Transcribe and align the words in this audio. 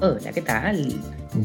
Hola 0.00 0.32
¿qué 0.32 0.42
tal? 0.42 0.94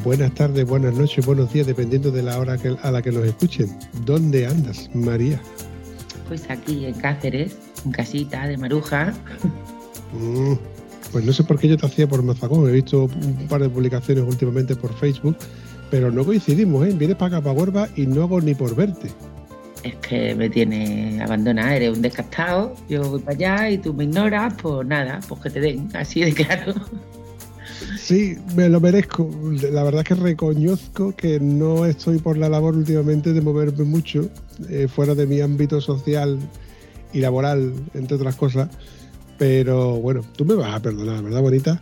Buenas 0.03 0.33
tardes, 0.35 0.65
buenas 0.65 0.93
noches, 0.93 1.25
buenos 1.25 1.51
días, 1.51 1.65
dependiendo 1.65 2.11
de 2.11 2.21
la 2.21 2.37
hora 2.37 2.57
que- 2.57 2.75
a 2.81 2.91
la 2.91 3.01
que 3.01 3.11
nos 3.11 3.25
escuchen. 3.25 3.75
¿Dónde 4.05 4.45
andas, 4.45 4.89
María? 4.93 5.39
Pues 6.27 6.43
aquí 6.49 6.85
en 6.85 6.93
Cáceres, 6.93 7.57
en 7.85 7.91
casita 7.91 8.47
de 8.47 8.57
Maruja. 8.57 9.13
Mm, 10.13 10.53
pues 11.11 11.25
no 11.25 11.33
sé 11.33 11.43
por 11.43 11.57
qué 11.57 11.69
yo 11.69 11.77
te 11.77 11.85
hacía 11.87 12.07
por 12.07 12.21
Mazagón. 12.21 12.69
He 12.69 12.73
visto 12.73 13.05
un 13.05 13.47
par 13.49 13.61
de 13.61 13.69
publicaciones 13.69 14.23
últimamente 14.25 14.75
por 14.75 14.93
Facebook, 14.97 15.37
pero 15.89 16.11
no 16.11 16.23
coincidimos, 16.23 16.87
¿eh? 16.87 16.93
Vienes 16.95 17.17
para 17.17 17.37
acá, 17.37 17.43
para 17.45 17.57
Huerva, 17.59 17.87
y 17.95 18.05
no 18.05 18.23
hago 18.23 18.39
ni 18.41 18.53
por 18.53 18.75
verte. 18.75 19.09
Es 19.83 19.95
que 19.95 20.35
me 20.35 20.49
tiene 20.49 21.19
abandonada, 21.23 21.75
eres 21.75 21.95
un 21.95 22.01
descastado. 22.03 22.75
Yo 22.87 23.01
voy 23.09 23.21
para 23.21 23.35
allá 23.35 23.69
y 23.71 23.77
tú 23.79 23.93
me 23.93 24.03
ignoras, 24.03 24.53
pues 24.61 24.85
nada, 24.87 25.19
pues 25.27 25.41
que 25.41 25.49
te 25.49 25.59
den, 25.61 25.89
así 25.95 26.21
de 26.21 26.33
claro. 26.33 26.75
Sí, 28.01 28.35
me 28.55 28.67
lo 28.67 28.81
merezco. 28.81 29.29
La 29.71 29.83
verdad 29.83 30.01
es 30.01 30.07
que 30.07 30.15
reconozco 30.15 31.15
que 31.15 31.39
no 31.39 31.85
estoy 31.85 32.17
por 32.17 32.35
la 32.35 32.49
labor 32.49 32.75
últimamente 32.75 33.31
de 33.31 33.41
moverme 33.41 33.83
mucho 33.83 34.27
eh, 34.69 34.87
fuera 34.87 35.13
de 35.13 35.27
mi 35.27 35.39
ámbito 35.39 35.79
social 35.79 36.39
y 37.13 37.19
laboral, 37.19 37.73
entre 37.93 38.15
otras 38.15 38.35
cosas. 38.35 38.69
Pero 39.37 39.97
bueno, 39.97 40.21
tú 40.35 40.45
me 40.45 40.55
vas 40.55 40.73
a 40.73 40.81
perdonar, 40.81 41.23
¿verdad, 41.23 41.41
bonita? 41.41 41.81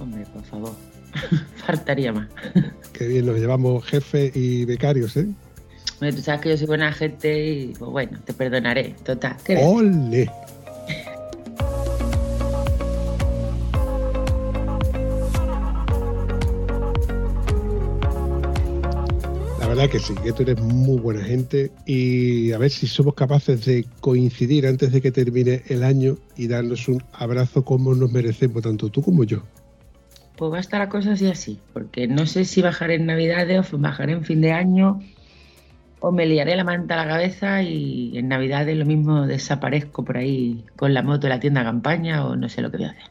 Hombre, 0.00 0.26
por 0.34 0.44
favor. 0.44 0.72
Faltaría 1.66 2.12
más. 2.12 2.28
Que 2.92 3.06
bien 3.08 3.24
nos 3.24 3.38
llevamos 3.38 3.82
jefe 3.86 4.30
y 4.34 4.66
becarios, 4.66 5.16
¿eh? 5.16 5.26
Tú 6.00 6.20
sabes 6.20 6.40
que 6.42 6.50
yo 6.50 6.56
soy 6.58 6.66
buena 6.66 6.92
gente 6.92 7.48
y 7.48 7.66
pues 7.78 7.90
bueno, 7.90 8.18
te 8.24 8.34
perdonaré. 8.34 8.94
Total. 9.04 9.36
¿qué 9.42 9.54
ves? 9.54 10.28
Verdad 19.80 19.92
que 19.92 19.98
sí, 19.98 20.14
que 20.22 20.32
tú 20.34 20.42
eres 20.42 20.60
muy 20.60 21.00
buena 21.00 21.24
gente 21.24 21.72
y 21.86 22.52
a 22.52 22.58
ver 22.58 22.70
si 22.70 22.86
somos 22.86 23.14
capaces 23.14 23.64
de 23.64 23.86
coincidir 24.00 24.66
antes 24.66 24.92
de 24.92 25.00
que 25.00 25.10
termine 25.10 25.62
el 25.68 25.84
año 25.84 26.18
y 26.36 26.48
darnos 26.48 26.86
un 26.86 27.02
abrazo 27.14 27.64
como 27.64 27.94
nos 27.94 28.12
merecemos, 28.12 28.62
tanto 28.62 28.90
tú 28.90 29.00
como 29.00 29.24
yo. 29.24 29.42
Pues 30.36 30.52
va 30.52 30.58
a 30.58 30.60
estar 30.60 30.80
la 30.80 30.90
cosa 30.90 31.12
así 31.12 31.28
así, 31.28 31.58
porque 31.72 32.06
no 32.06 32.26
sé 32.26 32.44
si 32.44 32.60
bajaré 32.60 32.96
en 32.96 33.06
Navidades 33.06 33.72
o 33.72 33.78
bajaré 33.78 34.12
en 34.12 34.22
fin 34.22 34.42
de 34.42 34.52
año 34.52 35.00
o 36.00 36.12
me 36.12 36.26
liaré 36.26 36.56
la 36.56 36.64
manta 36.64 37.00
a 37.00 37.06
la 37.06 37.10
cabeza 37.10 37.62
y 37.62 38.18
en 38.18 38.28
Navidades 38.28 38.76
lo 38.76 38.84
mismo 38.84 39.26
desaparezco 39.26 40.04
por 40.04 40.18
ahí 40.18 40.62
con 40.76 40.92
la 40.92 41.02
moto 41.02 41.22
de 41.22 41.30
la 41.30 41.40
tienda 41.40 41.64
campaña 41.64 42.26
o 42.26 42.36
no 42.36 42.50
sé 42.50 42.60
lo 42.60 42.70
que 42.70 42.76
voy 42.76 42.86
a 42.86 42.90
hacer. 42.90 43.04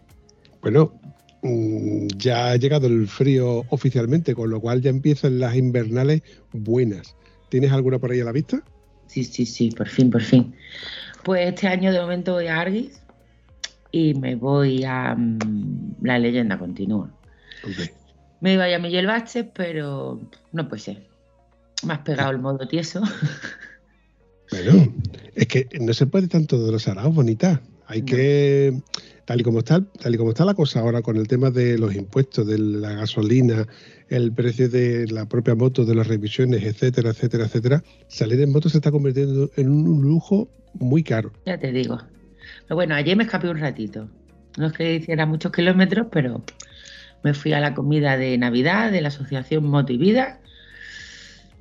Bueno, 0.61 0.93
ya 1.41 2.51
ha 2.51 2.55
llegado 2.57 2.87
el 2.87 3.07
frío 3.07 3.65
oficialmente, 3.69 4.35
con 4.35 4.49
lo 4.49 4.59
cual 4.59 4.81
ya 4.81 4.89
empiezan 4.89 5.39
las 5.39 5.55
invernales 5.55 6.21
buenas. 6.51 7.15
¿Tienes 7.49 7.71
alguna 7.71 7.99
por 7.99 8.11
ahí 8.11 8.19
a 8.19 8.25
la 8.25 8.31
vista? 8.31 8.61
Sí, 9.07 9.23
sí, 9.23 9.45
sí, 9.45 9.71
por 9.71 9.87
fin, 9.87 10.09
por 10.11 10.21
fin. 10.21 10.53
Pues 11.23 11.47
este 11.47 11.67
año 11.67 11.91
de 11.91 11.99
momento 11.99 12.33
voy 12.33 12.47
a 12.47 12.59
Arguis 12.59 13.01
y 13.91 14.13
me 14.13 14.35
voy 14.35 14.83
a 14.83 15.15
mm, 15.15 15.95
La 16.03 16.19
leyenda 16.19 16.59
continúa. 16.59 17.09
Me 18.41 18.53
iba 18.53 18.73
a 18.73 18.79
Miguel 18.79 19.07
Baches, 19.07 19.45
pero 19.53 20.19
no 20.51 20.69
puede 20.69 20.81
ser. 20.81 21.07
Me 21.85 21.93
has 21.93 21.99
pegado 21.99 22.31
el 22.31 22.39
modo 22.39 22.67
tieso. 22.67 23.01
Bueno, 24.51 24.93
es 25.35 25.47
que 25.47 25.67
no 25.79 25.93
se 25.93 26.07
puede 26.07 26.27
tanto 26.27 26.63
de 26.65 26.71
los 26.71 26.87
araos, 26.87 27.13
bonita. 27.13 27.61
Hay 27.87 28.01
No. 28.01 28.05
que, 28.07 28.81
tal 29.29 29.41
y 29.41 29.43
como 29.43 29.59
está, 29.59 29.79
tal 30.01 30.15
y 30.15 30.17
como 30.17 30.31
está 30.31 30.43
la 30.43 30.55
cosa 30.55 30.79
ahora 30.79 31.03
con 31.03 31.15
el 31.15 31.27
tema 31.27 31.51
de 31.51 31.77
los 31.77 31.93
impuestos, 31.93 32.47
de 32.47 32.57
la 32.57 32.93
gasolina, 32.93 33.67
el 34.07 34.33
precio 34.33 34.67
de 34.69 35.05
la 35.05 35.27
propia 35.27 35.53
moto, 35.53 35.85
de 35.85 35.93
las 35.93 36.07
revisiones, 36.07 36.63
etcétera, 36.63 37.11
etcétera, 37.11 37.45
etcétera, 37.45 37.83
salir 38.07 38.41
en 38.41 38.51
moto 38.51 38.69
se 38.69 38.77
está 38.77 38.89
convirtiendo 38.89 39.51
en 39.55 39.69
un 39.69 40.01
lujo 40.01 40.49
muy 40.73 41.03
caro. 41.03 41.31
Ya 41.45 41.59
te 41.59 41.71
digo. 41.71 41.99
Pero 42.63 42.75
bueno, 42.75 42.95
ayer 42.95 43.15
me 43.15 43.21
escapé 43.21 43.47
un 43.49 43.59
ratito. 43.59 44.09
No 44.57 44.65
es 44.65 44.73
que 44.73 44.95
hiciera 44.95 45.27
muchos 45.27 45.51
kilómetros, 45.51 46.07
pero 46.11 46.43
me 47.23 47.35
fui 47.35 47.53
a 47.53 47.59
la 47.59 47.75
comida 47.75 48.17
de 48.17 48.35
Navidad 48.39 48.91
de 48.91 49.01
la 49.01 49.09
Asociación 49.09 49.63
Moto 49.63 49.93
y 49.93 49.97
Vida, 49.97 50.39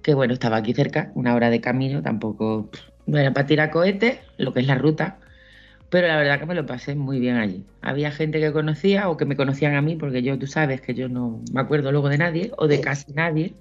que 0.00 0.14
bueno, 0.14 0.32
estaba 0.32 0.56
aquí 0.56 0.72
cerca, 0.72 1.12
una 1.14 1.34
hora 1.34 1.50
de 1.50 1.60
camino, 1.60 2.00
tampoco 2.00 2.70
no 3.04 3.18
era 3.18 3.34
para 3.34 3.46
tirar 3.46 3.70
cohetes, 3.70 4.20
lo 4.38 4.54
que 4.54 4.60
es 4.60 4.66
la 4.66 4.76
ruta, 4.76 5.18
pero 5.90 6.06
la 6.06 6.16
verdad 6.16 6.38
que 6.38 6.46
me 6.46 6.54
lo 6.54 6.66
pasé 6.66 6.94
muy 6.94 7.18
bien 7.18 7.36
allí. 7.36 7.64
Había 7.80 8.10
gente 8.10 8.40
que 8.40 8.52
conocía 8.52 9.08
o 9.08 9.16
que 9.16 9.24
me 9.24 9.36
conocían 9.36 9.74
a 9.74 9.82
mí, 9.82 9.96
porque 9.96 10.22
yo, 10.22 10.38
tú 10.38 10.46
sabes 10.46 10.80
que 10.80 10.94
yo 10.94 11.08
no 11.08 11.40
me 11.52 11.60
acuerdo 11.60 11.92
luego 11.92 12.08
de 12.08 12.18
nadie 12.18 12.52
o 12.58 12.66
de 12.66 12.80
casi 12.80 13.12
nadie, 13.12 13.54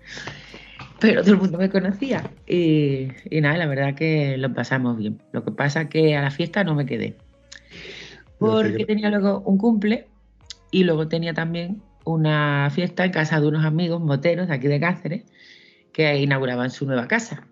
pero 0.99 1.21
todo 1.21 1.33
el 1.33 1.39
mundo 1.39 1.57
me 1.57 1.69
conocía. 1.69 2.29
Y, 2.45 3.07
y 3.29 3.41
nada, 3.41 3.57
la 3.57 3.67
verdad 3.67 3.95
que 3.95 4.38
lo 4.38 4.53
pasamos 4.53 4.97
bien. 4.97 5.21
Lo 5.31 5.43
que 5.45 5.51
pasa 5.51 5.88
que 5.88 6.17
a 6.17 6.21
la 6.21 6.31
fiesta 6.31 6.63
no 6.63 6.75
me 6.75 6.85
quedé. 6.85 7.15
Porque 8.39 8.85
tenía 8.85 9.09
luego 9.09 9.41
un 9.45 9.57
cumple 9.57 10.07
y 10.71 10.83
luego 10.83 11.07
tenía 11.07 11.33
también 11.33 11.81
una 12.03 12.69
fiesta 12.71 13.05
en 13.05 13.11
casa 13.11 13.39
de 13.39 13.47
unos 13.47 13.65
amigos 13.65 14.01
moteros 14.01 14.47
de 14.47 14.53
aquí 14.53 14.67
de 14.67 14.79
Cáceres 14.79 15.23
que 15.91 16.17
inauguraban 16.19 16.69
su 16.69 16.85
nueva 16.85 17.07
casa. 17.07 17.47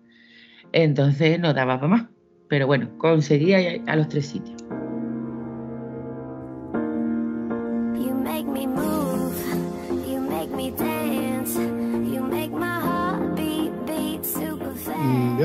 Entonces 0.72 1.40
no 1.40 1.54
daba 1.54 1.76
para 1.76 1.88
más. 1.88 2.06
Pero 2.48 2.66
bueno, 2.66 2.96
conseguía 2.98 3.82
a 3.86 3.96
los 3.96 4.08
tres 4.08 4.26
sitios. 4.26 4.65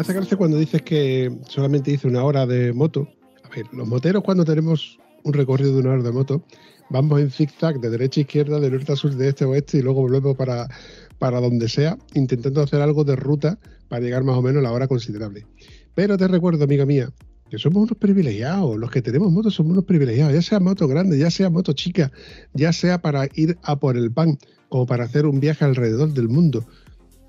Fast. 0.03 0.15
gracia 0.15 0.37
cuando 0.37 0.57
dices 0.57 0.81
que 0.81 1.31
solamente 1.47 1.91
hice 1.91 2.07
una 2.07 2.23
hora 2.23 2.45
de 2.45 2.73
moto. 2.73 3.07
A 3.43 3.55
ver, 3.55 3.65
los 3.71 3.87
moteros 3.87 4.23
cuando 4.23 4.45
tenemos 4.45 4.99
un 5.23 5.33
recorrido 5.33 5.73
de 5.73 5.79
una 5.79 5.91
hora 5.91 6.03
de 6.03 6.11
moto, 6.11 6.43
vamos 6.89 7.19
en 7.21 7.29
zigzag 7.29 7.79
de 7.79 7.89
derecha 7.89 8.19
a 8.19 8.23
izquierda, 8.23 8.59
de 8.59 8.71
norte 8.71 8.91
a 8.91 8.95
sur, 8.95 9.15
de 9.15 9.29
este 9.29 9.43
a 9.43 9.47
oeste 9.47 9.77
y 9.77 9.81
luego 9.81 10.01
volvemos 10.01 10.35
para, 10.35 10.67
para 11.19 11.39
donde 11.39 11.69
sea, 11.69 11.97
intentando 12.13 12.61
hacer 12.61 12.81
algo 12.81 13.03
de 13.03 13.15
ruta 13.15 13.59
para 13.89 14.03
llegar 14.03 14.23
más 14.23 14.37
o 14.37 14.41
menos 14.41 14.59
a 14.59 14.63
la 14.63 14.71
hora 14.71 14.87
considerable. 14.87 15.45
Pero 15.93 16.17
te 16.17 16.27
recuerdo, 16.27 16.63
amiga 16.63 16.85
mía, 16.85 17.11
que 17.49 17.59
somos 17.59 17.83
unos 17.83 17.97
privilegiados. 17.97 18.77
Los 18.77 18.89
que 18.89 19.01
tenemos 19.01 19.31
motos 19.31 19.53
somos 19.53 19.73
unos 19.73 19.85
privilegiados, 19.85 20.33
ya 20.33 20.41
sea 20.41 20.59
moto 20.59 20.87
grande, 20.87 21.17
ya 21.17 21.29
sea 21.29 21.49
moto 21.49 21.73
chica, 21.73 22.11
ya 22.53 22.73
sea 22.73 23.01
para 23.01 23.27
ir 23.35 23.57
a 23.63 23.77
por 23.77 23.97
el 23.97 24.11
pan, 24.11 24.39
como 24.69 24.85
para 24.85 25.03
hacer 25.03 25.25
un 25.25 25.39
viaje 25.39 25.65
alrededor 25.65 26.13
del 26.13 26.29
mundo. 26.29 26.65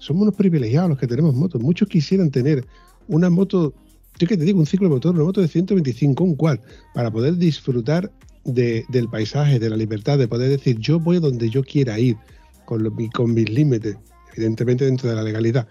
Somos 0.02 0.22
unos 0.22 0.34
privilegiados 0.34 0.88
los 0.90 0.98
que 0.98 1.06
tenemos 1.06 1.32
motos. 1.32 1.62
Muchos 1.62 1.86
quisieran 1.86 2.32
tener 2.32 2.66
una 3.06 3.30
moto, 3.30 3.72
yo 4.18 4.26
que 4.26 4.36
te 4.36 4.44
digo, 4.44 4.58
un 4.58 4.66
ciclo 4.66 4.88
motor, 4.88 5.14
una 5.14 5.22
moto 5.22 5.40
de 5.40 5.46
125, 5.46 6.24
un 6.24 6.34
cual, 6.34 6.60
para 6.92 7.08
poder 7.08 7.36
disfrutar 7.36 8.10
de- 8.44 8.84
del 8.88 9.08
paisaje, 9.08 9.60
de 9.60 9.70
la 9.70 9.76
libertad, 9.76 10.18
de 10.18 10.26
poder 10.26 10.50
decir, 10.50 10.76
yo 10.80 10.98
voy 10.98 11.20
donde 11.20 11.48
yo 11.50 11.62
quiera 11.62 12.00
ir, 12.00 12.16
con, 12.64 12.82
lo- 12.82 12.92
con 13.14 13.32
mis 13.32 13.48
límites, 13.48 13.96
evidentemente 14.34 14.84
dentro 14.84 15.08
de 15.08 15.14
la 15.14 15.22
legalidad, 15.22 15.68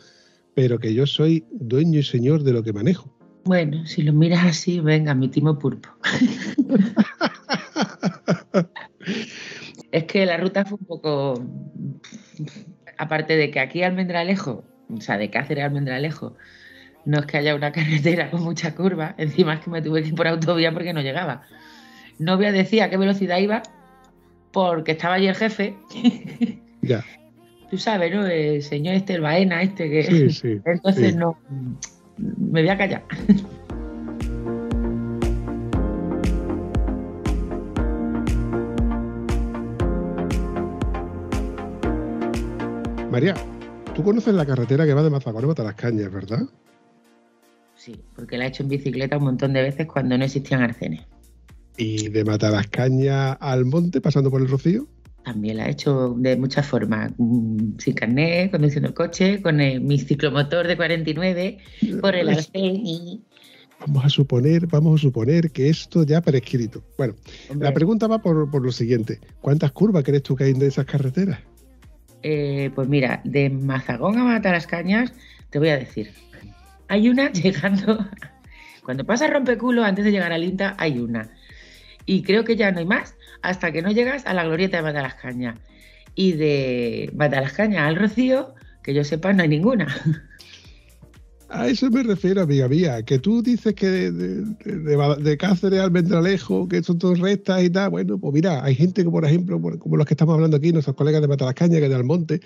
pero 0.56 0.80
que 0.80 0.94
yo 0.94 1.06
soy 1.06 1.44
dueño 1.52 2.00
y 2.00 2.04
señor 2.04 2.44
de 2.44 2.54
lo 2.54 2.64
que 2.64 2.72
manejo. 2.72 3.14
Bueno, 3.44 3.86
si 3.86 4.02
lo 4.02 4.14
miras 4.14 4.46
así, 4.46 4.80
venga, 4.80 5.14
mi 5.14 5.28
timo 5.28 5.60
pulpo. 5.60 5.90
es 9.92 10.04
que 10.06 10.26
la 10.26 10.38
ruta 10.38 10.64
fue 10.64 10.78
un 10.80 10.86
poco. 10.86 11.44
Aparte 13.02 13.36
de 13.36 13.50
que 13.50 13.60
aquí 13.60 13.82
Almendralejo, 13.82 14.64
o 14.88 15.02
sea, 15.02 15.18
de 15.18 15.32
Cáceres 15.32 15.64
a 15.64 15.68
Almendralejo, 15.68 16.38
no 17.04 17.18
es 17.18 17.26
que 17.26 17.38
haya 17.38 17.56
una 17.56 17.72
carretera 17.78 18.30
con 18.30 18.44
mucha 18.44 18.76
curva, 18.76 19.16
encima 19.18 19.56
es 19.56 19.62
que 19.62 19.72
me 19.72 19.82
tuve 19.82 20.04
que 20.04 20.10
ir 20.10 20.16
por 20.16 20.28
autovía 20.28 20.72
porque 20.72 20.94
no 20.94 21.02
llegaba. 21.02 21.42
No 22.20 22.38
voy 22.38 22.46
a 22.46 22.52
decir 22.52 22.84
a 22.84 22.92
qué 22.92 22.98
velocidad 22.98 23.40
iba, 23.40 23.64
porque 24.52 24.92
estaba 24.92 25.16
allí 25.16 25.28
el 25.28 25.36
jefe. 25.36 25.76
Ya, 26.84 27.06
Tú 27.70 27.78
sabes, 27.78 28.12
¿no? 28.12 28.26
El 28.26 28.64
señor 28.64 28.96
este, 28.96 29.14
el 29.14 29.22
Baena, 29.22 29.62
este 29.62 29.88
que. 29.88 30.04
sí, 30.04 30.30
sí. 30.32 30.62
Entonces 30.66 31.12
sí. 31.12 31.16
no. 31.16 31.38
Me 32.18 32.62
voy 32.62 32.70
a 32.70 32.78
callar. 32.78 33.04
María, 43.12 43.34
tú 43.94 44.04
conoces 44.04 44.34
la 44.34 44.46
carretera 44.46 44.86
que 44.86 44.94
va 44.94 45.04
de 45.04 45.10
Mazagón 45.10 45.44
a 45.44 45.48
Matalascañas, 45.48 46.12
¿verdad? 46.12 46.44
Sí, 47.76 48.00
porque 48.16 48.38
la 48.38 48.46
he 48.46 48.48
hecho 48.48 48.64
en 48.64 48.70
bicicleta 48.70 49.18
un 49.18 49.26
montón 49.26 49.54
de 49.54 49.62
veces 49.64 49.88
cuando 49.88 50.18
no 50.18 50.24
existían 50.24 50.62
arcenes. 50.62 51.02
Y 51.78 52.10
de 52.10 52.24
Matalascañas 52.24 53.38
al 53.40 53.66
monte, 53.66 54.02
pasando 54.02 54.30
por 54.32 54.42
el 54.42 54.48
Rocío. 54.48 54.88
También 55.24 55.58
la 55.58 55.68
he 55.68 55.72
hecho 55.72 56.16
de 56.18 56.36
muchas 56.38 56.66
formas, 56.66 57.12
mm, 57.18 57.78
sin 57.80 57.94
carnet, 57.94 58.50
conduciendo 58.52 58.88
el 58.90 58.94
coche, 58.96 59.42
con 59.42 59.60
el- 59.62 59.82
mi 59.82 60.00
ciclomotor 60.00 60.68
de 60.68 60.76
49, 60.78 61.58
por 62.02 62.16
el 62.16 62.30
arcén 62.30 62.76
y... 62.86 63.22
Vamos 63.80 64.06
a 64.06 64.10
suponer, 64.10 64.68
vamos 64.68 65.00
a 65.00 65.02
suponer 65.02 65.50
que 65.52 65.68
esto 65.70 66.04
ya 66.04 66.22
prescrito. 66.22 66.84
Bueno, 66.98 67.16
Hombre, 67.50 67.68
la 67.68 67.74
pregunta 67.74 68.08
va 68.08 68.20
por, 68.22 68.50
por 68.50 68.64
lo 68.64 68.72
siguiente. 68.72 69.20
¿Cuántas 69.42 69.72
curvas 69.72 70.04
crees 70.04 70.22
tú 70.24 70.36
que 70.36 70.44
hay 70.46 70.54
de 70.54 70.68
esas 70.68 70.86
carreteras? 70.86 71.40
Eh, 72.24 72.72
pues 72.74 72.88
mira, 72.88 73.22
de 73.24 73.50
Mazagón 73.50 74.18
a 74.18 74.24
Matalascañas, 74.24 75.14
te 75.50 75.60
voy 75.60 75.70
a 75.70 75.78
decir. 75.78 76.12
Hay 76.88 77.10
una 77.10 77.32
llegando... 77.32 78.06
Cuando 78.84 79.06
pasa 79.06 79.28
Rompeculo, 79.28 79.84
antes 79.84 80.04
de 80.04 80.12
llegar 80.12 80.32
al 80.32 80.44
INTA, 80.44 80.76
hay 80.80 81.00
una. 81.00 81.30
Y 82.06 82.24
creo 82.24 82.44
que 82.44 82.56
ya 82.56 82.72
no 82.72 82.80
hay 82.80 82.86
más 82.86 83.16
hasta 83.44 83.72
que 83.72 83.82
no 83.82 83.92
llegas 83.92 84.26
a 84.26 84.34
la 84.34 84.44
glorieta 84.44 84.78
de 84.78 84.84
Matalascaña. 84.84 85.56
Y 86.16 86.34
de 86.34 87.12
Matalascaña 87.14 87.86
al 87.86 87.96
Rocío, 87.96 88.56
que 88.84 88.94
yo 88.94 89.04
sepa, 89.04 89.34
no 89.34 89.44
hay 89.44 89.50
ninguna. 89.50 89.88
A 91.54 91.68
eso 91.68 91.90
me 91.92 92.02
refiero, 92.04 92.42
amiga 92.42 92.68
mía, 92.70 93.04
que 93.04 93.20
tú 93.20 93.42
dices 93.44 93.74
que 93.76 93.88
de, 93.88 94.12
de- 94.12 94.42
de- 94.66 95.16
de 95.22 95.38
Cáceres 95.38 95.82
al 95.82 95.90
Vendralejo, 95.90 96.68
que 96.68 96.82
son 96.82 96.98
todas 96.98 97.20
rectas 97.20 97.62
y 97.64 97.70
tal. 97.70 97.90
Bueno, 97.90 98.18
pues 98.18 98.34
mira, 98.34 98.64
hay 98.64 98.74
gente 98.74 99.04
que, 99.04 99.10
por 99.10 99.26
ejemplo, 99.26 99.60
como 99.80 99.98
los 99.98 100.06
que 100.06 100.14
estamos 100.14 100.34
hablando 100.36 100.56
aquí, 100.58 100.72
nuestros 100.72 100.96
colegas 100.96 101.22
de 101.22 101.28
Matalascaña, 101.28 101.80
que 101.80 101.90
de 101.90 101.96
Almonte, 101.96 102.40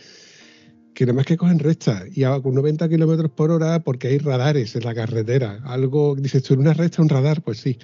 que 0.95 1.05
nada 1.05 1.17
más 1.17 1.25
que 1.25 1.37
cogen 1.37 1.59
rectas 1.59 2.05
y 2.17 2.23
a, 2.23 2.39
con 2.39 2.55
90 2.55 2.89
kilómetros 2.89 3.29
por 3.31 3.51
hora 3.51 3.79
porque 3.79 4.07
hay 4.07 4.17
radares 4.17 4.75
en 4.75 4.83
la 4.85 4.95
carretera. 4.95 5.59
Algo, 5.65 6.15
dices 6.15 6.41
tú, 6.41 6.55
en 6.55 6.61
una 6.61 6.73
recta 6.73 7.01
un 7.03 7.09
radar, 7.09 7.41
pues 7.43 7.59
sí, 7.59 7.77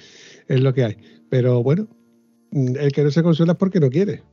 es 0.48 0.60
lo 0.60 0.74
que 0.74 0.86
hay. 0.86 0.98
Pero 1.30 1.62
bueno, 1.62 1.88
mm, 2.52 2.78
el 2.80 2.92
que 2.94 3.04
no 3.04 3.12
se 3.12 3.22
consuela 3.22 3.52
es 3.52 3.58
porque 3.60 3.80
no 3.80 3.90
quiere. 3.90 4.24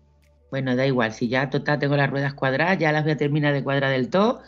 Bueno, 0.50 0.74
da 0.74 0.86
igual, 0.86 1.12
si 1.12 1.28
ya 1.28 1.50
total 1.50 1.78
tengo 1.78 1.96
las 1.96 2.08
ruedas 2.08 2.32
cuadradas, 2.32 2.78
ya 2.78 2.92
las 2.92 3.02
voy 3.02 3.12
a 3.12 3.16
terminar 3.18 3.52
de 3.52 3.62
cuadrar 3.62 3.90
del 3.92 4.08
todo 4.08 4.40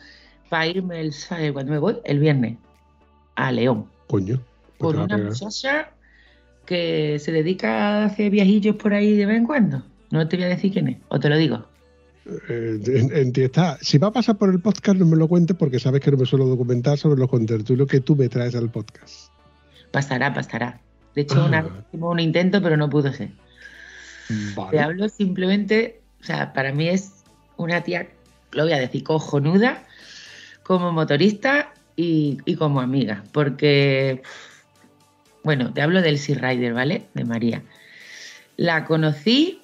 para 0.50 0.66
irme 0.66 1.00
el, 1.00 1.12
sa- 1.14 1.38
cuando 1.54 1.72
me 1.72 1.78
voy, 1.78 1.96
el 2.04 2.18
viernes, 2.18 2.58
a 3.36 3.50
León. 3.52 3.86
Coño. 4.08 4.42
pues 4.76 4.92
Con 4.94 5.00
a 5.00 5.04
una 5.04 5.16
muchacha 5.18 5.90
que 6.66 7.18
se 7.18 7.32
dedica 7.32 8.02
a 8.02 8.04
hacer 8.04 8.30
viajillos 8.30 8.76
por 8.76 8.92
ahí 8.92 9.16
de 9.16 9.24
vez 9.26 9.36
en 9.38 9.46
cuando. 9.46 9.82
No 10.10 10.28
te 10.28 10.36
voy 10.36 10.44
a 10.44 10.48
decir 10.48 10.72
quién 10.72 10.88
es, 10.88 10.96
o 11.08 11.18
te 11.18 11.28
lo 11.30 11.36
digo. 11.38 11.64
Eh, 12.48 12.78
en, 12.86 13.16
en 13.16 13.32
ti 13.32 13.42
está. 13.42 13.78
Si 13.80 13.96
va 13.98 14.08
a 14.08 14.12
pasar 14.12 14.36
por 14.36 14.50
el 14.50 14.60
podcast, 14.60 14.98
no 14.98 15.06
me 15.06 15.16
lo 15.16 15.26
cuentes 15.28 15.56
porque 15.56 15.78
sabes 15.80 16.00
que 16.02 16.10
no 16.10 16.16
me 16.18 16.26
suelo 16.26 16.46
documentar 16.46 16.98
sobre 16.98 17.18
los 17.18 17.28
contertulios 17.30 17.88
que 17.88 18.00
tú 18.00 18.14
me 18.16 18.28
traes 18.28 18.54
al 18.54 18.68
podcast. 18.70 19.30
Pasará, 19.90 20.34
pasará. 20.34 20.80
De 21.14 21.22
hecho, 21.22 21.44
una 21.44 21.58
Ah. 21.58 21.62
vez 21.62 21.72
hicimos 21.88 22.12
un 22.12 22.20
intento, 22.20 22.60
pero 22.62 22.76
no 22.76 22.90
pudo 22.90 23.12
ser. 23.12 23.30
Te 24.70 24.78
hablo 24.78 25.08
simplemente, 25.08 26.00
o 26.20 26.24
sea, 26.24 26.52
para 26.52 26.72
mí 26.72 26.88
es 26.88 27.10
una 27.56 27.82
tía, 27.82 28.08
lo 28.52 28.62
voy 28.64 28.72
a 28.72 28.78
decir, 28.78 29.02
cojonuda, 29.02 29.82
como 30.70 30.92
motorista 30.92 31.74
y, 31.96 32.38
y 32.44 32.54
como 32.54 32.80
amiga, 32.80 33.24
porque, 33.32 34.22
bueno, 35.42 35.72
te 35.74 35.82
hablo 35.82 36.00
del 36.00 36.16
Sea 36.16 36.38
Rider, 36.38 36.74
¿vale? 36.74 37.08
De 37.12 37.24
María. 37.24 37.64
La 38.56 38.84
conocí 38.84 39.62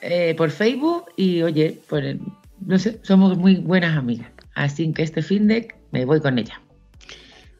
eh, 0.00 0.36
por 0.36 0.52
Facebook 0.52 1.06
y, 1.16 1.42
oye, 1.42 1.80
pues, 1.88 2.18
no 2.64 2.78
sé, 2.78 3.00
somos 3.02 3.36
muy 3.36 3.56
buenas 3.56 3.96
amigas. 3.96 4.30
Así 4.54 4.92
que 4.92 5.02
este 5.02 5.22
fin 5.22 5.48
de 5.48 5.74
me 5.90 6.04
voy 6.04 6.20
con 6.20 6.38
ella. 6.38 6.62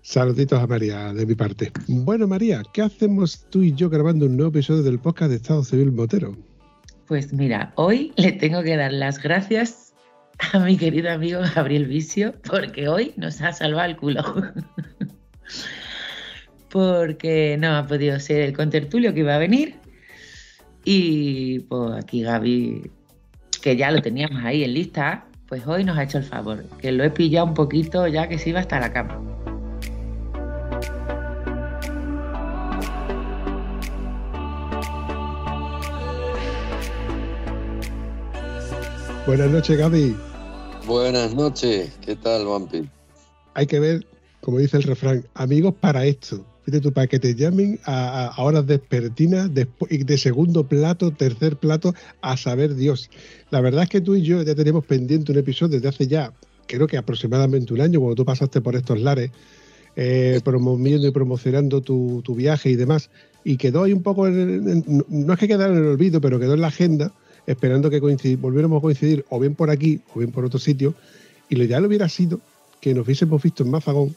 Saluditos 0.02 0.62
a 0.62 0.68
María 0.68 1.12
de 1.12 1.26
mi 1.26 1.34
parte. 1.34 1.72
Bueno, 1.88 2.28
María, 2.28 2.62
¿qué 2.72 2.82
hacemos 2.82 3.44
tú 3.50 3.64
y 3.64 3.74
yo 3.74 3.90
grabando 3.90 4.26
un 4.26 4.36
nuevo 4.36 4.50
episodio 4.50 4.84
del 4.84 5.00
podcast 5.00 5.30
de 5.30 5.36
Estado 5.38 5.64
Civil 5.64 5.90
Motero? 5.90 6.36
Pues 7.08 7.32
mira, 7.32 7.72
hoy 7.74 8.12
le 8.16 8.30
tengo 8.30 8.62
que 8.62 8.76
dar 8.76 8.92
las 8.92 9.20
gracias 9.20 9.87
a 10.52 10.58
mi 10.60 10.76
querido 10.76 11.10
amigo 11.10 11.40
Gabriel 11.54 11.86
Vicio 11.86 12.34
porque 12.48 12.88
hoy 12.88 13.12
nos 13.16 13.40
ha 13.40 13.52
salvado 13.52 13.90
el 13.90 13.96
culo. 13.96 14.22
porque 16.70 17.56
no 17.58 17.76
ha 17.76 17.86
podido 17.86 18.18
ser 18.20 18.42
el 18.42 18.52
contertulio 18.52 19.14
que 19.14 19.20
iba 19.20 19.34
a 19.34 19.38
venir. 19.38 19.76
Y 20.84 21.60
pues 21.60 21.92
aquí 22.02 22.22
Gaby, 22.22 22.90
que 23.62 23.76
ya 23.76 23.90
lo 23.90 24.00
teníamos 24.00 24.42
ahí 24.44 24.64
en 24.64 24.74
lista, 24.74 25.26
pues 25.48 25.66
hoy 25.66 25.84
nos 25.84 25.98
ha 25.98 26.04
hecho 26.04 26.18
el 26.18 26.24
favor, 26.24 26.64
que 26.78 26.92
lo 26.92 27.04
he 27.04 27.10
pillado 27.10 27.46
un 27.46 27.54
poquito 27.54 28.06
ya 28.06 28.28
que 28.28 28.38
se 28.38 28.50
iba 28.50 28.60
hasta 28.60 28.80
la 28.80 28.92
cama. 28.92 29.20
Buenas 39.28 39.50
noches, 39.50 39.76
Gaby. 39.76 40.16
Buenas 40.86 41.34
noches, 41.34 41.92
¿qué 42.00 42.16
tal, 42.16 42.46
Vampi? 42.46 42.88
Hay 43.52 43.66
que 43.66 43.78
ver, 43.78 44.06
como 44.40 44.56
dice 44.56 44.78
el 44.78 44.84
refrán, 44.84 45.22
amigos 45.34 45.74
para 45.78 46.06
esto. 46.06 46.46
Fíjate 46.64 46.80
tú, 46.80 46.94
para 46.94 47.08
que 47.08 47.18
te 47.18 47.34
llamen 47.34 47.78
a, 47.84 48.32
horas 48.38 48.66
despertinas 48.66 49.50
y 49.90 49.98
de 49.98 50.16
segundo 50.16 50.66
plato, 50.66 51.10
tercer 51.10 51.56
plato, 51.56 51.92
a 52.22 52.38
saber 52.38 52.74
Dios. 52.74 53.10
La 53.50 53.60
verdad 53.60 53.82
es 53.82 53.90
que 53.90 54.00
tú 54.00 54.14
y 54.16 54.22
yo 54.22 54.40
ya 54.42 54.54
teníamos 54.54 54.86
pendiente 54.86 55.30
un 55.30 55.36
episodio 55.36 55.74
desde 55.74 55.88
hace 55.88 56.06
ya, 56.06 56.32
creo 56.66 56.86
que 56.86 56.96
aproximadamente 56.96 57.74
un 57.74 57.82
año, 57.82 58.00
cuando 58.00 58.14
tú 58.14 58.24
pasaste 58.24 58.62
por 58.62 58.76
estos 58.76 58.98
lares, 58.98 59.30
eh, 59.94 60.40
promoviendo 60.42 61.06
y 61.06 61.10
promocionando 61.10 61.82
tu, 61.82 62.22
tu 62.24 62.34
viaje 62.34 62.70
y 62.70 62.76
demás. 62.76 63.10
Y 63.44 63.58
quedó 63.58 63.82
ahí 63.82 63.92
un 63.92 64.02
poco, 64.02 64.26
en- 64.26 65.04
no 65.06 65.32
es 65.34 65.38
que 65.38 65.48
quedara 65.48 65.74
en 65.74 65.80
el 65.80 65.86
olvido, 65.86 66.18
pero 66.18 66.40
quedó 66.40 66.54
en 66.54 66.62
la 66.62 66.68
agenda, 66.68 67.12
esperando 67.48 67.90
que 67.90 67.98
volviéramos 68.36 68.78
a 68.78 68.82
coincidir 68.82 69.24
o 69.30 69.40
bien 69.40 69.54
por 69.54 69.70
aquí 69.70 70.00
o 70.14 70.18
bien 70.20 70.30
por 70.30 70.44
otro 70.44 70.58
sitio. 70.58 70.94
Y 71.48 71.56
lo 71.56 71.64
ideal 71.64 71.84
hubiera 71.86 72.08
sido 72.08 72.40
que 72.80 72.94
nos 72.94 73.06
hubiésemos 73.06 73.42
visto 73.42 73.64
en 73.64 73.70
Mazagón 73.70 74.14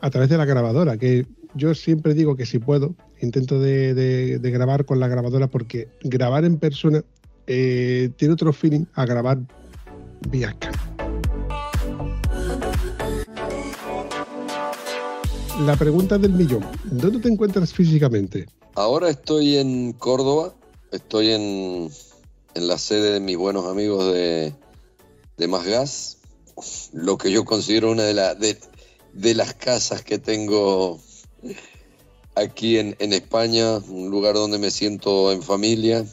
a 0.00 0.08
través 0.10 0.30
de 0.30 0.38
la 0.38 0.44
grabadora, 0.44 0.96
que 0.96 1.26
yo 1.54 1.74
siempre 1.74 2.14
digo 2.14 2.36
que 2.36 2.46
si 2.46 2.60
puedo, 2.60 2.94
intento 3.20 3.60
de 3.60 4.38
grabar 4.40 4.84
con 4.84 5.00
la 5.00 5.08
grabadora 5.08 5.48
porque 5.48 5.88
grabar 6.04 6.44
en 6.44 6.58
persona 6.58 7.02
eh, 7.50 8.10
tiene 8.16 8.34
otro 8.34 8.52
feeling 8.52 8.84
a 8.94 9.06
grabar 9.06 9.38
vía 10.30 10.50
Skype. 10.50 10.78
La 15.64 15.74
pregunta 15.76 16.18
del 16.18 16.34
millón, 16.34 16.64
¿dónde 16.84 17.18
te 17.18 17.28
encuentras 17.28 17.72
físicamente? 17.72 18.46
Ahora 18.74 19.08
estoy 19.08 19.56
en 19.56 19.92
Córdoba, 19.94 20.54
estoy 20.92 21.30
en, 21.30 21.90
en 22.54 22.66
la 22.68 22.78
sede 22.78 23.12
de 23.12 23.20
mis 23.20 23.36
buenos 23.36 23.66
amigos 23.66 24.12
de, 24.12 24.54
de 25.36 25.48
Más 25.48 26.18
lo 26.92 27.18
que 27.18 27.30
yo 27.30 27.44
considero 27.44 27.90
una 27.90 28.02
de, 28.04 28.14
la- 28.14 28.34
de, 28.34 28.58
de 29.12 29.34
las 29.34 29.54
casas 29.54 30.02
que 30.02 30.18
tengo 30.18 31.00
aquí 32.34 32.78
en, 32.78 32.96
en 32.98 33.12
España, 33.12 33.78
un 33.78 34.10
lugar 34.10 34.34
donde 34.34 34.58
me 34.58 34.70
siento 34.70 35.32
en 35.32 35.42
familia, 35.42 36.04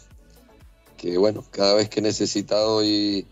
que 0.98 1.18
bueno, 1.18 1.44
cada 1.52 1.74
vez 1.76 1.90
que 1.90 2.00
he 2.00 2.04
necesitado 2.04 2.84
y 2.84 3.26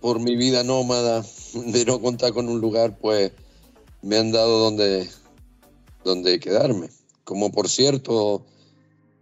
por 0.00 0.18
mi 0.20 0.36
vida 0.36 0.64
nómada 0.64 1.24
de 1.54 1.84
no 1.84 2.00
contar 2.00 2.32
con 2.32 2.48
un 2.48 2.60
lugar, 2.60 2.98
pues 2.98 3.32
me 4.02 4.18
han 4.18 4.32
dado 4.32 4.58
donde, 4.58 5.08
donde 6.04 6.40
quedarme. 6.40 6.88
Como 7.24 7.52
por 7.52 7.68
cierto, 7.68 8.44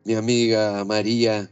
mi 0.04 0.14
amiga 0.14 0.84
María, 0.84 1.50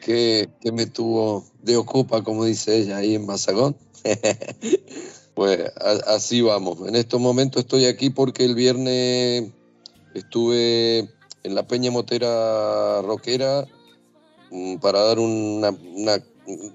que, 0.00 0.48
que 0.60 0.72
me 0.72 0.86
tuvo 0.86 1.44
de 1.62 1.76
ocupa, 1.76 2.22
como 2.22 2.44
dice 2.44 2.76
ella, 2.78 2.98
ahí 2.98 3.14
en 3.14 3.26
Mazagón. 3.26 3.76
pues 5.34 5.60
a- 5.76 6.14
así 6.14 6.40
vamos. 6.40 6.86
En 6.86 6.96
estos 6.96 7.20
momentos 7.20 7.60
estoy 7.62 7.86
aquí 7.86 8.10
porque 8.10 8.44
el 8.44 8.54
viernes 8.54 9.50
estuve 10.14 11.08
en 11.42 11.54
la 11.54 11.66
Peña 11.66 11.90
Motera 11.90 13.02
Roquera 13.02 13.66
mm, 14.50 14.76
para 14.76 15.02
dar 15.02 15.18
una, 15.18 15.70
una, 15.70 16.22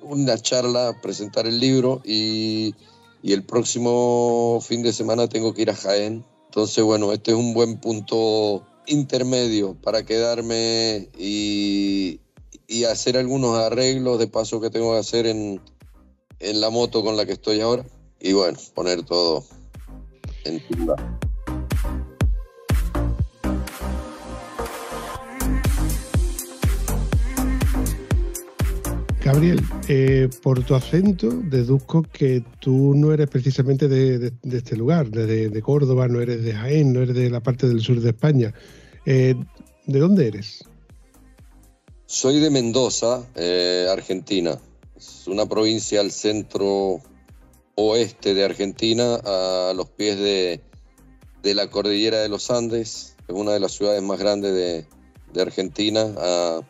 una 0.01 0.37
charla, 0.37 0.99
presentar 1.01 1.47
el 1.47 1.59
libro 1.59 2.01
y, 2.05 2.75
y 3.21 3.33
el 3.33 3.43
próximo 3.43 4.59
fin 4.61 4.83
de 4.83 4.93
semana 4.93 5.27
tengo 5.27 5.53
que 5.53 5.63
ir 5.63 5.69
a 5.69 5.75
Jaén. 5.75 6.23
Entonces, 6.45 6.83
bueno, 6.83 7.11
este 7.13 7.31
es 7.31 7.37
un 7.37 7.53
buen 7.53 7.79
punto 7.79 8.63
intermedio 8.85 9.75
para 9.81 10.05
quedarme 10.05 11.09
y, 11.17 12.19
y 12.73 12.85
hacer 12.85 13.17
algunos 13.17 13.55
arreglos 13.59 14.17
de 14.17 14.27
paso 14.27 14.59
que 14.59 14.71
tengo 14.71 14.93
que 14.93 14.99
hacer 14.99 15.27
en, 15.27 15.61
en 16.39 16.59
la 16.59 16.71
moto 16.71 17.03
con 17.03 17.15
la 17.15 17.23
que 17.27 17.33
estoy 17.33 17.61
ahora. 17.61 17.85
Y 18.19 18.33
bueno, 18.33 18.57
poner 18.73 19.03
todo 19.03 19.43
en 20.45 20.59
lugar. 20.79 21.19
Gabriel, 29.23 29.61
eh, 29.87 30.27
por 30.41 30.63
tu 30.65 30.75
acento 30.75 31.29
deduzco 31.29 32.01
que 32.11 32.43
tú 32.59 32.93
no 32.95 33.13
eres 33.13 33.29
precisamente 33.29 33.87
de, 33.87 34.17
de- 34.19 34.33
de 34.41 34.57
este 34.57 34.75
lugar, 34.75 35.09
de, 35.09 35.47
de 35.49 35.61
Córdoba, 35.61 36.07
no 36.09 36.19
eres 36.19 36.43
de 36.43 36.53
Jaén, 36.53 36.91
no 36.91 37.01
eres 37.01 37.15
de 37.15 37.29
la 37.29 37.39
parte 37.39 37.67
del 37.67 37.79
sur 37.81 38.01
de 38.01 38.09
España. 38.09 38.53
Eh, 39.05 39.35
¿De 39.85 39.99
dónde 39.99 40.27
eres? 40.27 40.63
Soy 42.13 42.39
de 42.39 42.51
Mendoza, 42.51 43.27
eh, 43.33 43.87
Argentina. 43.89 44.59
Es 44.95 45.23
una 45.25 45.47
provincia 45.47 45.99
al 45.99 46.11
centro 46.11 47.01
oeste 47.73 48.35
de 48.35 48.43
Argentina, 48.43 49.15
a 49.15 49.73
los 49.75 49.89
pies 49.89 50.19
de, 50.19 50.61
de 51.41 51.55
la 51.55 51.71
cordillera 51.71 52.19
de 52.19 52.29
los 52.29 52.51
Andes. 52.51 53.15
Es 53.27 53.35
una 53.35 53.53
de 53.53 53.59
las 53.59 53.71
ciudades 53.71 54.03
más 54.03 54.19
grandes 54.19 54.53
de, 54.53 55.41
Argentina, 55.41 56.05
a 56.15 56.61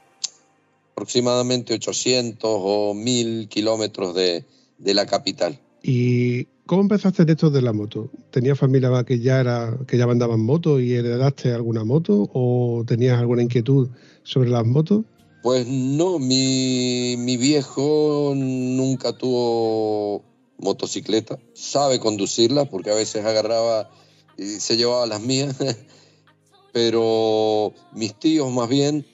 aproximadamente 0.93 1.73
800 1.73 2.39
o 2.49 2.93
1000 2.93 3.49
kilómetros 3.49 4.15
de, 4.15 4.45
de 4.77 4.93
la 4.93 5.05
capital. 5.05 5.59
¿Y 5.81 6.45
cómo 6.65 6.83
empezaste 6.83 7.23
en 7.23 7.29
esto 7.31 7.49
de 7.49 7.61
la 7.61 7.73
moto? 7.73 8.09
¿Tenías 8.31 8.57
familia 8.57 9.03
que 9.03 9.19
ya 9.19 9.41
era 9.41 9.77
que 9.89 9.97
ya 9.97 10.05
andaba 10.05 10.35
en 10.35 10.45
moto 10.45 10.79
y 10.79 10.93
heredaste 10.93 11.51
alguna 11.51 11.83
moto 11.83 12.29
o 12.33 12.85
tenías 12.87 13.19
alguna 13.19 13.43
inquietud 13.43 13.89
sobre 14.23 14.49
las 14.49 14.65
motos? 14.65 15.03
Pues 15.43 15.67
no, 15.67 16.19
mi, 16.19 17.15
mi 17.17 17.35
viejo 17.35 18.31
nunca 18.33 19.11
tuvo 19.17 20.23
motocicleta. 20.57 21.37
Sabe 21.53 21.99
conducirla 21.99 22.63
porque 22.63 22.91
a 22.91 22.95
veces 22.95 23.25
agarraba 23.25 23.89
y 24.37 24.45
se 24.61 24.77
llevaba 24.77 25.05
las 25.05 25.19
mías. 25.21 25.57
Pero 26.71 27.73
mis 27.91 28.15
tíos 28.17 28.49
más 28.53 28.69
bien 28.69 29.05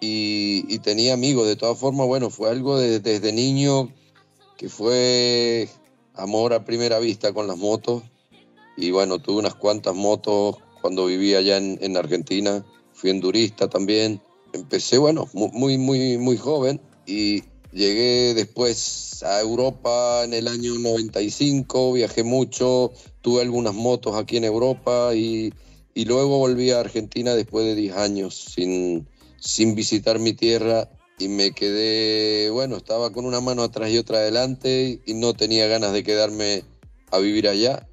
y, 0.00 0.64
y 0.66 0.78
tenía 0.78 1.12
amigos. 1.12 1.46
De 1.46 1.56
todas 1.56 1.78
formas, 1.78 2.06
bueno, 2.06 2.30
fue 2.30 2.48
algo 2.48 2.78
de- 2.78 3.00
desde 3.00 3.30
niño 3.32 3.92
que 4.56 4.70
fue 4.70 5.68
amor 6.14 6.54
a 6.54 6.64
primera 6.64 6.98
vista 7.00 7.34
con 7.34 7.46
las 7.46 7.58
motos. 7.58 8.02
Y 8.78 8.92
bueno, 8.92 9.18
tuve 9.18 9.40
unas 9.40 9.54
cuantas 9.56 9.94
motos 9.94 10.56
cuando 10.80 11.04
vivía 11.04 11.36
allá 11.38 11.58
en, 11.58 11.78
en 11.82 11.98
Argentina. 11.98 12.64
Fui 12.94 13.10
endurista 13.10 13.68
también 13.68 14.22
empecé, 14.54 14.98
bueno, 14.98 15.28
mu- 15.34 15.50
muy, 15.52 15.76
muy, 15.78 16.16
muy 16.18 16.36
joven 16.36 16.80
y 17.06 17.42
llegué 17.72 18.34
después 18.34 19.22
a 19.24 19.40
Europa 19.40 20.22
en 20.24 20.32
el 20.32 20.48
año 20.48 20.74
95, 20.78 21.92
viajé 21.92 22.22
mucho, 22.22 22.92
tuve 23.20 23.42
algunas 23.42 23.74
motos 23.74 24.16
aquí 24.16 24.36
en 24.36 24.44
Europa 24.44 25.14
y, 25.14 25.52
y 25.94 26.04
luego 26.04 26.38
volví 26.38 26.70
a 26.70 26.80
Argentina 26.80 27.34
después 27.34 27.66
de 27.66 27.74
10 27.74 27.96
años 27.96 28.34
sin, 28.54 29.06
sin 29.38 29.74
visitar 29.74 30.18
mi 30.18 30.32
tierra 30.32 30.88
y 31.18 31.28
me 31.28 31.52
quedé, 31.52 32.50
bueno, 32.50 32.76
estaba 32.76 33.12
con 33.12 33.24
una 33.24 33.40
mano 33.40 33.62
atrás 33.62 33.90
y 33.90 33.98
otra 33.98 34.18
adelante 34.18 35.00
y 35.04 35.14
no 35.14 35.34
tenía 35.34 35.66
ganas 35.66 35.92
de 35.92 36.02
quedarme 36.02 36.64
a 37.10 37.18
vivir 37.18 37.48
allá. 37.48 37.88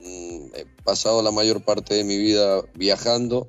Mm, 0.00 0.46
He 0.54 0.66
pasado 0.84 1.22
la 1.22 1.30
mayor 1.30 1.62
parte 1.64 1.94
de 1.94 2.04
mi 2.04 2.16
vida 2.18 2.62
viajando 2.74 3.48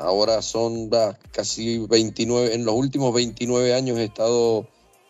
Ahora 0.00 0.42
son 0.42 0.90
casi 1.32 1.78
29, 1.78 2.54
en 2.54 2.64
los 2.64 2.74
últimos 2.74 3.12
29 3.14 3.74
años 3.74 3.98
he 3.98 4.04
estado 4.04 4.66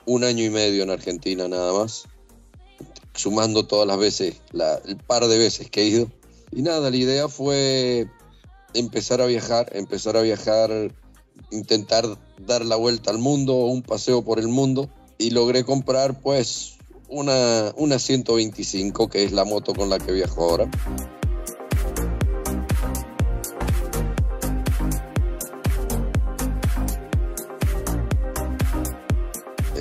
un 0.07 0.25
año 0.25 0.45
y 0.45 0.51
medio 0.51 0.83
en 0.83 0.91
Argentina 0.91 1.49
nada 1.49 1.73
más, 1.73 2.05
sumando 3.15 3.67
todas 3.67 3.87
las 3.87 3.99
veces, 3.99 4.41
el 4.87 4.97
par 4.97 5.27
de 5.27 5.39
veces 5.39 5.71
que 5.71 5.83
he 5.83 5.87
ido. 5.87 6.11
Y 6.51 6.63
nada, 6.63 6.91
la 6.91 6.97
idea 6.97 7.29
fue 7.29 8.09
empezar 8.75 9.21
a 9.21 9.27
viajar, 9.27 9.69
empezar 9.75 10.17
a 10.17 10.23
viajar, 10.23 10.95
intentar 11.51 12.07
dar 12.47 12.65
la 12.65 12.77
vuelta 12.77 13.11
al 13.11 13.19
mundo, 13.19 13.55
un 13.55 13.83
paseo 13.83 14.23
por 14.23 14.39
el 14.39 14.49
mundo, 14.49 14.89
y 15.19 15.31
logré 15.31 15.65
comprar 15.65 16.21
pues 16.21 16.79
una, 17.09 17.73
una 17.77 17.99
125, 17.99 19.09
que 19.09 19.25
es 19.25 19.33
la 19.33 19.45
moto 19.45 19.75
con 19.75 19.91
la 19.91 19.99
que 19.99 20.13
viajo 20.13 20.49
ahora. 20.49 20.71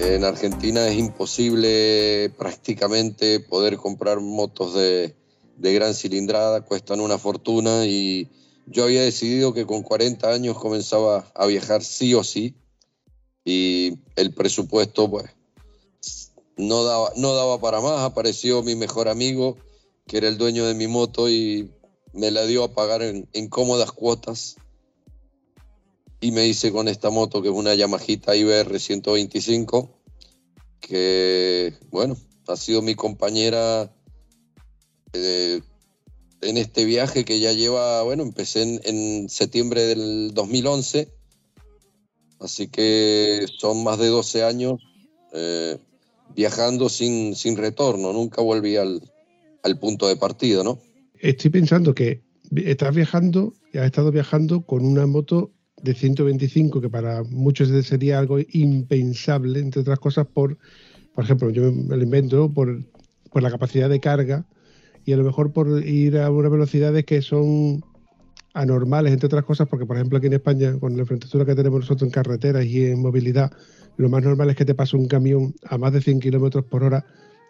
En 0.07 0.23
Argentina 0.23 0.87
es 0.87 0.97
imposible 0.97 2.31
prácticamente 2.37 3.41
poder 3.41 3.75
comprar 3.75 4.21
motos 4.21 4.73
de, 4.73 5.13
gran 5.57 5.93
cilindrada, 5.93 6.61
cuestan 6.61 7.01
una 7.01 7.17
fortuna 7.17 7.85
y 7.85 8.29
yo 8.67 8.85
había 8.85 9.01
decidido 9.01 9.53
que 9.53 9.65
con 9.65 9.83
40 9.83 10.31
años 10.31 10.57
comenzaba 10.57 11.29
a 11.35 11.45
viajar 11.45 11.83
sí 11.83 12.13
o 12.13 12.23
sí 12.23 12.55
y 13.43 13.99
el 14.15 14.33
presupuesto 14.33 15.09
pues 15.09 15.25
no 16.55 16.85
daba, 16.85 17.11
no 17.17 17.33
daba 17.33 17.59
para 17.59 17.81
más, 17.81 17.99
apareció 17.99 18.63
mi 18.63 18.75
mejor 18.75 19.09
amigo 19.09 19.57
que 20.07 20.17
era 20.17 20.29
el 20.29 20.37
dueño 20.37 20.65
de 20.65 20.73
mi 20.73 20.87
moto 20.87 21.29
y 21.29 21.69
me 22.13 22.31
la 22.31 22.45
dio 22.45 22.63
a 22.63 22.73
pagar 22.73 23.01
en, 23.01 23.27
en 23.33 23.49
cómodas 23.49 23.91
cuotas. 23.91 24.55
Y 26.19 26.31
me 26.31 26.47
hice 26.47 26.71
con 26.71 26.87
esta 26.87 27.11
moto 27.11 27.43
que 27.43 27.49
es 27.49 27.53
una 27.53 27.75
Yamahita 27.75 28.35
IBR 28.35 28.79
125 28.79 29.96
que 30.87 31.73
bueno 31.91 32.17
ha 32.47 32.55
sido 32.55 32.81
mi 32.81 32.95
compañera 32.95 33.93
eh, 35.13 35.61
en 36.41 36.57
este 36.57 36.85
viaje 36.85 37.25
que 37.25 37.39
ya 37.39 37.51
lleva 37.51 38.03
bueno 38.03 38.23
empecé 38.23 38.79
en, 38.83 39.29
septiembre 39.29 39.81
del 39.83 40.33
2011 40.33 41.11
así 42.39 42.67
que 42.67 43.45
son 43.57 43.83
más 43.83 43.99
de 43.99 44.07
12 44.07 44.43
años 44.43 44.81
eh, 45.33 45.77
viajando 46.35 46.89
sin, 46.89 47.35
sin 47.35 47.57
retorno 47.57 48.13
nunca 48.13 48.41
volví 48.41 48.77
al, 48.77 49.01
al 49.63 49.79
punto 49.79 50.07
de 50.07 50.15
partida 50.15 50.63
no 50.63 50.79
Estoy 51.19 51.49
pensando 51.49 51.95
que 51.95 52.21
estás 52.55 52.93
viajando 52.95 53.53
y 53.73 53.79
has 53.79 53.85
estado 53.85 54.11
viajando 54.11 54.61
con 54.61 54.85
una 54.85 55.07
moto 55.07 55.51
de 55.81 55.93
125 55.93 56.81
que 56.81 56.89
para 56.89 57.23
muchos 57.23 57.69
sería 57.85 58.19
algo 58.19 58.37
impensable, 58.51 59.59
entre 59.59 59.81
otras 59.81 59.99
cosas 59.99 60.27
por, 60.27 60.57
por 61.13 61.23
ejemplo, 61.23 61.49
yo 61.49 61.71
me 61.71 61.95
lo 61.95 62.03
invento 62.03 62.51
por, 62.51 62.83
por 63.31 63.43
la 63.43 63.51
capacidad 63.51 63.89
de 63.89 63.99
carga 63.99 64.45
y 65.05 65.13
a 65.13 65.17
lo 65.17 65.23
mejor 65.23 65.53
por 65.53 65.85
ir 65.85 66.17
a 66.17 66.29
unas 66.29 66.51
velocidades 66.51 67.05
que 67.05 67.21
son 67.21 67.83
anormales, 68.53 69.13
entre 69.13 69.27
otras 69.27 69.45
cosas, 69.45 69.67
porque 69.67 69.85
por 69.85 69.95
ejemplo 69.95 70.17
aquí 70.17 70.27
en 70.27 70.33
España, 70.33 70.77
con 70.79 70.95
la 70.95 71.01
infraestructura 71.01 71.45
que 71.45 71.55
tenemos 71.55 71.81
nosotros 71.81 72.07
en 72.07 72.11
carreteras 72.11 72.65
y 72.65 72.85
en 72.85 73.01
movilidad, 73.01 73.51
lo 73.97 74.09
más 74.09 74.23
normal 74.23 74.49
es 74.49 74.55
que 74.55 74.65
te 74.65 74.75
pase 74.75 74.97
un 74.97 75.07
camión 75.07 75.53
a 75.65 75.77
más 75.77 75.93
de 75.93 76.01
100 76.01 76.19
kilómetros 76.19 76.65
por 76.65 76.83
hora 76.83 77.05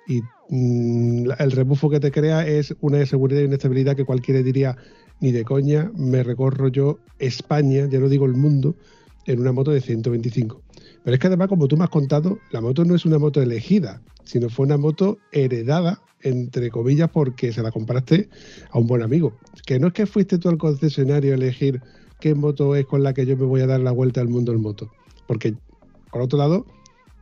y 0.07 0.23
mm, 0.49 1.31
el 1.37 1.51
rebufo 1.51 1.89
que 1.89 1.99
te 1.99 2.11
crea 2.11 2.47
es 2.47 2.75
una 2.79 2.99
inseguridad 2.99 3.41
y 3.41 3.45
una 3.45 3.55
estabilidad 3.55 3.95
que 3.95 4.05
cualquiera 4.05 4.41
diría 4.41 4.77
ni 5.19 5.31
de 5.31 5.43
coña 5.43 5.91
me 5.95 6.23
recorro 6.23 6.69
yo 6.69 6.99
España, 7.19 7.87
ya 7.89 7.99
no 7.99 8.07
digo 8.07 8.25
el 8.25 8.33
mundo, 8.33 8.75
en 9.25 9.39
una 9.39 9.51
moto 9.51 9.71
de 9.71 9.81
125. 9.81 10.61
Pero 11.03 11.13
es 11.13 11.19
que 11.19 11.27
además, 11.27 11.47
como 11.49 11.67
tú 11.67 11.77
me 11.77 11.83
has 11.83 11.89
contado, 11.89 12.39
la 12.51 12.61
moto 12.61 12.85
no 12.85 12.95
es 12.95 13.05
una 13.05 13.19
moto 13.19 13.41
elegida, 13.41 14.01
sino 14.23 14.49
fue 14.49 14.65
una 14.65 14.77
moto 14.77 15.17
heredada, 15.31 16.01
entre 16.21 16.69
comillas, 16.69 17.09
porque 17.09 17.51
se 17.51 17.61
la 17.61 17.71
compraste 17.71 18.29
a 18.71 18.79
un 18.79 18.87
buen 18.87 19.01
amigo. 19.01 19.37
Que 19.65 19.79
no 19.79 19.87
es 19.87 19.93
que 19.93 20.05
fuiste 20.05 20.37
tú 20.37 20.49
al 20.49 20.57
concesionario 20.57 21.33
a 21.33 21.35
elegir 21.35 21.81
qué 22.19 22.35
moto 22.35 22.75
es 22.75 22.85
con 22.85 23.03
la 23.03 23.13
que 23.13 23.25
yo 23.25 23.37
me 23.37 23.45
voy 23.45 23.61
a 23.61 23.67
dar 23.67 23.79
la 23.79 23.91
vuelta 23.91 24.21
al 24.21 24.29
mundo 24.29 24.51
en 24.51 24.61
moto. 24.61 24.91
Porque, 25.27 25.55
por 26.11 26.21
otro 26.21 26.39
lado, 26.39 26.65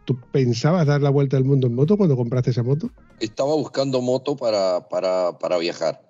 ¿tú 0.06 0.18
pensabas 0.32 0.88
dar 0.88 1.02
la 1.02 1.10
vuelta 1.10 1.38
al 1.38 1.44
mundo 1.44 1.68
en 1.68 1.76
moto 1.76 1.98
cuando 1.98 2.16
compraste 2.16 2.52
esa 2.52 2.64
moto? 2.64 2.90
estaba 3.20 3.54
buscando 3.56 4.02
moto 4.02 4.36
para, 4.36 4.88
para, 4.90 5.38
para 5.40 5.58
viajar. 5.58 6.02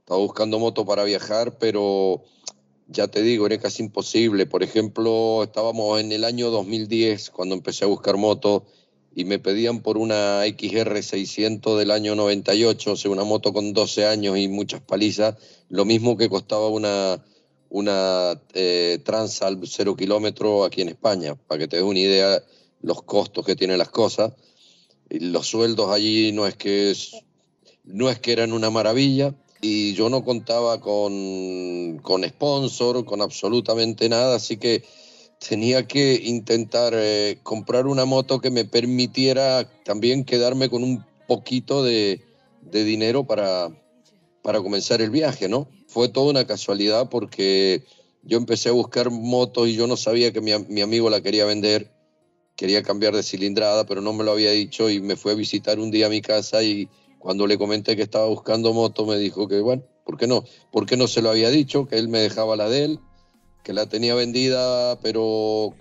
Estaba 0.00 0.20
buscando 0.20 0.58
moto 0.58 0.84
para 0.84 1.04
viajar, 1.04 1.58
pero 1.58 2.22
ya 2.88 3.08
te 3.08 3.22
digo, 3.22 3.46
era 3.46 3.58
casi 3.58 3.82
imposible. 3.82 4.46
Por 4.46 4.62
ejemplo, 4.62 5.42
estábamos 5.42 6.00
en 6.00 6.12
el 6.12 6.24
año 6.24 6.50
2010 6.50 7.30
cuando 7.30 7.54
empecé 7.54 7.84
a 7.84 7.88
buscar 7.88 8.16
moto 8.16 8.64
y 9.14 9.24
me 9.24 9.38
pedían 9.38 9.80
por 9.80 9.96
una 9.96 10.42
XR 10.44 11.02
600 11.02 11.78
del 11.78 11.90
año 11.90 12.16
98, 12.16 12.92
o 12.92 12.96
sea, 12.96 13.10
una 13.10 13.24
moto 13.24 13.52
con 13.52 13.72
12 13.72 14.06
años 14.06 14.36
y 14.36 14.48
muchas 14.48 14.80
palizas, 14.80 15.36
lo 15.68 15.84
mismo 15.84 16.16
que 16.16 16.28
costaba 16.28 16.68
una, 16.68 17.24
una 17.70 18.40
eh, 18.54 18.98
Transalp 19.04 19.64
0 19.64 19.94
kilómetro 19.96 20.64
aquí 20.64 20.82
en 20.82 20.88
España, 20.88 21.36
para 21.36 21.60
que 21.60 21.68
te 21.68 21.76
des 21.76 21.84
una 21.84 22.00
idea 22.00 22.42
los 22.84 23.02
costos 23.02 23.44
que 23.44 23.56
tienen 23.56 23.78
las 23.78 23.88
cosas. 23.90 24.32
Y 25.10 25.20
los 25.20 25.46
sueldos 25.46 25.90
allí 25.90 26.32
no 26.32 26.46
es 26.46 26.56
que 26.56 26.90
es- 26.90 27.16
no 27.84 28.08
es 28.10 28.18
que 28.18 28.32
eran 28.32 28.52
una 28.52 28.70
maravilla 28.70 29.34
y 29.60 29.94
yo 29.94 30.08
no 30.10 30.24
contaba 30.24 30.80
con, 30.80 31.98
con 32.02 32.24
sponsor, 32.24 33.04
con 33.04 33.20
absolutamente 33.22 34.08
nada, 34.08 34.36
así 34.36 34.56
que 34.58 34.82
tenía 35.46 35.86
que 35.86 36.20
intentar 36.24 36.92
eh, 36.96 37.38
comprar 37.42 37.86
una 37.86 38.04
moto 38.04 38.40
que 38.40 38.50
me 38.50 38.64
permitiera 38.64 39.68
también 39.84 40.24
quedarme 40.24 40.68
con 40.68 40.82
un 40.82 41.04
poquito 41.26 41.82
de, 41.82 42.20
de 42.62 42.84
dinero 42.84 43.24
para, 43.24 43.70
para 44.42 44.60
comenzar 44.62 45.00
el 45.02 45.10
viaje, 45.10 45.48
¿no? 45.48 45.68
Fue 45.88 46.08
toda 46.08 46.30
una 46.30 46.46
casualidad 46.46 47.08
porque 47.10 47.84
yo 48.22 48.38
empecé 48.38 48.68
a 48.70 48.72
buscar 48.72 49.10
motos 49.10 49.68
y 49.68 49.74
yo 49.74 49.86
no 49.86 49.96
sabía 49.96 50.32
que 50.32 50.40
mi, 50.40 50.52
am- 50.52 50.66
mi 50.68 50.80
amigo 50.80 51.10
la 51.10 51.22
quería 51.22 51.44
vender 51.44 51.90
quería 52.56 52.82
cambiar 52.82 53.14
de 53.14 53.22
cilindrada, 53.22 53.84
pero 53.86 54.00
no 54.00 54.12
me 54.12 54.24
lo 54.24 54.32
había 54.32 54.50
dicho 54.52 54.88
y 54.90 55.00
me 55.00 55.16
fue 55.16 55.32
a 55.32 55.34
visitar 55.34 55.78
un 55.78 55.90
día 55.90 56.06
a 56.06 56.10
mi 56.10 56.20
casa 56.20 56.62
y 56.62 56.88
cuando 57.18 57.46
le 57.46 57.58
comenté 57.58 57.96
que 57.96 58.02
estaba 58.02 58.26
buscando 58.26 58.72
moto 58.72 59.06
me 59.06 59.16
dijo 59.18 59.48
que 59.48 59.60
bueno, 59.60 59.82
¿por 60.04 60.16
qué 60.16 60.26
no? 60.26 60.44
¿Por 60.70 60.86
qué 60.86 60.96
no 60.96 61.06
se 61.08 61.22
lo 61.22 61.30
había 61.30 61.50
dicho? 61.50 61.86
Que 61.86 61.96
él 61.98 62.08
me 62.08 62.20
dejaba 62.20 62.56
la 62.56 62.68
de 62.68 62.84
él, 62.84 63.00
que 63.62 63.72
la 63.72 63.86
tenía 63.88 64.14
vendida, 64.14 64.98
pero 65.00 65.74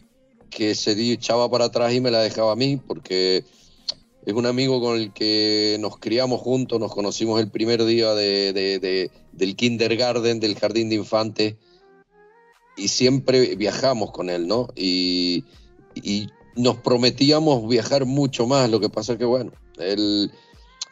que 0.50 0.76
se 0.76 0.92
echaba 1.12 1.50
para 1.50 1.66
atrás 1.66 1.94
y 1.94 2.00
me 2.02 2.12
la 2.12 2.22
dejaba 2.22 2.54
a 2.54 2.56
mí, 2.56 2.78
porque 2.78 3.44
es 4.26 4.34
un 4.34 4.46
amigo 4.46 4.80
con 4.80 4.98
el 4.98 5.12
que 5.12 5.78
nos 5.80 5.98
criamos 6.00 6.40
juntos, 6.42 6.80
nos 6.80 6.94
conocimos 6.94 7.42
el 7.42 7.50
primer 7.52 7.84
día 7.84 8.14
de, 8.14 8.54
de- 8.54 8.80
de- 8.80 9.12
del 9.34 9.56
kindergarten, 9.56 10.40
del 10.40 10.56
jardín 10.58 10.90
de 10.90 10.96
infantes, 10.96 11.56
y 12.78 12.88
siempre 12.88 13.56
viajamos 13.56 14.12
con 14.12 14.30
él, 14.30 14.48
¿no? 14.48 14.70
Y, 14.76 15.44
y 15.96 16.30
nos 16.56 16.78
prometíamos 16.78 17.68
viajar 17.68 18.06
mucho 18.06 18.48
más, 18.48 18.70
lo 18.70 18.80
que 18.80 18.90
pasa 18.90 19.18
que, 19.18 19.26
bueno, 19.26 19.52
él 19.78 20.32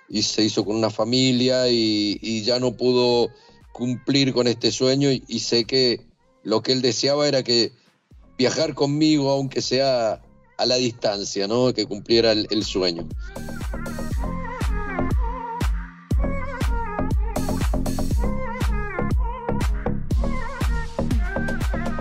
y 0.10 0.24
se 0.24 0.44
hizo 0.44 0.66
con 0.66 0.76
una 0.76 0.90
familia 0.90 1.70
y, 1.70 2.44
ya 2.44 2.60
no 2.60 2.76
pudo 2.76 3.30
cumplir 3.72 4.34
con 4.34 4.48
este 4.48 4.72
sueño 4.72 5.10
y, 5.12 5.40
sé 5.40 5.66
que 5.66 6.02
lo 6.44 6.62
que 6.62 6.74
él 6.74 6.82
deseaba 6.82 7.28
era 7.28 7.44
que 7.44 7.72
viajar 8.38 8.74
conmigo, 8.74 9.30
aunque 9.30 9.62
sea 9.62 10.22
a 10.58 10.66
la 10.66 10.76
distancia, 10.76 11.48
¿no? 11.48 11.74
Que 11.74 11.86
cumpliera 11.86 12.32
el, 12.32 12.48
el 12.50 12.64
sueño. 12.66 13.08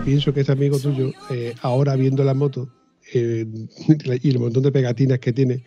Pienso 0.04 0.32
que 0.34 0.40
este 0.40 0.52
amigo 0.52 0.78
tuyo, 0.80 1.12
eh, 1.30 1.54
ahora 1.62 1.94
viendo 1.94 2.24
la 2.24 2.34
moto 2.34 2.68
eh, 3.12 3.46
y 4.22 4.30
el 4.30 4.38
montón 4.38 4.62
de 4.62 4.72
pegatinas 4.72 5.18
que 5.18 5.32
tiene, 5.32 5.64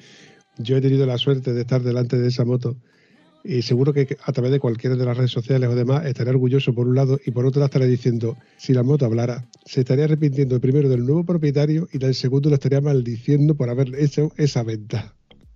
yo 0.58 0.78
he 0.78 0.82
tenido 0.82 1.06
la 1.06 1.18
suerte 1.18 1.54
de 1.54 1.62
estar 1.62 1.82
delante 1.82 2.18
de 2.18 2.28
esa 2.28 2.46
moto 2.46 2.78
y 3.44 3.62
seguro 3.62 3.94
que 3.94 4.18
a 4.24 4.32
través 4.32 4.52
de 4.52 4.60
cualquiera 4.60 4.96
de 4.96 5.06
las 5.06 5.18
redes 5.18 5.32
sociales 5.32 5.70
o 5.70 5.76
demás 5.76 6.06
estaré 6.06 6.30
orgulloso 6.30 6.74
por 6.74 6.88
un 6.88 6.96
lado 6.96 7.20
y 7.26 7.32
por 7.32 7.46
otro 7.46 7.64
estaré 7.64 7.88
diciendo, 7.88 8.38
si 8.58 8.74
la 8.74 8.84
moto 8.84 9.06
hablara, 9.06 9.48
se 9.66 9.82
estaría 9.82 10.06
arrepintiendo 10.06 10.60
primero 10.62 10.88
del 10.90 11.06
nuevo 11.06 11.26
propietario 11.26 11.88
y 11.92 11.98
del 11.98 12.16
segundo 12.16 12.50
lo 12.50 12.56
estaría 12.56 12.82
maldiciendo 12.82 13.56
por 13.56 13.70
haber 13.70 13.94
hecho 13.96 14.32
esa 14.38 14.64
venta. 14.64 15.14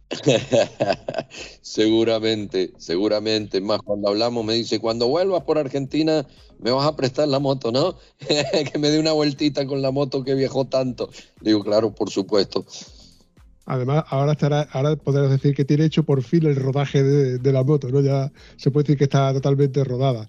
seguramente, 1.62 2.74
seguramente. 2.78 3.62
Más 3.62 3.80
cuando 3.82 4.10
hablamos 4.10 4.46
me 4.46 4.54
dice, 4.54 4.80
cuando 4.80 5.08
vuelvas 5.08 5.44
por 5.44 5.58
Argentina 5.58 6.26
me 6.60 6.72
vas 6.72 6.88
a 6.88 6.96
prestar 6.96 7.28
la 7.28 7.40
moto, 7.40 7.72
¿no? 7.72 7.96
que 8.72 8.80
me 8.80 8.90
dé 8.90 9.00
una 9.00 9.12
vueltita 9.12 9.66
con 9.68 9.82
la 9.82 9.92
moto 9.92 10.24
que 10.24 10.34
viajó 10.34 10.66
tanto. 10.66 11.10
Digo, 11.42 11.64
claro, 11.64 11.94
por 11.94 12.10
supuesto. 12.10 12.66
Además, 13.66 14.06
ahora 14.08 14.32
estará, 14.32 14.62
ahora 14.72 14.96
podrás 14.96 15.30
decir 15.30 15.54
que 15.54 15.66
tiene 15.66 15.86
hecho 15.86 16.04
por 16.04 16.24
fin 16.24 16.46
el 16.46 16.56
rodaje 16.56 17.04
de, 17.04 17.38
de 17.38 17.52
la 17.52 17.64
moto, 17.64 17.90
¿no? 17.90 18.00
Ya 18.00 18.32
se 18.56 18.72
puede 18.72 18.86
decir 18.86 18.98
que 18.98 19.04
está 19.04 19.34
totalmente 19.34 19.84
rodada. 19.84 20.28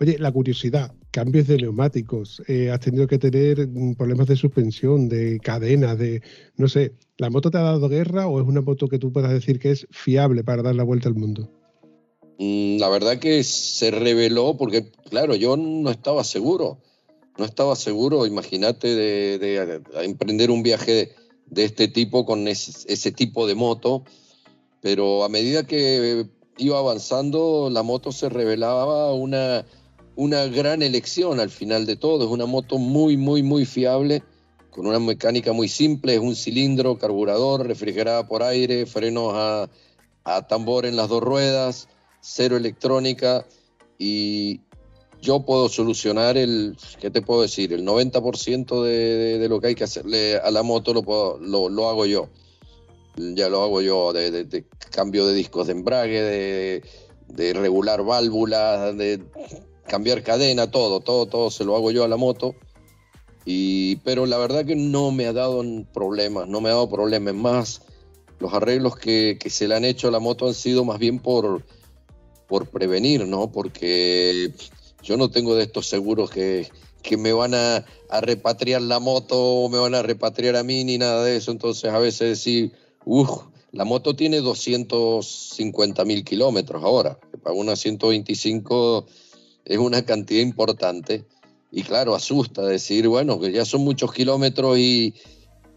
Oye, 0.00 0.18
la 0.18 0.32
curiosidad, 0.32 0.92
cambios 1.12 1.46
de 1.46 1.58
neumáticos, 1.58 2.42
eh, 2.48 2.70
has 2.70 2.80
tenido 2.80 3.06
que 3.06 3.18
tener 3.18 3.68
mm, 3.68 3.94
problemas 3.94 4.26
de 4.26 4.34
suspensión, 4.36 5.08
de 5.08 5.38
cadena, 5.40 5.94
de, 5.94 6.22
no 6.56 6.66
sé, 6.68 6.94
¿la 7.18 7.30
moto 7.30 7.50
te 7.50 7.58
ha 7.58 7.62
dado 7.62 7.88
guerra 7.88 8.26
o 8.26 8.40
es 8.40 8.46
una 8.48 8.62
moto 8.62 8.88
que 8.88 8.98
tú 8.98 9.12
puedas 9.12 9.30
decir 9.32 9.58
que 9.60 9.70
es 9.70 9.86
fiable 9.90 10.42
para 10.42 10.62
dar 10.62 10.74
la 10.74 10.82
vuelta 10.84 11.08
al 11.08 11.14
mundo? 11.14 11.48
Mm, 12.38 12.78
La 12.78 12.88
verdad 12.88 13.18
que 13.18 13.44
se 13.44 13.90
reveló 13.90 14.56
porque, 14.56 14.90
claro, 15.10 15.34
yo 15.36 15.56
no 15.56 15.90
estaba 15.90 16.24
seguro. 16.24 16.78
No 17.38 17.44
estaba 17.44 17.76
seguro, 17.76 18.26
imagínate, 18.26 18.88
de, 18.88 19.38
de- 19.38 19.66
de 19.66 20.04
emprender 20.04 20.50
un 20.50 20.62
viaje 20.62 21.10
de 21.46 21.64
este 21.64 21.88
tipo 21.88 22.24
con 22.26 22.48
ese, 22.48 22.72
ese 22.92 23.12
tipo 23.12 23.46
de 23.46 23.54
moto. 23.54 24.04
Pero 24.80 25.24
a 25.24 25.28
medida 25.28 25.66
que 25.66 26.26
iba 26.58 26.78
avanzando, 26.78 27.70
la 27.70 27.82
moto 27.82 28.12
se 28.12 28.28
revelaba 28.28 29.14
una, 29.14 29.64
una 30.16 30.46
gran 30.46 30.82
elección 30.82 31.40
al 31.40 31.50
final 31.50 31.86
de 31.86 31.96
todo. 31.96 32.24
Es 32.24 32.30
una 32.30 32.46
moto 32.46 32.78
muy, 32.78 33.16
muy, 33.16 33.42
muy 33.42 33.64
fiable, 33.64 34.22
con 34.70 34.86
una 34.86 34.98
mecánica 34.98 35.52
muy 35.52 35.68
simple. 35.68 36.14
Es 36.14 36.20
un 36.20 36.36
cilindro, 36.36 36.98
carburador, 36.98 37.66
refrigerada 37.66 38.26
por 38.26 38.42
aire, 38.42 38.86
frenos 38.86 39.32
a, 39.34 39.68
tambor 40.48 40.86
en 40.86 40.96
las 40.96 41.08
dos 41.08 41.22
ruedas, 41.22 41.88
cero 42.20 42.56
electrónica 42.56 43.44
y 43.98 44.60
yo 45.20 45.44
puedo 45.44 45.68
solucionar 45.68 46.36
el, 46.36 46.76
¿qué 47.00 47.10
te 47.10 47.22
puedo 47.22 47.42
decir? 47.42 47.72
El 47.72 47.84
90% 47.84 48.82
de, 48.82 49.48
lo 49.48 49.60
que 49.60 49.68
hay 49.68 49.74
que 49.74 49.84
hacerle 49.84 50.36
a 50.36 50.50
la 50.50 50.62
moto 50.62 50.94
lo, 50.94 51.68
lo, 51.68 51.88
hago 51.88 52.06
yo. 52.06 52.28
Ya 53.16 53.48
lo 53.48 53.62
hago 53.62 53.82
yo, 53.82 54.12
de, 54.12 54.44
de- 54.44 54.64
cambio 54.90 55.26
de 55.26 55.34
discos 55.34 55.66
de 55.66 55.72
embrague, 55.72 56.82
de 57.28 57.52
regular 57.52 58.04
válvulas, 58.04 58.96
de 58.96 59.20
cambiar 59.86 60.22
cadena, 60.22 60.70
todo, 60.70 61.00
todo, 61.00 61.26
todo 61.26 61.50
se 61.50 61.64
lo 61.64 61.76
hago 61.76 61.90
yo 61.90 62.04
a 62.04 62.08
la 62.08 62.16
moto. 62.16 62.54
Y, 63.44 63.96
pero 63.96 64.26
la 64.26 64.38
verdad 64.38 64.64
que 64.64 64.76
no 64.76 65.10
me 65.10 65.26
ha 65.26 65.32
dado 65.32 65.62
problemas, 65.92 66.48
no 66.48 66.60
me 66.60 66.68
ha 66.68 66.72
dado 66.72 66.88
problemas. 66.88 67.34
Más 67.34 67.82
los 68.38 68.52
arreglos 68.54 68.96
que, 68.96 69.36
que 69.40 69.50
se 69.50 69.68
le 69.68 69.74
han 69.74 69.84
hecho 69.84 70.08
a 70.08 70.12
la 70.12 70.20
moto 70.20 70.46
han 70.46 70.54
sido 70.54 70.84
más 70.84 70.98
bien 70.98 71.18
por, 71.18 71.64
por 72.46 72.68
prevenir, 72.68 73.26
¿no? 73.26 73.50
Porque 73.50 74.52
yo 75.02 75.16
no 75.16 75.30
tengo 75.30 75.54
de 75.56 75.64
estos 75.64 75.86
seguros 75.86 76.30
que, 76.30 76.68
que 77.02 77.16
me 77.16 77.32
van 77.32 77.54
a, 77.54 77.84
a 78.08 78.20
repatriar 78.20 78.82
la 78.82 79.00
moto 79.00 79.36
o 79.38 79.68
me 79.68 79.78
van 79.78 79.94
a 79.94 80.02
repatriar 80.02 80.56
a 80.56 80.62
mí 80.62 80.84
ni 80.84 80.98
nada 80.98 81.24
de 81.24 81.36
eso. 81.36 81.50
Entonces 81.50 81.92
a 81.92 81.98
veces 81.98 82.28
decir, 82.28 82.72
uff, 83.04 83.30
la 83.72 83.84
moto 83.84 84.14
tiene 84.14 84.40
250 84.40 86.04
mil 86.04 86.24
kilómetros 86.24 86.84
ahora. 86.84 87.18
Para 87.42 87.56
una 87.56 87.74
125 87.74 89.06
es 89.64 89.78
una 89.78 90.04
cantidad 90.04 90.42
importante. 90.42 91.24
Y 91.70 91.82
claro, 91.82 92.14
asusta 92.14 92.62
decir, 92.62 93.08
bueno, 93.08 93.40
que 93.40 93.50
ya 93.50 93.64
son 93.64 93.82
muchos 93.82 94.12
kilómetros 94.12 94.78
y, 94.78 95.14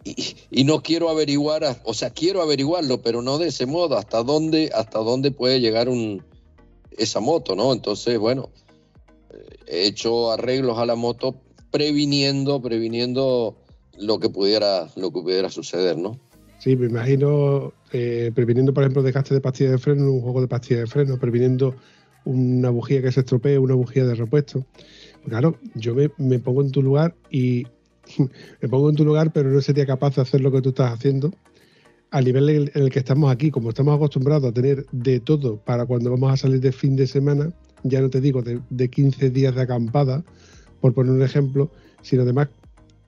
y, 0.03 0.63
no 0.65 0.81
quiero 0.81 1.09
averiguar, 1.09 1.81
o 1.83 1.93
sea, 1.93 2.09
quiero 2.09 2.41
averiguarlo, 2.41 3.01
pero 3.01 3.21
no 3.21 3.37
de 3.37 3.47
ese 3.47 3.65
modo, 3.65 3.97
hasta 3.97 4.21
dónde, 4.21 4.69
hasta 4.73 4.99
dónde 4.99 5.31
puede 5.31 5.61
llegar 5.61 5.87
un, 5.87 6.21
esa 6.97 7.19
moto, 7.19 7.55
¿no? 7.55 7.73
Entonces, 7.73 8.19
bueno, 8.19 8.49
eh, 9.31 9.55
he 9.67 9.87
hecho 9.87 10.31
arreglos 10.31 10.77
a 10.77 10.85
la 10.85 10.95
moto 10.95 11.41
previniendo, 11.71 12.61
previniendo 12.61 13.57
lo 13.97 14.19
que 14.19 14.29
pudiera, 14.29 14.89
lo 14.95 15.11
que 15.11 15.21
pudiera 15.21 15.49
suceder, 15.49 15.97
¿no? 15.97 16.19
Sí, 16.59 16.75
me 16.75 16.87
imagino 16.87 17.73
eh, 17.91 18.31
previniendo, 18.33 18.73
por 18.73 18.83
ejemplo, 18.83 19.03
desgaste 19.03 19.33
de 19.33 19.41
pastillas 19.41 19.71
de 19.71 19.77
freno 19.77 20.03
en 20.03 20.09
un 20.09 20.21
juego 20.21 20.41
de 20.41 20.47
pastillas 20.47 20.81
de 20.81 20.87
freno, 20.87 21.17
previniendo 21.17 21.75
una 22.25 22.69
bujía 22.69 23.01
que 23.01 23.11
se 23.11 23.21
estropee, 23.21 23.57
una 23.57 23.75
bujía 23.75 24.05
de 24.05 24.15
repuesto. 24.15 24.65
Claro, 25.27 25.57
yo 25.75 25.95
me, 25.95 26.11
me 26.17 26.39
pongo 26.39 26.61
en 26.61 26.71
tu 26.71 26.81
lugar 26.81 27.15
y 27.31 27.65
me 28.61 28.69
pongo 28.69 28.89
en 28.89 28.95
tu 28.95 29.05
lugar, 29.05 29.31
pero 29.31 29.49
no 29.49 29.61
sería 29.61 29.85
capaz 29.85 30.15
de 30.15 30.21
hacer 30.21 30.41
lo 30.41 30.51
que 30.51 30.61
tú 30.61 30.69
estás 30.69 30.91
haciendo. 30.91 31.33
Al 32.11 32.25
nivel 32.25 32.49
en 32.49 32.71
el, 32.73 32.89
que 32.89 32.99
estamos 32.99 33.31
aquí, 33.31 33.51
como 33.51 33.69
estamos 33.69 33.95
acostumbrados 33.95 34.49
a 34.49 34.53
tener 34.53 34.85
de 34.91 35.19
todo 35.19 35.57
para 35.57 35.85
cuando 35.85 36.11
vamos 36.11 36.31
a 36.31 36.37
salir 36.37 36.61
de 36.61 36.71
fin 36.71 36.95
de 36.95 37.07
semana, 37.07 37.51
ya 37.83 38.01
no 38.01 38.09
te 38.09 38.21
digo 38.21 38.41
de, 38.41 38.59
de 38.69 38.89
15 38.89 39.29
días 39.31 39.55
de 39.55 39.61
acampada, 39.61 40.23
por 40.79 40.93
poner 40.93 41.13
un 41.13 41.23
ejemplo, 41.23 41.71
sino 42.01 42.21
además 42.21 42.49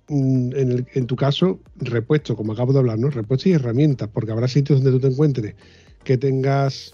mm, 0.10 0.51
en, 0.56 0.88
en 0.93 1.06
tu 1.06 1.15
caso, 1.15 1.60
repuesto, 1.77 2.36
como 2.36 2.53
acabo 2.53 2.73
de 2.73 2.80
hablar, 2.80 2.99
¿no? 2.99 3.10
Repuesto 3.10 3.49
y 3.49 3.53
herramientas, 3.53 4.10
porque 4.12 4.32
habrá 4.32 4.47
sitios 4.47 4.82
donde 4.82 4.99
tú 4.99 5.08
te 5.08 5.13
encuentres 5.13 5.56
que 6.03 6.17
tengas 6.17 6.93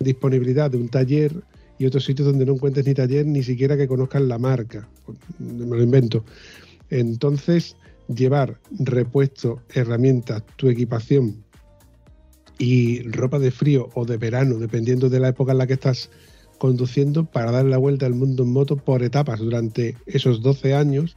disponibilidad 0.00 0.70
de 0.70 0.78
un 0.78 0.88
taller 0.88 1.32
y 1.78 1.86
otros 1.86 2.04
sitios 2.04 2.26
donde 2.26 2.44
no 2.44 2.54
encuentres 2.54 2.86
ni 2.86 2.94
taller 2.94 3.26
ni 3.26 3.42
siquiera 3.42 3.76
que 3.76 3.88
conozcan 3.88 4.28
la 4.28 4.38
marca. 4.38 4.88
Me 5.38 5.76
lo 5.76 5.82
invento. 5.82 6.24
Entonces, 6.90 7.76
llevar 8.08 8.58
repuesto, 8.70 9.62
herramientas, 9.72 10.42
tu 10.56 10.68
equipación 10.68 11.44
y 12.58 13.02
ropa 13.02 13.38
de 13.38 13.50
frío 13.50 13.88
o 13.94 14.04
de 14.04 14.16
verano, 14.16 14.58
dependiendo 14.58 15.08
de 15.08 15.20
la 15.20 15.28
época 15.28 15.52
en 15.52 15.58
la 15.58 15.66
que 15.66 15.74
estás 15.74 16.10
conduciendo, 16.58 17.24
para 17.24 17.52
dar 17.52 17.64
la 17.64 17.78
vuelta 17.78 18.06
al 18.06 18.14
mundo 18.14 18.42
en 18.42 18.52
moto 18.52 18.76
por 18.76 19.02
etapas 19.02 19.38
durante 19.38 19.96
esos 20.06 20.42
12 20.42 20.74
años, 20.74 21.16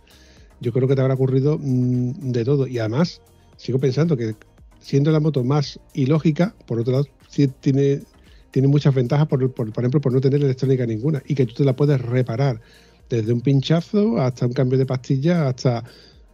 yo 0.60 0.72
creo 0.72 0.88
que 0.88 0.96
te 0.96 1.02
habrá 1.02 1.16
ocurrido 1.16 1.58
mm, 1.60 2.32
de 2.32 2.46
todo. 2.46 2.68
Y 2.68 2.78
además, 2.78 3.22
sigo 3.58 3.80
pensando 3.80 4.16
que 4.16 4.36
siendo 4.80 5.12
la 5.12 5.20
moto 5.20 5.44
más 5.44 5.80
ilógica, 5.94 6.54
por 6.68 6.80
otro 6.80 6.94
lado, 6.94 7.08
tiene, 7.62 8.02
tiene 8.52 8.68
muchas 8.68 8.94
ventajas, 8.94 9.28
por, 9.28 9.40
por, 9.54 9.72
por 9.72 9.84
ejemplo, 9.84 10.02
por 10.02 10.14
no 10.14 10.22
tener 10.22 10.42
electrónica 10.42 10.86
ninguna 10.86 11.24
y 11.26 11.36
que 11.36 11.46
tú 11.46 11.54
te 11.54 11.64
la 11.64 11.76
puedes 11.76 12.00
reparar 12.02 12.62
desde 13.10 13.34
un 13.34 13.42
pinchazo 13.42 14.20
hasta 14.20 14.46
un 14.46 14.54
cambio 14.54 14.78
de 14.78 14.86
pastilla 14.86 15.48
hasta 15.48 15.84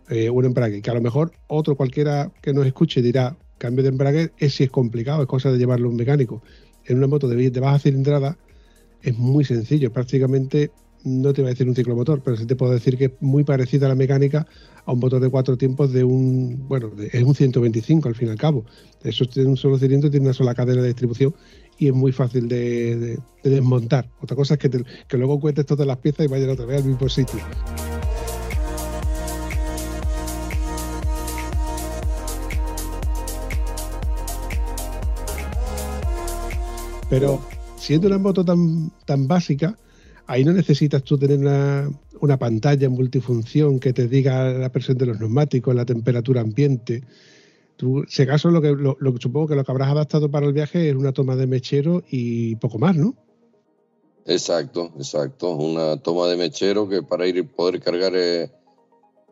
eh, 0.10 0.30
un 0.30 0.45
embrague. 0.45 0.82
Que 0.82 0.89
a 0.89 0.93
lo 0.93 1.01
mejor 1.01 1.32
otro 1.47 1.75
cualquiera 1.75 2.32
que 2.41 2.53
nos 2.53 2.65
escuche 2.65 3.01
dirá, 3.01 3.38
cambio 3.58 3.84
de 3.84 3.89
embrague 3.89 4.32
es 4.38 4.56
si 4.56 4.63
es 4.63 4.69
complicado, 4.69 5.21
es 5.21 5.27
cosa 5.27 5.51
de 5.51 5.58
llevarlo 5.58 5.88
a 5.88 5.91
un 5.91 5.97
mecánico. 5.97 6.41
En 6.86 6.97
una 6.97 7.08
moto 7.08 7.27
de, 7.27 7.49
de 7.49 7.60
baja 7.60 7.80
cilindrada 7.80 8.38
es 9.01 9.17
muy 9.17 9.43
sencillo, 9.43 9.91
prácticamente 9.91 10.71
no 11.03 11.34
te 11.34 11.41
voy 11.41 11.49
a 11.49 11.53
decir 11.53 11.67
un 11.67 11.75
ciclomotor, 11.75 12.21
pero 12.21 12.38
sí 12.38 12.45
te 12.45 12.56
puedo 12.56 12.73
decir 12.73 12.97
que 12.97 13.06
es 13.06 13.12
muy 13.21 13.43
parecida 13.43 13.86
a 13.86 13.89
la 13.89 13.95
mecánica 13.95 14.47
a 14.86 14.91
un 14.91 14.99
motor 14.99 15.21
de 15.21 15.30
cuatro 15.30 15.58
tiempos 15.58 15.93
de 15.93 16.03
un, 16.03 16.67
bueno, 16.67 16.91
es 17.12 17.23
un 17.23 17.36
125 17.36 18.08
al 18.08 18.15
fin 18.15 18.27
y 18.27 18.32
al 18.32 18.38
cabo. 18.38 18.65
Eso 19.03 19.25
tiene 19.25 19.49
un 19.49 19.58
solo 19.58 19.77
cilindro, 19.77 20.10
tiene 20.10 20.25
una 20.25 20.34
sola 20.34 20.56
cadena 20.56 20.82
de 20.82 20.88
distribución 20.88 21.34
y 21.77 21.87
es 21.87 21.93
muy 21.93 22.11
fácil 22.11 22.47
de, 22.47 22.95
de- 22.95 23.19
de 23.43 23.49
desmontar. 23.49 24.09
Otra 24.21 24.35
cosa 24.35 24.55
es 24.55 24.59
que, 24.59 24.69
te- 24.69 24.83
que 25.07 25.17
luego 25.17 25.39
cuentes 25.39 25.65
todas 25.65 25.87
las 25.87 25.97
piezas 25.97 26.25
y 26.25 26.29
vayan 26.29 26.49
otra 26.49 26.65
vez 26.65 26.81
al 26.83 26.89
mismo 26.89 27.07
sitio. 27.07 27.39
Pero 37.09 37.41
siendo 37.77 38.07
una 38.07 38.17
moto 38.17 38.43
tan, 38.43 38.91
tan 39.05 39.27
básica, 39.27 39.77
ahí 40.25 40.43
no 40.43 40.51
necesitas 40.53 41.03
tú 41.03 41.17
tener 41.17 41.39
una, 41.39 41.89
una 42.19 42.37
pantalla 42.37 42.89
multifunción 42.89 43.79
que 43.79 43.93
te 43.93 44.07
diga 44.07 44.51
la 44.51 44.71
presión 44.71 44.97
de 44.97 45.05
los 45.05 45.19
neumáticos, 45.19 45.73
la 45.73 45.85
temperatura 45.85 46.41
ambiente. 46.41 47.03
Tú, 47.77 48.03
si 48.07 48.23
acaso, 48.23 48.49
lo 48.49 48.61
que, 48.61 48.69
lo, 48.71 48.97
lo 48.99 49.15
supongo 49.17 49.47
que 49.47 49.55
lo 49.55 49.63
que 49.63 49.71
habrás 49.71 49.89
adaptado 49.89 50.29
para 50.31 50.47
el 50.47 50.53
viaje 50.53 50.89
es 50.89 50.95
una 50.95 51.13
toma 51.13 51.35
de 51.35 51.47
mechero 51.47 52.03
y 52.09 52.55
poco 52.55 52.79
más, 52.79 52.95
¿no? 52.95 53.13
Exacto, 54.25 54.91
exacto. 54.97 55.51
Una 55.55 55.97
toma 55.97 56.27
de 56.27 56.35
mechero 56.37 56.89
que 56.89 57.01
para 57.03 57.27
ir 57.27 57.47
poder 57.47 57.79
cargar 57.79 58.13
eh, 58.15 58.51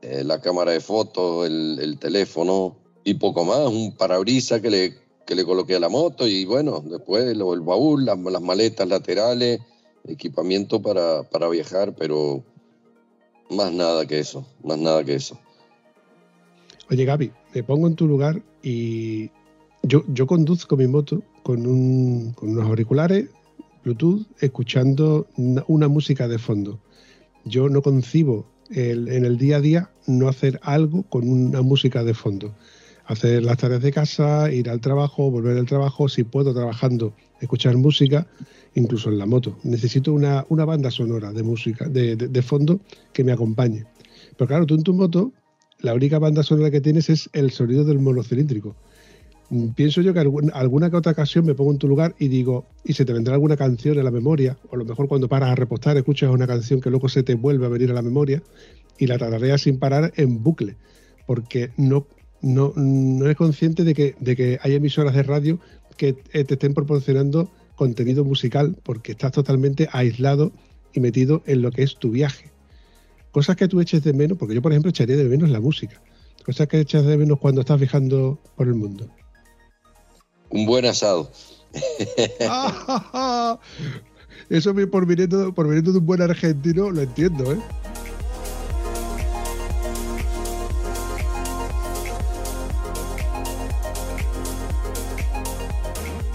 eh, 0.02 0.24
la 0.24 0.40
cámara 0.40 0.72
de 0.72 0.80
fotos, 0.80 1.48
el, 1.48 1.80
el 1.82 1.98
teléfono 2.00 2.78
y 3.04 3.16
poco 3.16 3.44
más. 3.44 3.68
Un 3.68 3.96
parabrisa 3.98 4.62
que 4.62 4.70
le, 4.70 4.94
que 5.26 5.36
le 5.36 5.44
coloqué 5.44 5.76
a 5.76 5.80
la 5.80 5.90
moto 5.90 6.28
y 6.28 6.46
bueno, 6.46 6.82
después 6.86 7.36
lo- 7.36 7.54
el 7.54 7.62
baúl, 7.62 8.06
las, 8.06 8.18
las 8.20 8.42
maletas 8.42 8.88
laterales, 8.88 9.60
equipamiento 10.08 10.82
para, 10.82 11.24
para 11.24 11.50
viajar, 11.50 11.94
pero 11.96 12.44
más 13.50 13.72
nada 13.74 14.06
que 14.06 14.20
eso, 14.20 14.46
más 14.64 14.78
nada 14.78 15.04
que 15.04 15.16
eso. 15.16 15.38
Oye, 16.90 17.04
Gaby, 17.04 17.32
me 17.54 17.64
pongo 17.64 17.88
en 17.88 17.96
tu 17.96 18.08
lugar 18.08 18.44
y 18.62 19.32
yo, 19.82 20.04
conduzco 20.28 20.78
mi 20.78 20.88
moto 20.88 21.24
con, 21.42 21.66
un, 21.66 22.34
con 22.34 22.50
unos 22.50 22.66
auriculares 22.66 23.30
Bluetooth 23.84 24.26
escuchando 24.40 25.28
una, 25.68 25.88
música 25.88 26.28
de 26.28 26.38
fondo. 26.38 26.80
Yo 27.44 27.70
no 27.70 27.82
concibo 27.82 28.46
en 28.70 29.26
el 29.26 29.38
día 29.38 29.58
a 29.58 29.62
día 29.62 29.90
no 30.08 30.28
hacer 30.28 30.60
algo 30.64 31.04
con 31.04 31.28
una 31.28 31.62
música 31.62 32.04
de 32.04 32.14
fondo. 32.14 32.56
Hacer 33.06 33.44
las 33.44 33.58
tareas 33.58 33.84
de 33.84 33.92
casa, 33.92 34.52
ir 34.52 34.70
al 34.70 34.82
trabajo, 34.82 35.30
volver 35.30 35.58
al 35.58 35.68
trabajo, 35.68 36.10
si 36.10 36.24
puedo 36.24 36.54
trabajando, 36.54 37.14
escuchar 37.40 37.78
música, 37.78 38.28
incluso 38.74 39.10
en 39.10 39.20
la 39.20 39.28
moto. 39.28 39.58
Necesito 39.64 40.14
una, 40.14 40.44
banda 40.50 40.90
sonora 40.90 41.32
de 41.32 41.44
música, 41.44 41.88
de- 41.88 42.16
de 42.16 42.42
fondo 42.42 42.80
que 43.14 43.24
me 43.24 43.32
acompañe. 43.32 43.86
Pero 44.36 44.48
claro, 44.48 44.66
tú 44.66 44.74
en 44.74 44.84
tu 44.84 44.94
moto 44.96 45.32
la 45.82 45.94
única 45.94 46.20
banda 46.20 46.44
sonora 46.44 46.72
que 46.72 46.82
tienes 46.82 47.10
es 47.10 47.30
el 47.34 47.52
sonido 47.52 47.84
del 47.84 48.00
monocilíndrico. 48.00 48.76
Mm, 49.50 49.70
Pienso 49.70 50.02
yo 50.02 50.14
que 50.14 50.20
algún- 50.20 50.52
alguna 50.54 50.90
que 50.90 50.96
otra 50.96 51.12
ocasión 51.12 51.46
me 51.46 51.54
pongo 51.54 51.72
en 51.72 51.78
tu 51.78 51.88
lugar 51.88 52.16
y 52.18 52.28
digo, 52.30 52.66
y 52.84 52.94
se 52.94 53.06
te 53.06 53.14
vendrá 53.14 53.34
alguna 53.36 53.58
canción 53.58 53.98
en 53.98 54.04
la 54.04 54.12
memoria, 54.12 54.58
o 54.70 54.76
a 54.76 54.78
lo 54.80 54.86
mejor 54.86 55.08
cuando 55.08 55.28
paras 55.28 55.50
a 55.50 55.56
repostar 55.56 55.98
escuchas 55.98 56.32
una 56.32 56.48
canción 56.48 56.82
que 56.82 56.90
luego 56.90 57.10
se 57.10 57.24
te 57.24 57.36
vuelve 57.36 57.66
a 57.66 57.70
venir 57.70 57.92
a 57.92 57.94
la 57.94 58.02
memoria 58.02 58.42
y 58.98 59.08
la 59.08 59.18
tarareas 59.18 59.62
sin 59.62 59.78
parar 59.78 60.14
en 60.16 60.42
bucle, 60.42 60.76
porque 61.28 61.70
no, 61.78 62.08
no, 62.42 62.74
no 62.76 63.26
eres 63.26 63.38
consciente 63.38 63.84
de 63.84 63.94
que, 63.94 64.16
de 64.20 64.36
que 64.36 64.60
hay 64.62 64.74
emisoras 64.76 65.14
de 65.14 65.24
radio 65.24 65.60
que 65.98 66.16
eh, 66.34 66.44
te 66.44 66.56
estén 66.56 66.74
proporcionando 66.74 67.52
contenido 67.76 68.24
musical, 68.24 68.78
porque 68.84 69.12
estás 69.12 69.34
totalmente 69.34 69.90
aislado 69.92 70.54
y 70.94 71.02
metido 71.02 71.44
en 71.46 71.62
lo 71.62 71.72
que 71.72 71.84
es 71.84 71.98
tu 71.98 72.10
viaje. 72.10 72.50
Cosas 73.36 73.58
que 73.58 73.68
tú 73.68 73.82
eches 73.82 74.02
de 74.02 74.14
menos, 74.14 74.38
porque 74.38 74.56
yo, 74.56 74.62
por 74.62 74.72
ejemplo, 74.72 74.90
echaría 74.90 75.18
de 75.18 75.26
menos 75.26 75.50
la 75.50 75.60
música. 75.60 76.02
Cosas 76.46 76.70
que 76.70 76.80
echas 76.80 77.06
de 77.06 77.18
menos 77.18 77.38
cuando 77.38 77.60
estás 77.60 77.78
viajando 77.78 78.40
por 78.56 78.66
el 78.66 78.76
mundo. 78.76 79.10
Un 80.52 80.66
buen 80.66 80.86
asado. 80.86 81.30
Eso 84.50 84.74
por 84.90 85.06
viniendo, 85.06 85.54
por 85.54 85.68
viniendo 85.68 85.92
de 85.92 85.98
un 85.98 86.06
buen 86.06 86.22
argentino 86.22 86.90
lo 86.92 87.02
entiendo, 87.02 87.52
¿eh? 87.52 87.60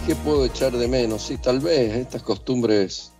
¿Qué 0.07 0.15
puedo 0.17 0.45
echar 0.45 0.73
de 0.77 0.87
menos? 0.87 1.23
Sí, 1.23 1.39
tal 1.39 1.61
vez 1.61 1.95
estas 1.95 2.23
costumbres 2.23 3.15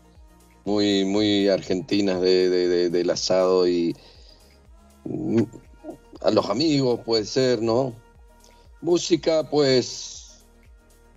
muy, 0.65 1.05
muy 1.05 1.49
argentinas 1.49 2.21
de, 2.21 2.49
de- 2.51 2.69
de- 2.69 2.91
del 2.91 3.11
asado 3.11 3.67
y 3.67 3.97
mm, 5.05 5.43
a 6.23 6.31
los 6.31 6.49
amigos 6.51 7.01
puede 7.05 7.25
ser, 7.25 7.63
¿no? 7.63 7.95
Música, 8.81 9.49
pues 9.51 10.45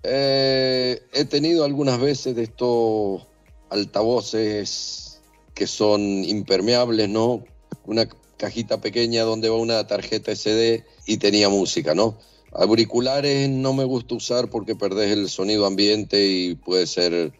eh, 0.04 1.02
he 1.14 1.26
tenido 1.26 1.64
algunas 1.64 2.00
veces 2.00 2.36
de 2.36 2.44
estos 2.44 3.26
altavoces 3.70 5.22
que 5.54 5.68
son 5.68 6.02
impermeables, 6.24 7.10
¿no? 7.10 7.44
Una 7.86 8.08
cajita 8.38 8.82
pequeña 8.82 9.24
donde 9.24 9.50
va 9.50 9.56
una 9.58 9.86
tarjeta 9.88 10.32
SD 10.32 10.84
y 11.06 11.18
tenía 11.18 11.50
música, 11.50 11.94
¿no? 11.96 12.18
Auriculares 12.52 13.50
no 13.50 13.74
me 13.74 13.84
gusta 13.84 14.16
usar 14.16 14.50
porque 14.50 14.76
perdés 14.76 15.12
el 15.12 15.30
sonido 15.30 15.66
ambiente 15.66 16.28
y 16.28 16.56
puede 16.56 16.86
ser, 16.86 17.34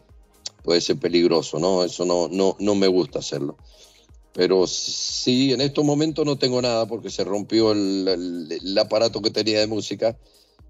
puede 0.64 0.80
ser 0.80 0.96
peligroso, 0.96 1.60
¿no? 1.60 1.84
Eso 1.84 2.04
no, 2.04 2.28
no, 2.28 2.56
no 2.58 2.74
me 2.74 2.88
gusta 2.88 3.20
hacerlo. 3.20 3.56
Pero 4.32 4.66
sí, 4.66 5.52
en 5.52 5.60
estos 5.60 5.84
momentos 5.84 6.26
no 6.26 6.36
tengo 6.36 6.60
nada 6.60 6.86
porque 6.86 7.10
se 7.10 7.22
rompió 7.22 7.70
el, 7.70 8.76
aparato 8.80 9.22
que 9.22 9.30
tenía 9.30 9.60
de 9.60 9.68
música. 9.68 10.18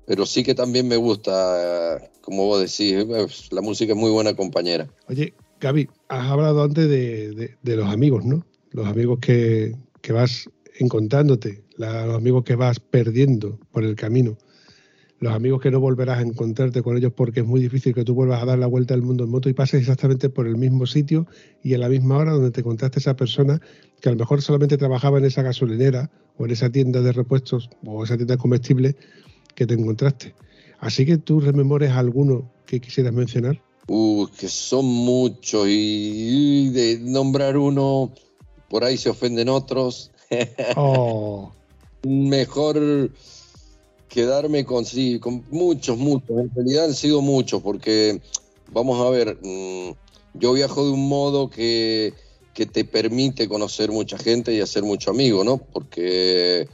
Pero 0.06 0.26
sí 0.26 0.42
que 0.42 0.54
también 0.54 0.86
me 0.86 0.96
gusta, 0.96 2.10
como 2.20 2.44
vos 2.44 2.60
decís, 2.60 2.92
eh, 2.92 3.26
la 3.52 3.62
música 3.62 3.94
es 3.94 3.98
muy 3.98 4.10
buena 4.10 4.36
compañera. 4.36 4.86
Oye, 5.08 5.32
Gaby, 5.60 5.88
has 6.08 6.30
hablado 6.30 6.62
antes 6.62 6.86
de, 6.90 7.30
de- 7.30 7.56
de 7.62 7.76
los 7.76 7.88
amigos, 7.88 8.22
¿no? 8.26 8.44
Los 8.72 8.86
amigos 8.86 9.18
que, 9.22 9.74
que 10.02 10.12
vas 10.12 10.50
encontrándote, 10.78 11.64
la- 11.78 12.04
los 12.04 12.16
amigos 12.16 12.44
que 12.44 12.54
vas 12.54 12.80
perdiendo 12.80 13.58
por 13.72 13.82
el 13.84 13.94
camino, 13.96 14.36
los 15.24 15.32
amigos 15.32 15.62
que 15.62 15.70
no 15.70 15.80
volverás 15.80 16.18
a 16.18 16.20
encontrarte 16.20 16.82
con 16.82 16.98
ellos 16.98 17.10
porque 17.16 17.40
es 17.40 17.46
muy 17.46 17.58
difícil 17.58 17.94
que 17.94 18.04
tú 18.04 18.14
vuelvas 18.14 18.42
a 18.42 18.44
dar 18.44 18.58
la 18.58 18.66
vuelta 18.66 18.92
al 18.92 19.00
mundo 19.00 19.24
en 19.24 19.30
moto 19.30 19.48
y 19.48 19.54
pases 19.54 19.80
exactamente 19.80 20.28
por 20.28 20.46
el 20.46 20.56
mismo 20.58 20.86
sitio 20.86 21.26
y 21.62 21.72
en 21.72 21.80
la 21.80 21.88
misma 21.88 22.18
hora 22.18 22.32
donde 22.32 22.50
te 22.50 22.60
encontraste 22.60 22.98
esa 22.98 23.16
persona 23.16 23.58
que 24.02 24.10
a 24.10 24.12
lo 24.12 24.18
mejor 24.18 24.42
solamente 24.42 24.76
trabajaba 24.76 25.16
en 25.18 25.24
esa 25.24 25.40
gasolinera 25.40 26.10
o 26.36 26.44
en 26.44 26.50
esa 26.50 26.68
tienda 26.68 27.00
de 27.00 27.10
repuestos 27.12 27.70
o 27.86 28.04
esa 28.04 28.16
tienda 28.16 28.34
de 28.34 28.38
comestibles 28.38 28.96
que 29.54 29.66
te 29.66 29.72
encontraste. 29.72 30.34
Así 30.78 31.06
que 31.06 31.16
tú 31.16 31.40
rememores 31.40 31.92
alguno 31.92 32.50
que 32.66 32.78
quisieras 32.78 33.14
mencionar. 33.14 33.62
Uh, 33.88 34.26
que 34.38 34.48
son 34.48 34.84
muchos 34.84 35.66
y, 35.68 36.66
y 36.66 36.68
de 36.68 36.98
nombrar 36.98 37.56
uno, 37.56 38.12
por 38.68 38.84
ahí 38.84 38.98
se 38.98 39.08
ofenden 39.08 39.48
otros. 39.48 40.10
Oh, 40.76 41.52
Mejor 42.02 43.10
quedarme 44.14 44.64
con 44.64 44.84
sí, 44.84 45.18
con 45.18 45.44
muchos, 45.50 45.98
muchos. 45.98 46.38
En 46.38 46.48
realidad 46.54 46.84
han 46.84 46.94
sido 46.94 47.20
muchos, 47.20 47.60
porque 47.60 48.20
vamos 48.70 49.04
a 49.04 49.10
ver, 49.10 49.38
mm, 49.42 49.90
yo 50.34 50.52
viajo 50.52 50.84
de 50.84 50.92
un 50.92 51.08
modo 51.08 51.50
que, 51.50 52.14
que 52.54 52.64
te 52.64 52.84
permite 52.84 53.48
conocer 53.48 53.90
mucha 53.90 54.16
gente 54.16 54.54
y 54.54 54.60
hacer 54.60 54.84
mucho 54.84 55.10
amigo, 55.10 55.42
¿no? 55.42 55.58
Porque 55.58 56.68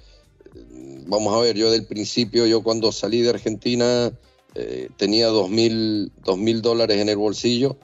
mm, 0.55 1.09
vamos 1.09 1.35
a 1.35 1.40
ver, 1.40 1.57
yo 1.57 1.70
del 1.70 1.87
principio, 1.87 2.44
yo 2.44 2.62
cuando 2.62 2.92
salí 2.92 3.22
de 3.22 3.31
Argentina 3.31 4.12
eh, 4.55 4.90
tenía 4.98 5.29
dos 5.29 5.48
mil, 5.48 6.12
dos 6.22 6.37
mil 6.37 6.61
dólares 6.61 6.98
en 6.98 7.09
el 7.09 7.16
bolsillo, 7.16 7.79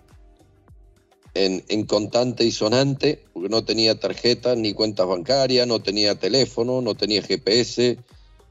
en, 1.32 1.64
en 1.68 1.86
contante 1.86 2.44
y 2.44 2.50
sonante, 2.50 3.24
porque 3.32 3.48
no 3.48 3.64
tenía 3.64 3.98
tarjeta 3.98 4.54
ni 4.54 4.74
cuentas 4.74 5.06
bancarias, 5.06 5.66
no 5.66 5.80
tenía 5.80 6.14
teléfono, 6.14 6.82
no 6.82 6.94
tenía 6.94 7.22
GPS, 7.22 7.96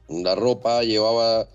la 0.08 0.34
ropa 0.34 0.82
llevaba, 0.82 1.48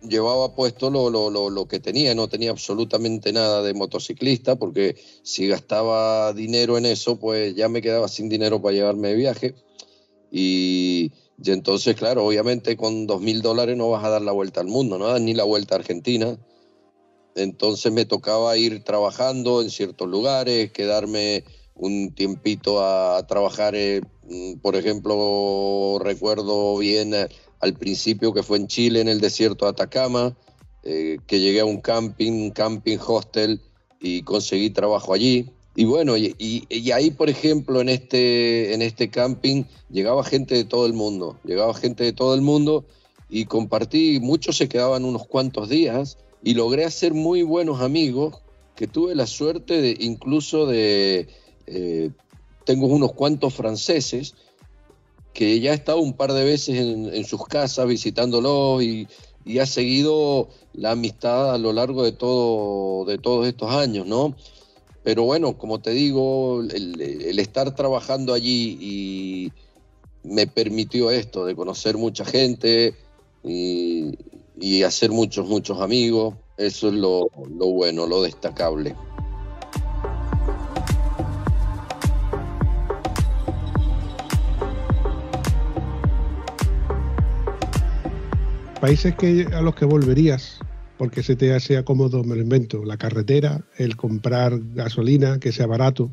llevaba 0.00 0.54
puesto 0.54 0.90
lo, 0.90 1.10
lo, 1.10 1.30
lo, 1.30 1.50
lo 1.50 1.66
que 1.66 1.80
tenía, 1.80 2.14
no 2.14 2.28
tenía 2.28 2.50
absolutamente 2.50 3.32
nada 3.32 3.62
de 3.62 3.74
motociclista, 3.74 4.56
porque 4.56 4.96
si 5.22 5.48
gastaba 5.48 6.32
dinero 6.32 6.78
en 6.78 6.86
eso, 6.86 7.18
pues 7.18 7.54
ya 7.54 7.68
me 7.68 7.82
quedaba 7.82 8.08
sin 8.08 8.28
dinero 8.28 8.60
para 8.60 8.74
llevarme 8.74 9.08
de 9.08 9.16
viaje. 9.16 9.54
Y, 10.30 11.12
y 11.42 11.50
entonces, 11.50 11.96
claro, 11.96 12.24
obviamente 12.24 12.76
con 12.76 13.06
dos 13.06 13.20
mil 13.20 13.42
dólares 13.42 13.76
no 13.76 13.90
vas 13.90 14.04
a 14.04 14.10
dar 14.10 14.22
la 14.22 14.32
vuelta 14.32 14.60
al 14.60 14.68
mundo, 14.68 14.98
no 14.98 15.08
das 15.08 15.20
ni 15.20 15.34
la 15.34 15.44
vuelta 15.44 15.74
a 15.74 15.78
Argentina. 15.78 16.38
Entonces 17.34 17.90
me 17.92 18.04
tocaba 18.04 18.56
ir 18.56 18.84
trabajando 18.84 19.62
en 19.62 19.70
ciertos 19.70 20.08
lugares, 20.08 20.70
quedarme 20.70 21.44
un 21.74 22.14
tiempito 22.14 22.84
a, 22.84 23.26
trabajar, 23.26 23.74
eh, 23.74 24.02
mm, 24.28 24.58
por 24.60 24.76
ejemplo, 24.76 25.98
recuerdo 26.00 26.76
bien 26.76 27.14
eh, 27.14 27.28
al 27.62 27.74
principio 27.74 28.34
que 28.34 28.42
fue 28.42 28.58
en 28.58 28.66
Chile, 28.66 29.00
en 29.00 29.08
el 29.08 29.20
desierto 29.20 29.64
de 29.64 29.70
Atacama, 29.70 30.36
eh, 30.82 31.18
que 31.26 31.40
llegué 31.40 31.60
a 31.60 31.64
un 31.64 31.80
camping, 31.80 32.50
camping 32.50 32.98
hostel 32.98 33.60
y 34.00 34.22
conseguí 34.22 34.70
trabajo 34.70 35.14
allí. 35.14 35.48
y 35.74 35.84
bueno, 35.86 36.18
y 36.18 36.90
ahí, 36.92 37.12
por 37.12 37.30
ejemplo, 37.30 37.80
en 37.80 37.88
este, 37.88 38.74
en 38.74 38.82
este 38.82 39.08
camping 39.08 39.64
llegaba 39.90 40.22
gente 40.22 40.54
de 40.54 40.64
todo 40.64 40.84
el 40.84 40.92
mundo, 40.92 41.38
llegaba 41.44 41.72
gente 41.72 42.04
de 42.04 42.12
todo 42.12 42.34
el 42.34 42.42
mundo 42.42 42.84
y 43.30 43.46
compartí, 43.46 44.18
muchos 44.20 44.58
se 44.58 44.68
quedaban 44.68 45.06
unos 45.06 45.26
cuantos 45.26 45.70
días 45.70 46.18
y 46.42 46.52
logré 46.54 46.84
hacer 46.84 47.14
muy 47.14 47.42
buenos 47.42 47.80
amigos 47.80 48.42
que 48.76 48.86
tuve 48.86 49.14
la 49.14 49.26
suerte 49.26 49.80
de 49.80 49.96
incluso 50.00 50.66
de, 50.66 51.28
eh, 51.66 52.10
tengo 52.64 52.86
unos 52.88 53.12
cuantos 53.12 53.54
franceses 53.54 54.34
que 55.32 55.60
ya 55.60 55.72
he 55.72 55.74
estado 55.74 55.98
un 55.98 56.14
par 56.14 56.32
de 56.32 56.44
veces 56.44 56.76
en, 56.78 57.24
sus 57.24 57.46
casas 57.46 57.86
visitándolos 57.86 58.82
y, 58.82 59.08
ha 59.58 59.66
seguido 59.66 60.48
la 60.72 60.92
amistad 60.92 61.54
a 61.54 61.58
lo 61.58 61.72
largo 61.72 62.04
de, 62.04 62.12
todo, 62.12 63.04
de 63.04 63.18
todos 63.18 63.46
estos 63.46 63.70
años, 63.70 64.06
¿no? 64.06 64.36
Pero 65.02 65.24
bueno, 65.24 65.58
como 65.58 65.80
te 65.80 65.90
digo, 65.90 66.62
el, 66.62 67.38
estar 67.38 67.74
trabajando 67.74 68.34
allí 68.34 68.78
y 68.80 69.52
me 70.22 70.46
permitió 70.46 71.10
esto, 71.10 71.44
de 71.44 71.56
conocer 71.56 71.96
mucha 71.96 72.24
gente 72.24 72.94
y, 73.42 74.14
hacer 74.84 75.10
muchos, 75.10 75.48
muchos 75.48 75.80
amigos. 75.80 76.34
Eso 76.56 76.88
es 76.88 76.94
lo 76.94 77.28
bueno, 77.72 78.06
lo 78.06 78.22
destacable. 78.22 78.94
Países 88.82 89.14
que, 89.14 89.46
a 89.54 89.62
los 89.62 89.76
que 89.76 89.84
volverías, 89.84 90.58
porque 90.98 91.22
se 91.22 91.36
te 91.36 91.60
sea 91.60 91.84
cómodo, 91.84 92.24
me 92.24 92.34
lo 92.34 92.42
invento, 92.42 92.84
la 92.84 92.96
carretera, 92.96 93.64
el 93.78 93.94
comprar 93.94 94.58
gasolina, 94.74 95.38
que 95.38 95.52
sea 95.52 95.68
barato, 95.68 96.10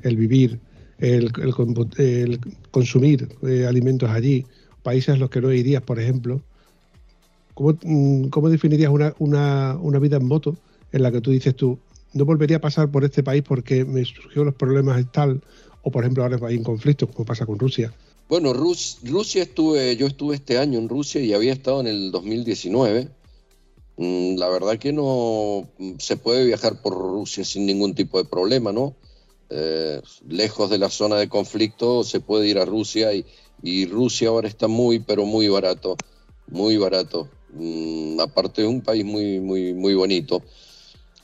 el 0.00 0.16
vivir, 0.16 0.60
el, 0.98 1.32
consumir 2.70 3.28
eh, 3.42 3.66
alimentos 3.66 4.08
allí, 4.10 4.46
países 4.84 5.16
a 5.16 5.18
los 5.18 5.28
que 5.28 5.40
no 5.40 5.52
irías, 5.52 5.82
por 5.82 5.98
ejemplo. 5.98 6.40
¿Cómo, 7.54 7.76
mm, 7.82 8.28
cómo 8.28 8.48
definirías 8.48 8.92
una, 8.92 9.12
una, 9.18 9.76
una 9.82 9.98
vida 9.98 10.18
en 10.18 10.28
moto 10.28 10.56
en 10.92 11.02
la 11.02 11.10
que 11.10 11.20
tú 11.20 11.32
dices 11.32 11.56
tú, 11.56 11.80
no 12.12 12.24
volvería 12.24 12.58
a 12.58 12.60
pasar 12.60 12.92
por 12.92 13.02
este 13.02 13.24
país 13.24 13.42
porque 13.42 13.84
me 13.84 14.04
surgió 14.04 14.44
los 14.44 14.54
problemas 14.54 15.04
tal, 15.10 15.42
o 15.82 15.90
por 15.90 16.04
ejemplo 16.04 16.22
ahora 16.22 16.38
hay 16.46 16.54
en 16.54 16.62
conflicto, 16.62 17.08
como 17.08 17.26
pasa 17.26 17.44
con 17.44 17.58
Rusia? 17.58 17.92
Bueno, 18.28 18.52
Rus- 18.54 18.98
Rusia 19.02 19.42
estuve, 19.42 19.96
yo 19.96 20.06
estuve 20.06 20.36
este 20.36 20.58
año 20.58 20.78
en 20.78 20.88
Rusia 20.88 21.20
y 21.20 21.32
había 21.34 21.52
estado 21.52 21.80
en 21.80 21.86
el 21.86 22.10
2019. 22.10 23.08
Mm, 23.96 24.36
La 24.38 24.48
verdad 24.48 24.78
que 24.78 24.92
no 24.92 25.68
mm, 25.78 25.92
se 25.98 26.16
puede 26.16 26.44
viajar 26.46 26.80
por 26.82 26.94
Rusia 26.94 27.44
sin 27.44 27.66
ningún 27.66 27.94
tipo 27.94 28.18
de 28.18 28.24
problema, 28.28 28.72
¿no? 28.72 28.96
Eh, 29.50 30.00
lejos 30.28 30.70
de 30.70 30.78
la 30.78 30.88
zona 30.90 31.16
de 31.16 31.28
conflicto 31.28 32.02
se 32.02 32.20
puede 32.20 32.48
ir 32.48 32.58
a 32.58 32.64
Rusia 32.64 33.10
y, 33.12 33.86
Rusia 33.86 34.28
ahora 34.28 34.48
está 34.48 34.68
muy, 34.68 34.98
pero 34.98 35.24
muy 35.26 35.48
barato, 35.48 35.96
muy 36.48 36.76
barato. 36.76 37.28
Mm, 37.50 38.20
aparte 38.20 38.62
de 38.62 38.68
un 38.68 38.80
país 38.82 39.04
muy, 39.04 39.38
muy, 39.40 39.74
muy 39.74 39.94
bonito. 39.94 40.42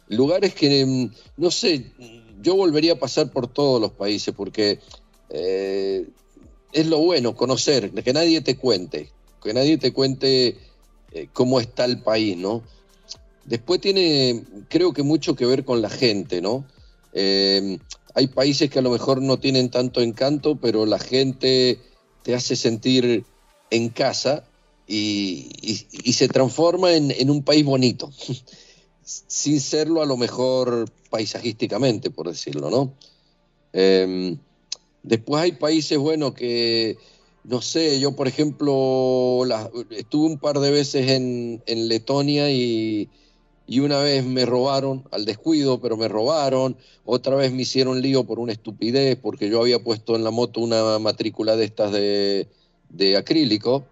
Lugares 0.08 0.54
que, 0.54 1.08
no 1.36 1.50
sé, 1.50 1.92
yo 2.40 2.56
volvería 2.56 2.92
a 2.94 2.98
pasar 2.98 3.30
por 3.32 3.46
todos 3.52 3.80
los 3.80 3.92
países 3.92 4.34
porque 4.34 4.78
eh, 5.28 6.06
es 6.72 6.87
lo 6.87 6.98
bueno, 6.98 7.35
conocer, 7.35 7.90
que 7.90 8.12
nadie 8.12 8.40
te 8.40 8.56
cuente, 8.56 9.11
que 9.42 9.52
nadie 9.54 9.78
te 9.78 9.92
cuente 9.92 10.56
eh, 11.12 11.28
cómo 11.33 11.61
está 11.61 11.85
el 11.85 12.02
país, 12.02 12.37
¿no? 12.37 12.62
Después 13.44 13.80
tiene, 13.80 14.44
creo 14.68 14.92
que 14.92 15.02
mucho 15.02 15.35
que 15.35 15.46
ver 15.46 15.64
con 15.64 15.83
la 15.83 15.90
gente, 15.90 16.40
¿no? 16.40 16.64
Eh, 17.12 17.78
hay 18.14 18.28
países 18.28 18.70
que 18.70 18.78
a 18.78 18.83
lo 18.83 18.90
mejor 18.90 19.22
no 19.22 19.38
tienen 19.38 19.70
tanto 19.70 20.00
encanto, 20.00 20.56
pero 20.56 20.87
la 20.87 20.98
gente 20.98 21.78
te 22.22 22.35
hace 22.35 22.54
sentir 22.54 23.24
en 23.70 23.88
casa 23.88 24.44
y, 24.87 25.48
se 26.12 26.28
transforma 26.28 26.92
en, 26.92 27.11
en 27.11 27.30
un 27.30 27.42
país 27.42 27.64
bonito, 27.64 28.11
sin 29.02 29.61
serlo 29.61 30.02
a 30.02 30.06
lo 30.06 30.16
mejor 30.16 30.90
paisajísticamente, 31.09 32.11
por 32.11 32.28
decirlo, 32.28 32.70
¿no? 32.70 32.94
Eh, 33.72 34.37
Después 35.02 35.42
hay 35.42 35.52
países, 35.52 35.98
bueno, 35.98 36.34
que, 36.34 36.98
no 37.44 37.62
sé, 37.62 38.00
yo 38.00 38.14
por 38.14 38.28
ejemplo, 38.28 39.44
estuve 39.90 40.26
un 40.26 40.38
par 40.38 40.60
de 40.60 40.70
veces 40.70 41.08
en, 41.10 41.88
Letonia 41.88 42.50
y, 42.50 43.08
una 43.80 43.98
vez 43.98 44.24
me 44.24 44.44
robaron 44.44 45.04
al 45.10 45.24
descuido, 45.24 45.80
pero 45.80 45.96
me 45.96 46.08
robaron, 46.08 46.76
otra 47.04 47.36
vez 47.36 47.52
me 47.52 47.62
hicieron 47.62 48.02
lío 48.02 48.24
por 48.24 48.38
una 48.38 48.52
estupidez, 48.52 49.16
porque 49.16 49.48
yo 49.48 49.60
había 49.60 49.82
puesto 49.82 50.16
en 50.16 50.24
la 50.24 50.30
moto 50.30 50.60
una 50.60 50.98
matrícula 50.98 51.56
de 51.56 51.64
estas 51.64 51.92
de, 51.92 53.16
acrílico 53.16 53.84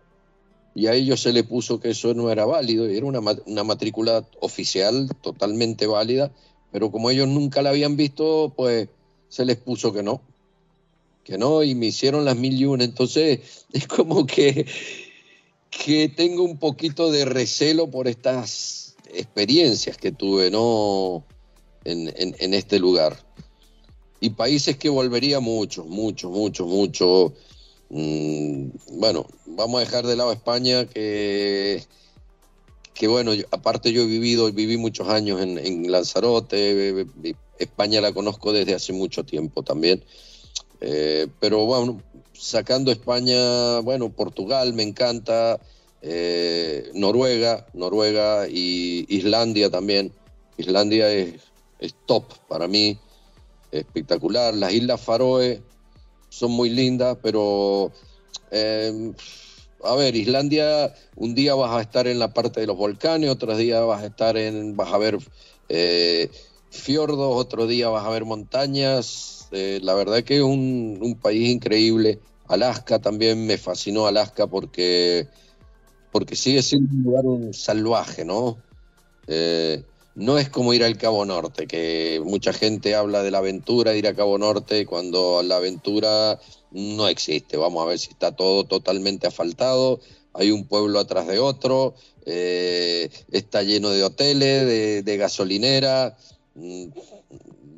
y 0.74 0.88
a 0.88 0.94
ellos 0.94 1.22
se 1.22 1.32
le 1.32 1.44
puso 1.44 1.80
que 1.80 1.90
eso 1.90 2.12
no 2.14 2.30
era 2.30 2.44
válido, 2.44 2.90
y 2.90 2.96
era 2.96 3.06
una, 3.06 3.20
una 3.46 3.64
matrícula 3.64 4.24
oficial 4.40 5.08
totalmente 5.22 5.86
válida, 5.86 6.32
pero 6.70 6.90
como 6.92 7.10
ellos 7.10 7.28
nunca 7.28 7.62
la 7.62 7.70
habían 7.70 7.96
visto, 7.96 8.52
pues 8.56 8.88
se 9.28 9.44
les 9.44 9.56
puso 9.56 9.92
que 9.92 10.02
no 10.02 10.20
que 11.28 11.36
no, 11.36 11.62
y 11.62 11.74
me 11.74 11.86
hicieron 11.88 12.24
las 12.24 12.38
mil 12.38 12.58
y 12.58 12.64
una. 12.64 12.84
Entonces, 12.84 13.40
es 13.72 13.86
como 13.86 14.26
que, 14.26 14.64
que 15.70 16.08
tengo 16.08 16.42
un 16.42 16.58
poquito 16.58 17.12
de 17.12 17.26
recelo 17.26 17.90
por 17.90 18.08
estas 18.08 18.96
experiencias 19.12 19.98
que 19.98 20.10
tuve, 20.10 20.50
¿no? 20.50 21.22
En, 21.84 22.10
en- 22.16 22.54
este 22.54 22.78
lugar. 22.78 23.22
Y 24.20 24.30
países 24.30 24.78
que 24.78 24.88
volvería 24.88 25.38
mucho, 25.38 25.84
mucho, 25.84 26.30
mucho, 26.30 26.64
mucho. 26.66 27.34
Mm, 27.90 28.70
bueno, 28.92 29.26
vamos 29.46 29.76
a 29.76 29.84
dejar 29.84 30.06
de 30.06 30.16
lado 30.16 30.32
España, 30.32 30.86
que, 30.86 31.84
que 32.94 33.06
bueno, 33.06 33.32
aparte 33.50 33.92
yo 33.92 34.02
he 34.02 34.06
vivido, 34.06 34.50
viví 34.50 34.78
muchos 34.78 35.08
años 35.08 35.42
en, 35.42 35.58
en 35.58 35.92
Lanzarote, 35.92 37.06
España 37.58 38.00
la 38.00 38.12
conozco 38.14 38.52
desde 38.54 38.74
hace 38.74 38.94
mucho 38.94 39.24
tiempo 39.24 39.62
también. 39.62 40.02
Eh, 40.80 41.26
pero 41.40 41.64
bueno, 41.64 42.02
sacando 42.32 42.90
España, 42.92 43.80
bueno, 43.80 44.10
Portugal 44.10 44.72
me 44.72 44.82
encanta, 44.82 45.58
eh, 46.02 46.90
Noruega, 46.94 47.66
Noruega 47.74 48.46
y 48.48 49.06
Islandia 49.08 49.70
también. 49.70 50.12
Islandia 50.56 51.10
es, 51.12 51.40
es 51.78 51.94
top 52.06 52.24
para 52.48 52.68
mí, 52.68 52.98
espectacular. 53.70 54.54
Las 54.54 54.72
Islas 54.72 55.00
Faroe 55.00 55.62
son 56.28 56.52
muy 56.52 56.70
lindas, 56.70 57.16
pero 57.22 57.92
eh, 58.50 59.12
a 59.84 59.94
ver, 59.94 60.16
Islandia, 60.16 60.94
un 61.16 61.34
día 61.34 61.54
vas 61.54 61.72
a 61.72 61.80
estar 61.80 62.06
en 62.06 62.18
la 62.18 62.32
parte 62.32 62.60
de 62.60 62.66
los 62.66 62.76
volcanes, 62.76 63.30
otro 63.30 63.56
día 63.56 63.80
vas 63.80 64.02
a 64.02 64.06
estar 64.06 64.36
en, 64.36 64.76
vas 64.76 64.92
a 64.92 64.98
ver 64.98 65.18
eh, 65.68 66.30
fiordos, 66.70 67.36
otro 67.36 67.66
día 67.66 67.88
vas 67.88 68.04
a 68.04 68.10
ver 68.10 68.24
montañas. 68.24 69.37
Eh, 69.50 69.80
la 69.82 69.94
verdad 69.94 70.22
que 70.22 70.36
es 70.36 70.42
un, 70.42 71.18
país 71.20 71.48
increíble. 71.48 72.20
Alaska 72.46 72.98
también 72.98 73.46
me 73.46 73.58
fascinó 73.58 74.06
Alaska 74.06 74.46
porque, 74.46 75.26
porque 76.12 76.36
sigue 76.36 76.62
siendo 76.62 76.90
un 76.92 77.02
lugar 77.02 77.54
salvaje, 77.54 78.24
¿no? 78.24 78.58
Eh, 79.26 79.82
no 80.14 80.38
es 80.38 80.48
como 80.48 80.74
ir 80.74 80.82
al 80.82 80.98
Cabo 80.98 81.24
Norte, 81.24 81.66
que 81.66 82.20
mucha 82.24 82.52
gente 82.52 82.94
habla 82.94 83.22
de 83.22 83.30
la 83.30 83.38
aventura 83.38 83.94
ir 83.94 84.08
a 84.08 84.14
Cabo 84.14 84.36
Norte 84.36 84.84
cuando 84.84 85.42
la 85.42 85.56
aventura 85.56 86.40
no 86.72 87.08
existe. 87.08 87.56
Vamos 87.56 87.84
a 87.84 87.88
ver 87.88 87.98
si 87.98 88.10
está 88.10 88.34
todo 88.34 88.64
totalmente 88.64 89.26
asfaltado, 89.26 90.00
hay 90.32 90.50
un 90.50 90.66
pueblo 90.66 90.98
atrás 90.98 91.26
de 91.28 91.38
otro, 91.38 91.94
eh, 92.26 93.10
está 93.30 93.62
lleno 93.62 93.90
de 93.90 94.02
hoteles, 94.02 94.66
de, 94.66 95.02
de 95.02 95.16
gasolinera. 95.16 96.16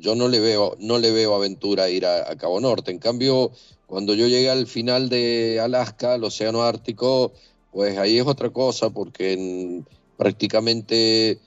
Yo 0.01 0.15
no 0.15 0.27
le 0.27 0.39
veo, 0.39 0.75
no 0.79 0.97
le 0.97 1.11
veo 1.11 1.35
aventura 1.35 1.87
ir 1.87 2.07
a, 2.07 2.35
Cabo 2.35 2.59
Norte. 2.59 2.89
En 2.89 2.97
cambio, 2.97 3.51
cuando 3.85 4.15
yo 4.15 4.27
llegué 4.27 4.49
al 4.49 4.65
final 4.65 5.09
de 5.09 5.59
Alaska, 5.61 6.15
al 6.15 6.23
Océano 6.23 6.63
Ártico, 6.63 7.33
pues 7.71 7.99
ahí 7.99 8.17
es 8.17 8.25
otra 8.25 8.49
cosa, 8.49 8.89
porque 8.89 9.33
en 9.33 9.85
prácticamente 10.17 11.37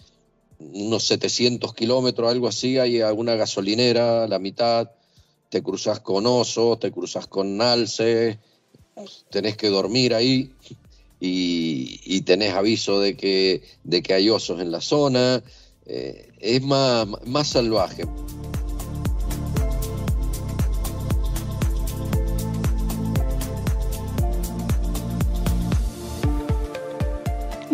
unos 0.61 1.03
700 1.05 1.75
kilómetros, 1.75 2.31
algo 2.31 2.47
así, 2.47 2.79
hay 2.79 3.01
alguna 3.01 3.35
gasolinera, 3.35 4.29
la 4.29 4.39
mitad, 4.39 4.89
te 5.49 5.61
cruzas 5.61 5.99
con 5.99 6.25
osos, 6.25 6.79
te 6.79 6.93
cruzas 6.93 7.27
con 7.27 7.61
alces, 7.61 8.39
tenés 9.31 9.57
que 9.57 9.69
dormir 9.69 10.15
ahí 10.15 10.53
y, 11.19 12.01
y 12.05 12.21
tenés 12.21 12.55
aviso 12.55 13.01
de 13.01 13.17
que, 13.17 13.63
de 13.83 14.01
que 14.01 14.15
hay 14.15 14.31
osos 14.31 14.61
en 14.61 14.71
la 14.71 14.81
zona, 14.81 15.43
eh, 15.87 16.33
es 16.41 16.63
más, 16.63 17.07
más 17.27 17.49
salvaje. 17.49 18.05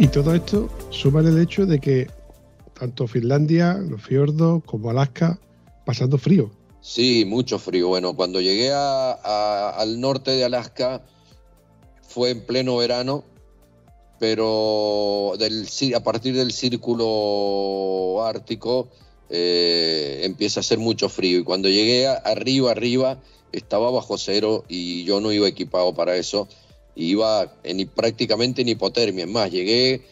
Y 0.01 0.09
todo 0.09 0.35
esto 0.35 0.71
suma 0.89 1.21
el 1.21 1.39
hecho 1.39 1.67
de 1.67 1.79
que 1.79 2.09
tanto 2.73 3.07
Finlandia, 3.07 3.75
los 3.75 4.01
fiordos, 4.03 4.65
como 4.65 4.89
Alaska, 4.89 5.39
pasando 5.85 6.17
frío. 6.17 6.51
Sí, 6.81 7.27
mucho 7.27 7.59
frío. 7.59 7.89
Bueno, 7.89 8.17
cuando 8.17 8.41
llegué 8.41 8.73
a- 8.73 9.69
al 9.77 10.01
norte 10.01 10.31
de 10.31 10.45
Alaska 10.47 11.03
fue 12.01 12.31
en 12.31 12.47
pleno 12.47 12.79
verano, 12.79 13.25
pero 14.19 15.35
a 15.35 16.01
partir 16.01 16.35
del 16.35 16.53
círculo 16.53 18.25
ártico 18.25 18.89
eh, 19.29 20.23
empieza 20.25 20.61
a 20.61 20.63
hacer 20.63 20.79
mucho 20.79 21.09
frío. 21.11 21.41
Y 21.41 21.45
cuando 21.45 21.69
llegué 21.69 22.07
a- 22.09 22.15
arriba, 22.15 22.71
arriba, 22.71 23.21
estaba 23.53 23.91
bajo 23.91 24.17
cero 24.17 24.65
y 24.67 25.05
yo 25.05 25.21
no 25.21 25.31
iba 25.31 25.47
equipado 25.47 25.95
para 25.95 26.17
eso. 26.17 26.49
Iba 26.95 27.57
en, 27.63 27.87
prácticamente 27.89 28.63
en 28.63 28.69
hipotermia. 28.69 29.25
Es 29.25 29.31
más, 29.31 29.51
llegué, 29.51 30.03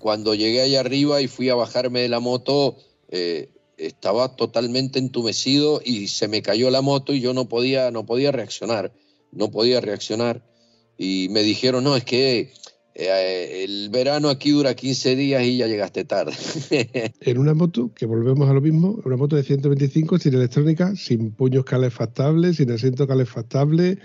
cuando 0.00 0.34
llegué 0.34 0.62
allá 0.62 0.80
arriba 0.80 1.20
y 1.20 1.28
fui 1.28 1.48
a 1.48 1.54
bajarme 1.54 2.00
de 2.00 2.08
la 2.08 2.20
moto, 2.20 2.76
eh, 3.10 3.50
estaba 3.76 4.36
totalmente 4.36 4.98
entumecido 4.98 5.80
y 5.84 6.08
se 6.08 6.28
me 6.28 6.42
cayó 6.42 6.70
la 6.70 6.82
moto 6.82 7.12
y 7.12 7.20
yo 7.20 7.34
no 7.34 7.48
podía, 7.48 7.90
no 7.90 8.06
podía 8.06 8.32
reaccionar, 8.32 8.92
no 9.30 9.50
podía 9.50 9.80
reaccionar. 9.80 10.42
Y 10.98 11.28
me 11.30 11.42
dijeron, 11.42 11.84
no, 11.84 11.96
es 11.96 12.04
que 12.04 12.52
eh, 12.94 13.64
el 13.64 13.88
verano 13.88 14.28
aquí 14.28 14.50
dura 14.50 14.74
15 14.74 15.16
días 15.16 15.42
y 15.44 15.56
ya 15.56 15.66
llegaste 15.66 16.04
tarde. 16.04 16.32
En 17.20 17.38
una 17.38 17.54
moto, 17.54 17.92
que 17.94 18.06
volvemos 18.06 18.48
a 18.48 18.52
lo 18.52 18.60
mismo, 18.60 19.00
una 19.04 19.16
moto 19.16 19.36
de 19.36 19.42
125 19.42 20.18
sin 20.18 20.34
electrónica, 20.34 20.94
sin 20.96 21.32
puños 21.32 21.64
calefactables, 21.64 22.56
sin 22.56 22.70
asiento 22.70 23.06
calefactable 23.06 23.98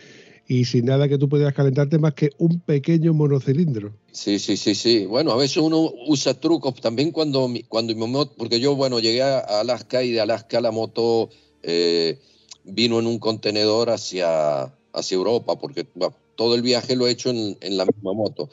y 0.47 0.65
sin 0.65 0.85
nada 0.85 1.09
que 1.09 1.17
tú 1.17 1.27
pudieras 1.27 1.53
calentarte 1.53 1.99
más 1.99 2.13
que 2.13 2.31
un 2.37 2.59
pequeño 2.61 3.13
monocilindro. 3.13 3.93
Sí, 4.11 4.39
sí, 4.39 4.55
sí, 4.55 4.75
sí. 4.75 5.05
Bueno, 5.05 5.31
a 5.31 5.35
veces 5.35 5.57
uno 5.57 5.91
usa 6.07 6.33
trucos 6.39 6.75
también 6.75 7.11
cuando, 7.11 7.49
cuando 7.67 7.93
mi 7.93 8.07
moto, 8.07 8.33
porque 8.37 8.59
yo, 8.59 8.75
bueno, 8.75 8.99
llegué 8.99 9.21
a 9.21 9.39
Alaska 9.39 10.03
y 10.03 10.11
de 10.11 10.21
Alaska 10.21 10.61
la 10.61 10.71
moto 10.71 11.29
eh, 11.63 12.19
vino 12.63 12.99
en 12.99 13.07
un 13.07 13.19
contenedor 13.19 13.89
hacia, 13.89 14.73
hacia 14.93 15.15
Europa, 15.15 15.59
porque 15.59 15.85
bueno, 15.95 16.15
todo 16.35 16.55
el 16.55 16.61
viaje 16.61 16.95
lo 16.95 17.07
he 17.07 17.11
hecho 17.11 17.29
en, 17.29 17.57
en 17.59 17.77
la 17.77 17.85
misma 17.85 18.13
moto. 18.13 18.49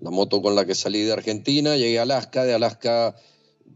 La 0.00 0.10
moto 0.10 0.42
con 0.42 0.54
la 0.54 0.66
que 0.66 0.74
salí 0.74 1.02
de 1.02 1.12
Argentina, 1.12 1.76
llegué 1.76 1.98
a 1.98 2.02
Alaska, 2.02 2.44
de 2.44 2.54
Alaska 2.54 3.16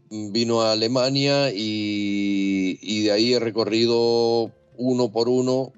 vino 0.09 0.61
a 0.61 0.73
Alemania 0.73 1.51
y, 1.51 2.77
y 2.81 3.03
de 3.03 3.11
ahí 3.11 3.33
he 3.33 3.39
recorrido 3.39 4.51
uno 4.77 5.11
por 5.11 5.27
uno 5.27 5.73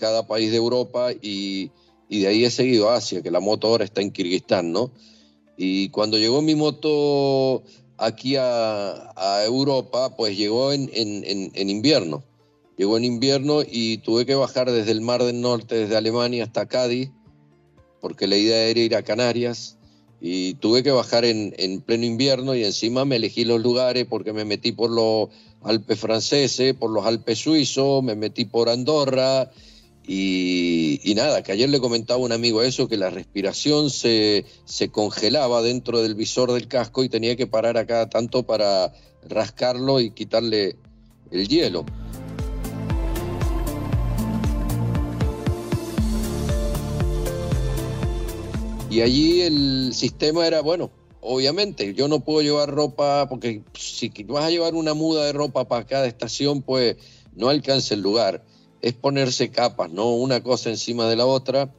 cada 0.00 0.26
país 0.26 0.50
de 0.50 0.56
Europa 0.56 1.12
y, 1.12 1.70
y 2.08 2.20
de 2.20 2.26
ahí 2.28 2.44
he 2.44 2.50
seguido 2.50 2.88
a 2.90 2.96
Asia, 2.96 3.22
que 3.22 3.30
la 3.30 3.38
moto 3.40 3.68
ahora 3.68 3.84
está 3.84 4.00
en 4.00 4.10
Kirguistán, 4.10 4.72
¿no? 4.72 4.90
Y 5.56 5.90
cuando 5.90 6.16
llegó 6.16 6.40
mi 6.42 6.54
moto 6.54 7.62
aquí 7.98 8.36
a, 8.36 9.12
a 9.14 9.44
Europa, 9.44 10.16
pues 10.16 10.36
llegó 10.36 10.72
en, 10.72 10.90
en- 10.94 11.22
en- 11.24 11.50
en 11.54 11.70
invierno. 11.70 12.24
Llegó 12.78 12.96
en 12.96 13.04
invierno 13.04 13.60
y 13.62 13.98
tuve 13.98 14.24
que 14.24 14.34
bajar 14.34 14.70
desde 14.72 14.92
el 14.92 15.02
Mar 15.02 15.22
del 15.22 15.42
Norte, 15.42 15.74
desde 15.76 15.96
Alemania 15.98 16.44
hasta 16.44 16.64
Cádiz, 16.66 17.10
porque 18.00 18.26
la 18.26 18.38
idea 18.38 18.68
era 18.68 18.80
ir 18.80 18.96
a 18.96 19.02
Canarias. 19.02 19.76
Y 20.22 20.54
tuve 20.54 20.82
que 20.82 20.90
bajar 20.90 21.24
en, 21.26 21.54
en 21.58 21.80
pleno 21.82 22.04
invierno 22.06 22.54
y 22.54 22.64
encima 22.64 23.04
me 23.04 23.16
elegí 23.16 23.44
los 23.44 23.60
lugares 23.62 24.06
porque 24.08 24.32
me 24.32 24.44
metí 24.46 24.72
por 24.72 24.90
los 24.90 25.28
Alpes 25.62 25.98
franceses, 25.98 26.74
por 26.74 26.90
los 26.90 27.04
Alpes 27.06 27.38
suizos, 27.38 28.02
me 28.02 28.14
metí 28.16 28.44
por 28.46 28.68
Andorra, 28.70 29.50
y, 30.12 31.14
nada, 31.14 31.44
que 31.44 31.52
ayer 31.52 31.68
le 31.68 31.78
comentaba 31.78 32.18
un 32.18 32.32
amigo 32.32 32.62
eso, 32.62 32.88
que 32.88 32.96
la 32.96 33.10
respiración 33.10 33.90
se, 33.90 34.44
se 34.64 34.88
congelaba 34.88 35.62
dentro 35.62 36.02
del 36.02 36.16
visor 36.16 36.52
del 36.52 36.66
casco 36.66 37.04
y 37.04 37.08
tenía 37.08 37.36
que 37.36 37.46
parar 37.46 37.78
a 37.78 37.86
cada 37.86 38.10
tanto 38.10 38.42
para 38.42 38.92
rascarlo 39.28 40.00
y 40.00 40.10
quitarle 40.10 40.74
el 41.30 41.46
hielo. 41.46 41.86
Y 48.90 49.02
allí 49.02 49.42
el 49.42 49.92
sistema 49.94 50.44
era, 50.44 50.60
bueno, 50.60 50.90
obviamente, 51.20 51.94
yo 51.94 52.08
no 52.08 52.18
puedo 52.24 52.42
llevar 52.42 52.68
ropa, 52.68 53.28
porque 53.28 53.62
si 53.78 54.08
vas 54.24 54.44
a 54.44 54.50
llevar 54.50 54.74
una 54.74 54.94
muda 54.94 55.26
de 55.26 55.32
ropa 55.32 55.68
para 55.68 55.86
cada 55.86 56.06
estación, 56.06 56.62
pues 56.62 56.96
no 57.36 57.48
alcanza 57.48 57.94
el 57.94 58.00
lugar 58.00 58.44
es 58.82 58.94
ponerse 58.94 59.50
capas, 59.50 59.90
¿no? 59.90 60.10
Una 60.14 60.42
cosa 60.42 60.70
encima 60.70 61.08
de 61.08 61.16
la 61.16 61.26
otra. 61.26 61.72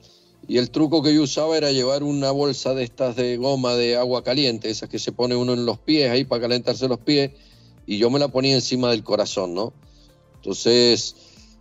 Y 0.47 0.57
el 0.57 0.71
truco 0.71 1.03
que 1.03 1.13
yo 1.13 1.23
usaba 1.23 1.57
era 1.57 1.71
llevar 1.71 2.03
una 2.03 2.31
bolsa 2.31 2.73
de 2.73 2.83
estas 2.83 3.15
de 3.15 3.37
goma 3.37 3.75
de 3.75 3.97
agua 3.97 4.23
caliente, 4.23 4.69
esas 4.69 4.89
que 4.89 4.99
se 4.99 5.11
pone 5.11 5.35
uno 5.35 5.53
en 5.53 5.65
los 5.65 5.77
pies 5.79 6.09
ahí 6.09 6.23
para 6.23 6.41
calentarse 6.41 6.87
los 6.87 6.99
pies, 6.99 7.31
y 7.85 7.97
yo 7.97 8.09
me 8.09 8.19
la 8.19 8.27
ponía 8.27 8.55
encima 8.55 8.89
del 8.89 9.03
corazón, 9.03 9.53
¿no? 9.53 9.73
Entonces, 10.35 11.15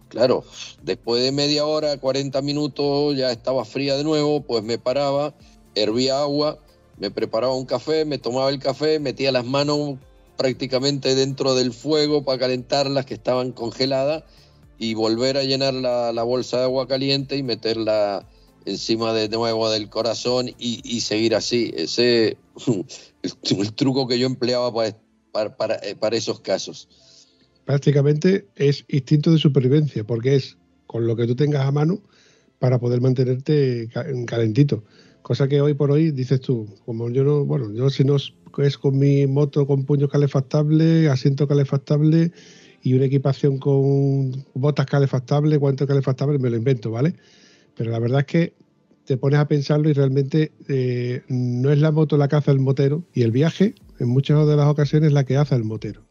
claro, 0.08 0.44
después 0.82 1.22
de 1.22 1.30
media 1.30 1.66
hora, 1.66 1.98
40 1.98 2.40
minutos, 2.40 3.16
ya 3.16 3.30
estaba 3.30 3.64
fría 3.64 3.96
de 3.96 4.04
nuevo, 4.04 4.40
pues 4.40 4.62
me 4.62 4.78
paraba, 4.78 5.34
hervía 5.74 6.20
agua, 6.20 6.58
me 6.98 7.10
preparaba 7.10 7.54
un 7.54 7.66
café, 7.66 8.04
me 8.06 8.18
tomaba 8.18 8.48
el 8.48 8.58
café, 8.58 8.98
metía 8.98 9.30
las 9.30 9.44
manos 9.44 9.98
prácticamente 10.36 11.14
dentro 11.14 11.54
del 11.54 11.72
fuego 11.74 12.24
para 12.24 12.38
calentarlas 12.38 13.04
que 13.04 13.14
estaban 13.14 13.52
congeladas 13.52 14.24
y 14.80 14.94
volver 14.94 15.36
a 15.36 15.44
llenar 15.44 15.74
la, 15.74 16.10
la 16.10 16.22
bolsa 16.22 16.56
de 16.56 16.62
agua 16.64 16.88
caliente 16.88 17.36
y 17.36 17.42
meterla 17.42 18.26
encima 18.64 19.12
de 19.12 19.28
nuevo 19.28 19.70
del 19.70 19.90
corazón 19.90 20.48
y, 20.48 20.80
y 20.82 21.02
seguir 21.02 21.34
así. 21.34 21.70
Ese 21.76 22.38
es 22.56 22.66
el, 23.52 23.60
el, 23.60 23.72
truco 23.74 24.08
que 24.08 24.18
yo 24.18 24.26
empleaba 24.26 24.72
para, 24.72 24.96
para, 25.32 25.56
para, 25.56 25.74
eh, 25.76 25.96
para, 25.96 26.16
esos 26.16 26.40
casos. 26.40 26.88
Prácticamente 27.66 28.48
es 28.56 28.86
instinto 28.88 29.30
de 29.30 29.38
supervivencia, 29.38 30.02
porque 30.02 30.36
es 30.36 30.56
con 30.86 31.06
lo 31.06 31.14
que 31.14 31.26
tú 31.26 31.36
tengas 31.36 31.66
a 31.66 31.70
mano 31.70 32.00
para 32.58 32.78
poder 32.78 33.02
mantenerte 33.02 33.86
calentito. 34.26 34.82
Cosa 35.20 35.46
que 35.46 35.60
hoy 35.60 35.74
por 35.74 35.90
hoy 35.90 36.10
dices 36.10 36.40
tú, 36.40 36.66
como 36.86 37.10
yo 37.10 37.22
no, 37.22 37.44
bueno, 37.44 37.70
yo 37.74 37.90
si 37.90 38.02
no 38.02 38.16
es 38.16 38.78
con 38.78 38.98
mi 38.98 39.26
moto 39.26 39.66
con 39.66 39.84
puños 39.84 40.10
calefactables, 40.10 41.10
asiento 41.10 41.46
calefactable, 41.46 42.32
y 42.82 42.94
una 42.94 43.06
equipación 43.06 43.58
con 43.58 44.44
botas 44.54 44.86
calefactables, 44.86 45.58
guantes 45.58 45.86
calefactables, 45.86 46.40
me 46.40 46.50
lo 46.50 46.56
invento, 46.56 46.90
¿vale? 46.90 47.14
Pero 47.76 47.90
la 47.90 47.98
verdad 47.98 48.20
es 48.20 48.26
que 48.26 48.54
te 49.04 49.16
pones 49.16 49.40
a 49.40 49.48
pensarlo 49.48 49.88
y 49.88 49.92
realmente 49.92 50.52
eh, 50.68 51.22
no 51.28 51.72
es 51.72 51.78
la 51.78 51.90
moto 51.90 52.16
la 52.16 52.28
que 52.28 52.36
hace 52.36 52.50
el 52.50 52.60
motero 52.60 53.04
y 53.12 53.22
el 53.22 53.32
viaje, 53.32 53.74
en 53.98 54.08
muchas 54.08 54.46
de 54.46 54.56
las 54.56 54.68
ocasiones, 54.68 55.12
la 55.12 55.24
que 55.24 55.36
hace 55.36 55.54
el 55.54 55.64
motero. 55.64 56.02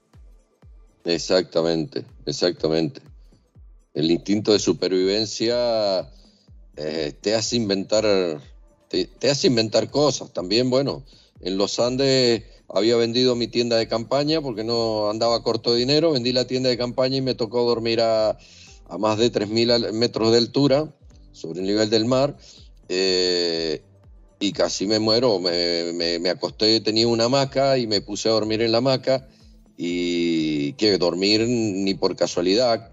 Exactamente, 1.06 2.06
exactamente. 2.26 3.02
El 3.94 4.12
instinto 4.12 4.54
de 4.54 4.60
supervivencia 4.60 6.08
eh, 6.76 7.14
te 7.20 7.36
hace 7.36 7.56
inventar, 7.56 8.06
te, 8.90 9.06
te 9.06 9.30
hace 9.30 9.48
inventar 9.48 9.90
cosas. 9.90 10.32
También, 10.34 10.70
bueno, 10.70 11.04
en 11.42 11.58
los 11.58 11.80
Andes 11.80 12.44
había 12.74 12.96
vendido 12.96 13.36
mi 13.36 13.48
tienda 13.48 13.78
de 13.78 13.88
campaña 13.88 14.42
porque 14.42 14.64
no 14.64 15.10
andaba 15.10 15.44
corto 15.44 15.74
de 15.74 15.80
dinero, 15.80 16.12
vendí 16.12 16.32
la 16.32 16.48
tienda 16.48 16.70
de 16.70 16.78
campaña 16.78 17.18
y 17.18 17.22
me 17.22 17.36
tocó 17.36 17.64
dormir 17.64 18.02
a, 18.02 18.38
más 18.98 19.18
de 19.18 19.32
3.000 19.32 19.92
metros 19.94 20.32
de 20.32 20.38
altura 20.38 20.94
sobre 21.32 21.62
el 21.62 21.68
nivel 21.68 21.90
del 21.90 22.06
mar 22.06 22.38
eh, 22.88 23.82
y 24.40 24.52
casi 24.52 24.88
me 24.88 25.00
muero, 25.00 25.40
me, 25.40 25.94
me, 25.94 26.20
me, 26.20 26.30
acosté, 26.30 26.80
tenía 26.82 27.08
una 27.08 27.26
hamaca 27.26 27.78
y 27.78 27.88
me 27.88 28.02
puse 28.02 28.30
a 28.30 28.32
dormir 28.32 28.62
en 28.62 28.72
la 28.72 28.78
hamaca. 28.80 29.28
Y 29.82 30.74
que 30.74 30.98
dormir 30.98 31.46
ni 31.48 31.94
por 31.94 32.18
casualidad, 32.18 32.92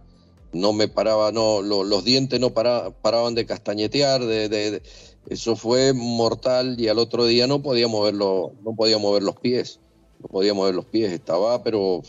no 0.52 0.72
me 0.72 0.86
paraba, 0.86 1.32
no, 1.32 1.60
lo, 1.60 1.82
los 1.82 2.04
dientes 2.04 2.38
no 2.38 2.50
para, 2.50 2.90
paraban 2.90 3.34
de 3.34 3.44
castañetear, 3.44 4.24
de 4.24 4.82
eso 5.28 5.56
fue 5.56 5.92
mortal 5.92 6.76
y 6.78 6.88
al 6.88 6.98
otro 6.98 7.26
día 7.26 7.46
no 7.46 7.60
podía 7.60 7.88
moverlo, 7.88 8.52
no 8.64 8.74
podía 8.74 8.98
mover 8.98 9.24
los 9.24 9.36
pies, 9.36 9.80
no 10.20 10.28
podía 10.28 10.54
mover 10.54 10.74
los 10.74 10.84
pies, 10.84 11.12
estaba 11.12 11.62
pero 11.64 12.02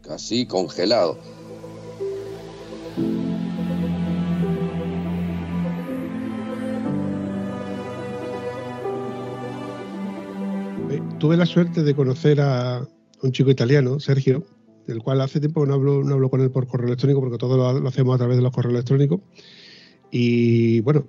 casi 0.00 0.46
congelado. 0.46 1.18
Tuve 11.18 11.36
la 11.36 11.46
suerte 11.46 11.84
de 11.84 11.94
conocer 11.94 12.40
a 12.40 12.84
un 13.22 13.30
chico 13.30 13.50
italiano, 13.50 14.00
Sergio, 14.00 14.44
del 14.88 15.02
cual 15.02 15.20
hace 15.20 15.38
tiempo 15.38 15.64
no 15.64 15.74
hablo, 15.74 16.02
no 16.02 16.14
hablo 16.14 16.28
con 16.30 16.40
él 16.40 16.50
por 16.50 16.66
correo 16.66 16.88
electrónico 16.88 17.20
porque 17.20 17.38
todo 17.38 17.56
lo, 17.56 17.78
lo 17.78 17.88
hacemos 17.88 18.14
a 18.14 18.18
través 18.18 18.38
de 18.38 18.42
los 18.42 18.52
correos 18.52 18.74
electrónicos. 18.74 19.20
Y 20.10 20.80
bueno, 20.80 21.06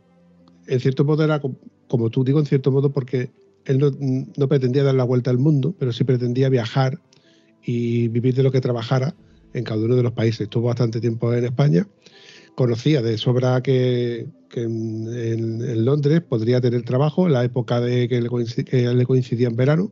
en 0.67 0.79
cierto 0.79 1.05
modo 1.05 1.23
era 1.23 1.41
como 1.87 2.09
tú 2.09 2.23
digo, 2.23 2.39
en 2.39 2.45
cierto 2.45 2.71
modo, 2.71 2.91
porque 2.91 3.29
él 3.65 3.77
no, 4.35 4.47
pretendía 4.47 4.83
dar 4.83 4.95
la 4.95 5.03
vuelta 5.03 5.29
al 5.29 5.37
mundo, 5.37 5.75
pero 5.77 5.93
sí 5.93 6.03
pretendía 6.03 6.49
viajar 6.49 6.99
y 7.63 8.07
vivir 8.07 8.33
de 8.35 8.43
lo 8.43 8.51
que 8.51 8.61
trabajara 8.61 9.15
en 9.53 9.63
cada 9.63 9.83
uno 9.85 9.95
de 9.95 10.03
los 10.03 10.13
países. 10.13 10.41
Estuvo 10.41 10.67
bastante 10.67 10.99
tiempo 10.99 11.33
en 11.33 11.45
España, 11.45 11.87
conocía 12.55 13.01
de 13.01 13.17
sobra 13.17 13.61
que, 13.61 14.27
en, 14.55 15.07
en, 15.13 15.85
Londres 15.85 16.21
podría 16.21 16.59
tener 16.61 16.83
trabajo 16.83 17.27
en 17.27 17.33
la 17.33 17.43
época 17.43 17.79
de 17.79 18.07
que 18.07 18.21
le, 18.21 18.29
coincidía, 19.05 19.47
en 19.47 19.55
verano 19.55 19.91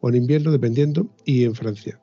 o 0.00 0.08
en 0.08 0.16
invierno, 0.16 0.52
dependiendo, 0.52 1.08
y 1.24 1.44
en 1.44 1.54
Francia. 1.54 2.00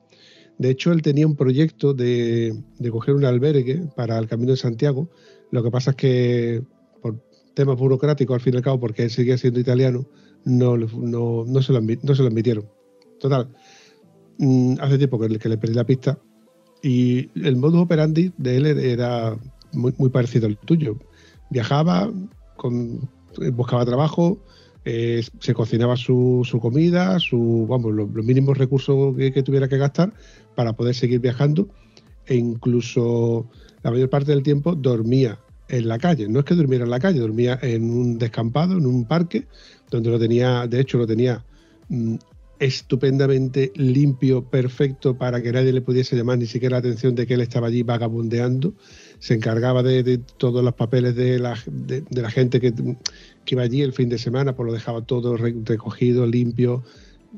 De 0.57 0.69
hecho, 0.69 0.91
él 0.91 1.01
tenía 1.01 1.27
un 1.27 1.35
proyecto 1.35 1.93
de, 1.93 2.55
de 2.79 2.91
coger 2.91 3.15
un 3.15 3.25
albergue 3.25 3.83
para 3.95 4.17
el 4.17 4.27
Camino 4.27 4.51
de 4.51 4.57
Santiago. 4.57 5.09
Lo 5.51 5.63
que 5.63 5.71
pasa 5.71 5.91
es 5.91 5.97
que 5.97 6.63
temas 7.55 7.77
burocráticos, 7.77 8.35
al 8.35 8.41
fin 8.41 8.53
y 8.53 8.57
al 8.57 8.63
cabo, 8.63 8.79
porque 8.79 9.03
él 9.03 9.09
seguía 9.09 9.37
siendo 9.37 9.59
italiano, 9.59 10.05
no, 10.43 10.77
no, 10.77 11.43
no, 11.45 11.61
se, 11.61 11.73
lo, 11.73 11.81
no 11.81 12.15
se 12.15 12.21
lo 12.21 12.27
admitieron. 12.27 12.65
Total, 13.19 13.49
mm, 14.37 14.75
hace 14.79 14.97
tiempo 14.97 15.19
que, 15.19 15.39
que 15.39 15.49
le 15.49 15.57
perdí 15.57 15.73
la 15.73 15.85
pista 15.85 16.19
y 16.83 17.31
el 17.43 17.55
modus 17.55 17.81
operandi 17.81 18.31
de 18.37 18.57
él 18.57 18.65
era 18.65 19.35
muy, 19.73 19.93
muy 19.97 20.09
parecido 20.09 20.45
al 20.45 20.57
tuyo. 20.57 20.99
Viajaba, 21.49 22.11
con, 22.57 23.09
buscaba 23.53 23.85
trabajo, 23.85 24.37
eh, 24.83 25.23
se 25.39 25.53
cocinaba 25.55 25.97
su, 25.97 26.41
su 26.43 26.59
comida, 26.59 27.19
su, 27.19 27.65
vamos, 27.67 27.91
los, 27.91 28.09
los 28.11 28.25
mínimos 28.25 28.57
recursos 28.57 29.15
que, 29.15 29.31
que 29.33 29.41
tuviera 29.41 29.67
que 29.67 29.77
gastar 29.77 30.13
para 30.55 30.73
poder 30.73 30.93
seguir 30.93 31.19
viajando 31.19 31.69
e 32.27 32.35
incluso 32.35 33.49
la 33.81 33.91
mayor 33.91 34.09
parte 34.09 34.31
del 34.31 34.43
tiempo 34.43 34.75
dormía 34.75 35.39
en 35.69 35.87
la 35.87 35.97
calle. 35.97 36.27
No 36.27 36.39
es 36.39 36.45
que 36.45 36.55
durmiera 36.55 36.85
en 36.85 36.91
la 36.91 36.99
calle, 36.99 37.19
dormía 37.19 37.59
en 37.61 37.89
un 37.89 38.17
descampado, 38.17 38.77
en 38.77 38.85
un 38.85 39.05
parque, 39.05 39.47
donde 39.89 40.09
lo 40.09 40.19
tenía, 40.19 40.67
de 40.67 40.79
hecho 40.79 40.97
lo 40.97 41.07
tenía 41.07 41.43
mm, 41.89 42.15
estupendamente 42.59 43.71
limpio, 43.75 44.43
perfecto, 44.43 45.17
para 45.17 45.41
que 45.41 45.51
nadie 45.51 45.73
le 45.73 45.81
pudiese 45.81 46.15
llamar 46.15 46.37
ni 46.37 46.45
siquiera 46.45 46.75
la 46.75 46.79
atención 46.79 47.15
de 47.15 47.27
que 47.27 47.33
él 47.33 47.41
estaba 47.41 47.67
allí 47.67 47.83
vagabundeando. 47.83 48.73
Se 49.19 49.33
encargaba 49.33 49.83
de, 49.83 50.19
todos 50.37 50.63
los 50.63 50.73
papeles 50.73 51.15
de 51.15 51.39
la, 51.39 51.57
de, 51.65 52.03
la 52.09 52.29
gente 52.29 52.59
que, 52.59 52.73
que 52.73 53.55
iba 53.55 53.63
allí 53.63 53.81
el 53.81 53.93
fin 53.93 54.09
de 54.09 54.17
semana, 54.17 54.55
pues 54.55 54.67
lo 54.67 54.73
dejaba 54.73 55.01
todo 55.01 55.35
re- 55.37 55.55
recogido, 55.63 56.25
limpio. 56.25 56.83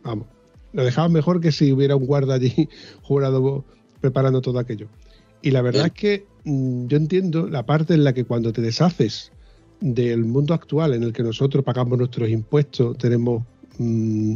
Vamos, 0.04 0.28
lo 0.74 0.84
dejaba 0.84 1.10
mejor 1.10 1.42
que 1.42 1.52
si 1.52 1.72
hubiera 1.72 1.96
un 1.96 2.06
guarda 2.06 2.36
allí 2.36 2.70
jurado 3.02 3.66
preparando 4.02 4.42
todo 4.42 4.60
aquello. 4.60 4.88
Y 5.42 5.52
la 5.52 5.62
verdad 5.62 5.88
es 5.88 5.92
que 5.94 6.26
mm, 6.46 6.88
yo 6.88 6.98
entiendo 6.98 7.48
la 7.48 7.66
parte 7.66 7.94
en 7.94 8.04
la 8.04 8.14
que 8.14 8.26
cuando 8.26 8.52
te 8.54 8.62
deshaces 8.62 9.32
del 9.80 10.26
mundo 10.26 10.54
actual 10.54 10.94
en 10.94 11.04
el 11.04 11.14
que 11.14 11.24
nosotros 11.24 11.64
pagamos 11.64 11.98
nuestros 11.98 12.30
impuestos, 12.30 12.98
tenemos, 12.98 13.44
mm, 13.78 14.36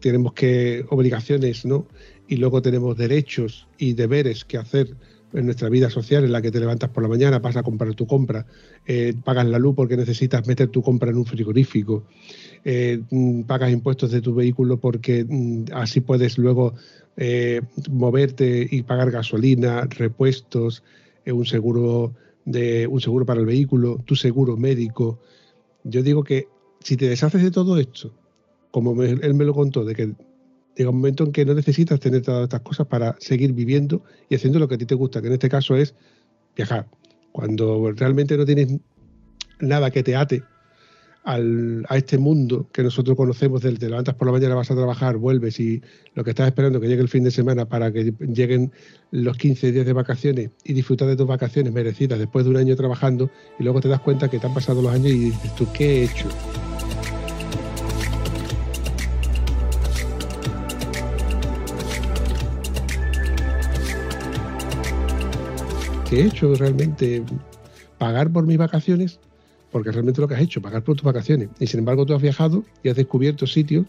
tenemos 0.00 0.32
que 0.32 0.84
obligaciones, 0.90 1.64
¿no? 1.64 1.86
Y 2.28 2.36
luego 2.36 2.62
tenemos 2.62 2.96
derechos 2.96 3.66
y 3.78 3.94
deberes 3.94 4.44
que 4.44 4.58
hacer 4.58 4.96
en 5.34 5.46
nuestra 5.46 5.68
vida 5.68 5.90
social, 5.90 6.24
en 6.24 6.32
la 6.32 6.40
que 6.40 6.52
te 6.52 6.60
levantas 6.60 6.90
por 6.90 7.02
la 7.02 7.08
mañana, 7.08 7.40
vas 7.40 7.56
a 7.56 7.62
comprar 7.62 7.94
tu 7.94 8.06
compra, 8.06 8.46
eh, 8.86 9.14
pagas 9.24 9.46
la 9.46 9.58
luz 9.58 9.74
porque 9.74 9.96
necesitas 9.96 10.46
meter 10.46 10.68
tu 10.68 10.80
compra 10.80 11.10
en 11.10 11.16
un 11.16 11.26
frigorífico, 11.26 12.04
eh, 12.64 13.02
mm, 13.10 13.42
pagas 13.42 13.70
impuestos 13.70 14.10
de 14.10 14.22
tu 14.22 14.34
vehículo 14.34 14.78
porque 14.78 15.24
mm, 15.28 15.64
así 15.74 16.00
puedes 16.00 16.38
luego 16.38 16.74
eh, 17.16 17.60
moverte 17.90 18.66
y 18.70 18.82
pagar 18.82 19.10
gasolina, 19.10 19.86
repuestos, 19.90 20.82
eh, 21.24 21.32
un 21.32 21.44
seguro 21.44 22.14
de 22.46 22.86
un 22.86 23.00
seguro 23.00 23.26
para 23.26 23.40
el 23.40 23.46
vehículo, 23.46 24.02
tu 24.04 24.16
seguro 24.16 24.56
médico. 24.56 25.18
Yo 25.84 26.02
digo 26.02 26.24
que 26.24 26.48
si 26.80 26.96
te 26.96 27.08
deshaces 27.08 27.42
de 27.42 27.50
todo 27.50 27.78
esto, 27.78 28.12
como 28.70 29.02
él 29.02 29.34
me 29.34 29.44
lo 29.44 29.54
contó, 29.54 29.84
de 29.84 29.94
que 29.94 30.14
llega 30.76 30.90
un 30.90 30.96
momento 30.96 31.24
en 31.24 31.32
que 31.32 31.44
no 31.44 31.54
necesitas 31.54 32.00
tener 32.00 32.22
todas 32.22 32.44
estas 32.44 32.60
cosas 32.60 32.86
para 32.86 33.16
seguir 33.20 33.52
viviendo 33.52 34.02
y 34.28 34.34
haciendo 34.34 34.58
lo 34.58 34.68
que 34.68 34.74
a 34.74 34.78
ti 34.78 34.86
te 34.86 34.94
gusta, 34.94 35.20
que 35.20 35.28
en 35.28 35.34
este 35.34 35.48
caso 35.48 35.76
es 35.76 35.94
viajar. 36.56 36.86
Cuando 37.32 37.92
realmente 37.92 38.36
no 38.36 38.44
tienes 38.44 38.68
nada 39.60 39.90
que 39.90 40.02
te 40.02 40.16
ate 40.16 40.42
al- 41.24 41.84
a 41.88 41.96
este 41.96 42.18
mundo 42.18 42.68
que 42.70 42.82
nosotros 42.82 43.16
conocemos 43.16 43.62
del 43.62 43.78
te 43.78 43.88
levantas 43.88 44.14
por 44.14 44.26
la 44.28 44.32
mañana, 44.32 44.54
vas 44.54 44.70
a 44.70 44.74
trabajar, 44.76 45.16
vuelves 45.16 45.58
y 45.58 45.82
lo 46.14 46.22
que 46.22 46.30
estás 46.30 46.46
esperando 46.46 46.80
que 46.80 46.86
llegue 46.88 47.02
el 47.02 47.08
fin 47.08 47.24
de 47.24 47.30
semana 47.30 47.66
para 47.66 47.90
que 47.92 48.12
lleguen 48.20 48.70
los 49.10 49.36
15 49.38 49.72
días 49.72 49.86
de 49.86 49.92
vacaciones 49.94 50.50
y 50.64 50.74
disfrutar 50.74 51.08
de 51.08 51.16
tus 51.16 51.26
vacaciones 51.26 51.72
merecidas 51.72 52.18
después 52.18 52.44
de 52.44 52.50
un 52.50 52.58
año 52.58 52.76
trabajando 52.76 53.30
y 53.58 53.64
luego 53.64 53.80
te 53.80 53.88
das 53.88 54.00
cuenta 54.00 54.28
que 54.28 54.38
te 54.38 54.46
han 54.46 54.54
pasado 54.54 54.82
los 54.82 54.92
años 54.92 55.08
y 55.08 55.18
dices 55.30 55.54
tú, 55.56 55.66
¿qué 55.72 56.02
he 56.02 56.04
hecho? 56.04 56.28
¿Qué 66.08 66.20
he 66.20 66.26
hecho 66.26 66.54
realmente? 66.54 67.24
Pagar 67.98 68.30
por 68.30 68.46
mis 68.46 68.58
vacaciones, 68.58 69.20
porque 69.74 69.90
realmente 69.90 70.20
lo 70.20 70.28
que 70.28 70.34
has 70.34 70.40
hecho, 70.40 70.62
pagar 70.62 70.84
por 70.84 70.94
tus 70.94 71.02
vacaciones. 71.02 71.48
Y 71.58 71.66
sin 71.66 71.80
embargo 71.80 72.06
tú 72.06 72.14
has 72.14 72.22
viajado 72.22 72.62
y 72.84 72.90
has 72.90 72.94
descubierto 72.94 73.44
sitios 73.44 73.86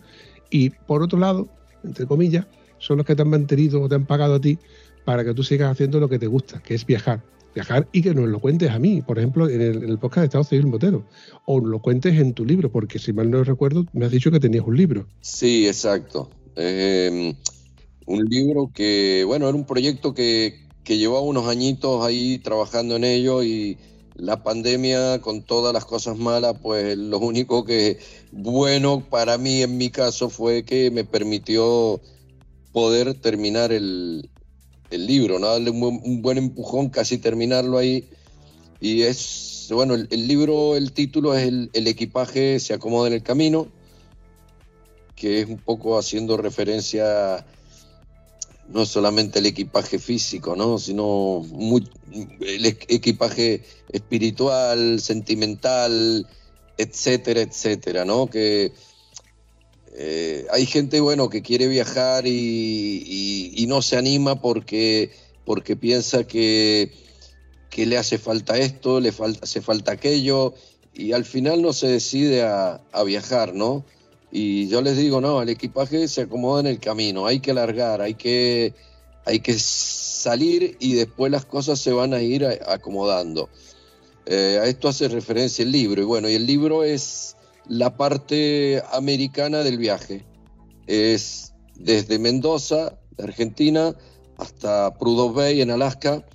y 0.50 0.72
por 0.72 1.04
otro 1.04 1.20
lado, 1.20 1.48
entre 1.84 2.08
comillas, 2.08 2.48
son 2.80 2.98
los 2.98 3.06
que 3.06 3.16
te 3.16 3.22
han 3.22 3.30
mantenido 3.30 3.84
o 3.84 3.88
te 3.88 3.94
han 3.94 4.08
pagado 4.08 4.34
a 4.34 4.42
ti 4.42 4.58
para 5.06 5.24
que 5.24 5.36
tú 5.36 5.44
sigas 5.44 5.72
haciendo 5.72 6.00
lo 6.00 6.10
que 6.10 6.18
te 6.18 6.26
gusta, 6.26 6.60
que 6.64 6.74
es 6.74 6.88
viajar. 6.88 7.22
Viajar 7.54 7.88
y 7.92 8.02
que 8.02 8.16
nos 8.16 8.28
lo 8.28 8.40
cuentes 8.40 8.72
a 8.72 8.80
mí, 8.80 9.04
por 9.04 9.20
ejemplo, 9.20 9.48
en 9.48 9.62
el, 9.62 9.84
en 9.84 9.90
el 9.90 10.00
podcast 10.00 10.22
de 10.22 10.26
Estado 10.26 10.44
Civil 10.44 10.66
Motero. 10.66 11.06
O 11.46 11.60
lo 11.60 11.80
cuentes 11.80 12.20
en 12.20 12.34
tu 12.34 12.46
libro, 12.46 12.72
porque 12.72 12.98
si 12.98 13.14
mal 13.14 13.30
no 13.30 13.44
recuerdo, 13.44 13.86
me 13.94 14.08
has 14.08 14.12
dicho 14.12 14.32
que 14.32 14.40
tenías 14.40 14.66
un 14.66 14.78
libro. 14.78 15.06
Sí, 15.22 15.68
exacto. 15.68 16.32
Eh, 16.56 17.36
un 18.08 18.26
libro 18.26 18.72
que, 18.74 19.24
bueno, 19.24 19.48
era 19.48 19.56
un 19.56 19.68
proyecto 19.68 20.16
que, 20.16 20.66
que 20.84 20.98
llevaba 20.98 21.22
unos 21.22 21.48
añitos 21.48 22.04
ahí 22.04 22.40
trabajando 22.40 22.96
en 22.96 23.04
ello 23.04 23.44
y 23.44 23.78
la 24.16 24.44
pandemia 24.44 25.20
con 25.22 25.44
todas 25.44 25.74
las 25.74 25.86
cosas 25.86 26.18
malas, 26.18 26.56
pues 26.62 26.98
lo 26.98 27.20
único 27.20 27.66
que 27.66 28.00
bueno 28.32 29.06
para 29.10 29.38
mí 29.38 29.62
en 29.62 29.78
mi 29.78 29.90
caso 29.90 30.30
fue 30.30 30.64
que 30.64 30.90
me 30.92 31.04
permitió 31.04 32.02
poder 32.72 33.14
terminar 33.16 33.72
el, 33.72 34.30
libro, 34.92 35.40
¿no? 35.40 35.48
darle 35.48 35.72
un 35.72 36.22
buen, 36.22 36.38
empujón, 36.38 36.88
casi 36.88 37.18
terminarlo 37.18 37.78
ahí. 37.78 38.08
Y 38.80 39.02
es, 39.02 39.68
bueno, 39.72 39.94
el, 39.94 40.08
el 40.10 40.26
libro, 40.26 40.78
el 40.78 40.94
título 40.94 41.34
es 41.36 41.46
el, 41.48 41.70
el 41.74 41.88
equipaje 41.88 42.62
se 42.62 42.74
acomoda 42.74 43.08
en 43.08 43.14
el 43.16 43.22
camino 43.22 43.68
que 45.16 45.42
es 45.42 45.48
un 45.48 45.58
poco 45.58 45.98
haciendo 45.98 46.38
referencia 46.38 47.46
no 48.68 48.86
solamente 48.86 49.40
al 49.40 49.46
equipaje 49.46 50.00
físico, 50.00 50.56
¿no? 50.56 50.78
sino 50.80 51.46
el 52.42 52.66
equipaje 52.66 53.64
espiritual, 53.92 55.00
sentimental, 55.00 56.28
etcétera, 56.78 57.42
etcétera, 57.42 58.06
¿no? 58.06 58.28
Que 58.28 58.74
eh, 59.94 60.46
hay 60.52 60.66
gente, 60.66 61.00
bueno, 61.00 61.30
que 61.30 61.42
quiere 61.42 61.68
viajar 61.68 62.26
y 62.28 63.66
no 63.68 63.82
se 63.82 63.98
anima 63.98 64.42
porque, 64.42 65.12
porque 65.46 65.76
piensa 65.76 66.26
que, 66.26 66.92
que 67.76 67.86
le 67.86 67.98
hace 67.98 68.18
falta 68.18 68.58
esto, 68.58 69.02
le 69.02 69.12
falta, 69.12 69.42
hace 69.44 69.62
falta 69.62 69.92
aquello, 69.92 70.54
y 70.94 71.12
al 71.12 71.26
final 71.26 71.62
no 71.62 71.74
se 71.74 71.88
decide 71.88 72.44
a, 72.44 72.82
a 72.94 73.04
viajar, 73.04 73.54
¿no? 73.54 73.86
Y 74.38 74.68
yo 74.68 74.82
les 74.82 74.98
digo, 74.98 75.22
no, 75.22 75.42
el 75.42 75.48
equipaje 75.48 76.10
se 76.10 76.24
acomoda 76.24 76.60
en 76.60 76.68
el 76.68 76.82
camino, 76.82 77.26
hay 77.26 77.40
que 77.40 77.54
largar, 77.54 78.02
hay 78.02 78.16
que, 78.16 78.74
hay 79.24 79.40
que 79.40 79.58
salir 79.58 80.76
y 80.82 80.92
después 80.92 81.32
las 81.32 81.46
cosas 81.46 81.80
se 81.80 81.94
van 81.94 82.14
a 82.14 82.22
ir 82.22 82.46
acomodando. 82.68 83.48
Eh, 84.26 84.60
a 84.62 84.66
esto 84.66 84.90
hace 84.90 85.08
referencia 85.08 85.64
el 85.64 85.72
libro, 85.72 86.02
y 86.02 86.04
bueno, 86.04 86.28
y 86.28 86.34
el 86.34 86.46
libro 86.46 86.84
es 86.84 87.38
la 87.70 87.96
parte 87.96 88.84
americana 88.92 89.60
del 89.60 89.78
viaje. 89.78 90.26
Es 90.86 91.54
desde 91.76 92.20
Mendoza, 92.20 93.00
Argentina, 93.18 93.96
hasta 94.38 94.94
Prudhoe 94.96 95.32
Bay, 95.32 95.62
en 95.62 95.72
Alaska. 95.72 96.26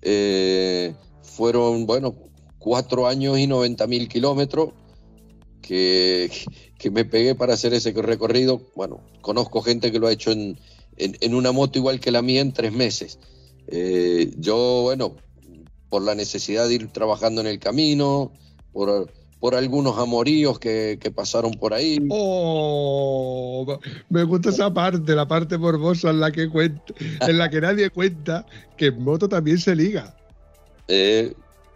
Eh, 0.00 0.94
fueron, 1.20 1.84
bueno, 1.84 2.14
cuatro 2.58 3.06
años 3.06 3.38
y 3.38 3.46
90 3.46 3.86
mil 3.86 4.08
kilómetros 4.08 4.70
que, 5.70 6.28
que 6.76 6.90
me 6.90 7.04
pegué 7.04 7.36
para 7.36 7.54
hacer 7.54 7.72
ese 7.74 7.92
recorrido. 7.92 8.60
Bueno, 8.74 9.00
conozco 9.20 9.62
gente 9.62 9.92
que 9.92 10.00
lo 10.00 10.08
ha 10.08 10.12
hecho 10.12 10.32
en, 10.32 10.58
en- 10.96 11.16
en 11.20 11.34
una 11.36 11.52
moto 11.52 11.78
igual 11.78 12.00
que 12.00 12.10
la 12.10 12.22
mía 12.22 12.40
en 12.40 12.52
tres 12.52 12.72
meses. 12.72 13.20
Eh, 13.68 14.32
yo, 14.36 14.80
bueno, 14.82 15.22
por 15.88 16.02
la 16.02 16.16
necesidad 16.16 16.66
de 16.66 16.74
ir 16.74 16.92
trabajando 16.92 17.40
en 17.40 17.46
el 17.46 17.60
camino, 17.60 18.32
por, 18.72 19.12
por 19.38 19.54
algunos 19.54 19.96
amoríos 19.96 20.58
que, 20.58 20.98
que 21.00 21.12
pasaron 21.12 21.52
por 21.52 21.72
ahí. 21.72 22.00
Oh, 22.10 23.78
me 24.08 24.24
gusta 24.24 24.50
esa 24.50 24.74
parte, 24.74 25.14
la 25.14 25.28
parte 25.28 25.56
morbosa 25.56 26.10
en 26.10 26.18
la 26.18 26.32
que 26.32 26.50
cuenta, 26.50 26.94
en 26.98 27.38
la 27.38 27.48
que 27.48 27.60
nadie 27.60 27.90
cuenta 27.90 28.44
que 28.76 28.86
en 28.86 29.04
moto 29.04 29.28
también 29.28 29.58
se 29.58 29.76
liga. 29.76 30.16
Eh, 30.88 31.32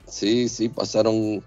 sí, 0.09 0.49
sí, 0.49 0.68
pasaron, 0.68 1.45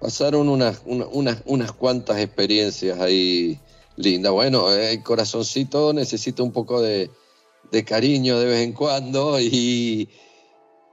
pasaron 0.00 0.48
unas, 0.48 0.80
una- 0.86 1.06
unas, 1.06 1.42
unas 1.44 1.72
cuantas 1.72 2.18
experiencias 2.18 2.98
ahí 3.00 3.58
lindas. 3.96 4.32
Bueno, 4.32 4.72
el 4.72 5.02
corazoncito 5.02 5.92
necesita 5.92 6.42
un 6.42 6.52
poco 6.52 6.80
de, 6.80 7.10
de 7.70 7.84
cariño 7.84 8.38
de 8.38 8.46
vez 8.46 8.60
en 8.62 8.72
cuando 8.72 9.38
y, 9.40 10.08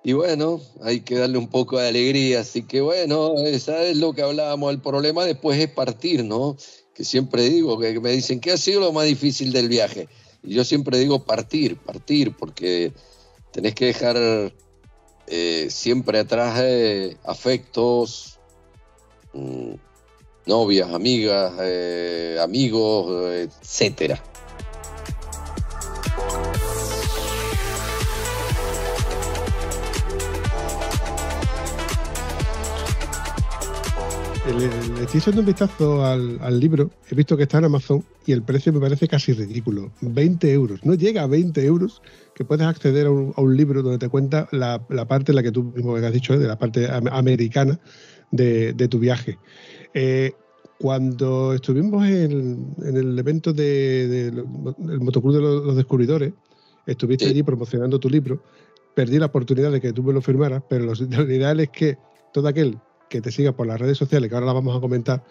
y 0.03 0.13
bueno, 0.13 0.61
hay 0.83 1.01
que 1.01 1.15
darle 1.15 1.37
un 1.37 1.47
poco 1.47 1.79
de 1.79 1.87
alegría. 1.87 2.41
Así 2.41 2.63
que 2.63 2.81
bueno, 2.81 3.35
esa 3.45 3.81
es 3.83 3.97
lo 3.97 4.13
que 4.13 4.21
hablábamos. 4.21 4.71
El 4.71 4.81
problema 4.81 5.25
después 5.25 5.57
es 5.59 5.69
partir, 5.69 6.23
¿no? 6.25 6.57
Que 6.93 7.03
siempre 7.05 7.43
digo, 7.49 7.79
que 7.79 7.99
me 7.99 8.11
dicen, 8.11 8.39
¿qué 8.39 8.51
ha 8.51 8.57
sido 8.57 8.81
lo 8.81 8.91
más 8.91 9.05
difícil 9.05 9.53
del 9.53 9.69
viaje? 9.69 10.07
Y 10.43 10.53
yo 10.55 10.63
siempre 10.65 10.97
digo 10.97 11.23
partir, 11.23 11.77
partir, 11.77 12.35
porque 12.35 12.91
tenés 13.51 13.73
que 13.75 13.85
dejar 13.85 14.53
eh, 15.27 15.67
siempre 15.69 16.19
atrás 16.19 16.59
eh, 16.63 17.17
afectos, 17.23 18.36
mm, 19.37 19.73
novias, 20.47 20.91
amigas, 20.91 21.53
eh, 21.59 22.37
amigos, 22.41 23.33
etcétera. 23.33 24.21
Le, 34.47 35.03
estoy 35.03 35.19
echando 35.19 35.41
un 35.41 35.45
vistazo 35.45 36.05
al, 36.05 36.59
libro, 36.59 36.89
he 37.11 37.15
visto 37.15 37.35
que 37.35 37.43
está 37.43 37.57
en 37.57 37.65
Amazon 37.65 38.03
y 38.25 38.31
el 38.31 38.43
precio 38.43 38.71
me 38.71 38.79
parece 38.79 39.07
casi 39.07 39.33
ridículo. 39.33 39.91
20 40.01 40.51
euros, 40.53 40.85
no 40.85 40.93
llega 40.93 41.23
a 41.23 41.27
20 41.27 41.65
euros 41.65 42.01
que 42.33 42.45
puedes 42.45 42.65
acceder 42.65 43.07
a 43.07 43.11
un, 43.11 43.57
libro 43.57 43.83
donde 43.83 43.99
te 43.99 44.07
cuenta 44.07 44.47
la, 44.51 44.81
la 44.89 45.05
parte 45.05 45.33
la 45.33 45.43
que 45.43 45.51
tú 45.51 45.63
mismo 45.63 45.95
has 45.97 46.13
dicho, 46.13 46.33
¿eh? 46.33 46.37
de 46.37 46.47
la 46.47 46.57
parte 46.57 46.89
am- 46.89 47.07
americana 47.07 47.77
de, 48.31 48.73
de 48.73 48.87
tu 48.87 48.99
viaje. 48.99 49.37
Eh, 49.93 50.31
cuando 50.79 51.53
estuvimos 51.53 52.07
en, 52.07 52.73
en 52.83 52.97
el 52.97 53.17
evento 53.17 53.51
del 53.51 54.09
de, 54.09 54.27
el 54.93 54.99
Motoclub 54.99 55.33
de 55.33 55.41
los, 55.41 55.65
los 55.65 55.75
Descubridores, 55.75 56.33
estuviste 56.85 57.25
Sí. 57.25 57.31
allí 57.31 57.43
promocionando 57.43 57.99
tu 57.99 58.09
libro, 58.09 58.41
perdí 58.93 59.17
la 59.17 59.25
oportunidad 59.27 59.71
de 59.71 59.81
que 59.81 59.91
tú 59.93 60.03
me 60.03 60.13
lo 60.13 60.21
firmaras, 60.21 60.61
pero 60.69 60.85
lo, 60.85 60.93
lo 60.93 61.23
ideal 61.31 61.59
es 61.59 61.69
que 61.69 61.97
todo 62.33 62.47
aquel 62.47 62.77
que 63.09 63.21
te 63.21 63.31
siga 63.31 63.53
por 63.53 63.65
las 63.67 63.79
redes 63.79 63.97
sociales, 63.97 64.29
que 64.29 64.35
ahora 64.35 64.47
la 64.47 64.53
vamos 64.53 64.77
a 64.77 64.79
comentar, 64.81 65.23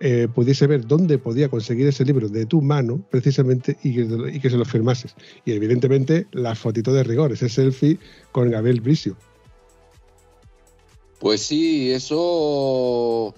eh, 0.00 0.26
pudiese 0.34 0.66
ver 0.66 0.86
dónde 0.86 1.18
podía 1.18 1.48
conseguir 1.50 1.86
ese 1.86 2.04
libro 2.04 2.28
de 2.28 2.46
tu 2.46 2.62
mano, 2.62 3.04
precisamente, 3.10 3.76
y 3.82 3.94
que, 3.94 4.08
y 4.32 4.40
que 4.40 4.48
se 4.50 4.56
lo 4.56 4.64
firmases. 4.64 5.14
Y 5.44 5.52
evidentemente, 5.52 6.26
la 6.32 6.54
fotito 6.54 6.92
de 6.92 7.02
rigor, 7.04 7.32
ese 7.32 7.48
selfie 7.48 7.98
con 8.32 8.50
Gabriel 8.50 8.80
Bricio. 8.80 9.16
Pues 11.20 11.42
sí, 11.42 11.90
eso, 11.92 13.34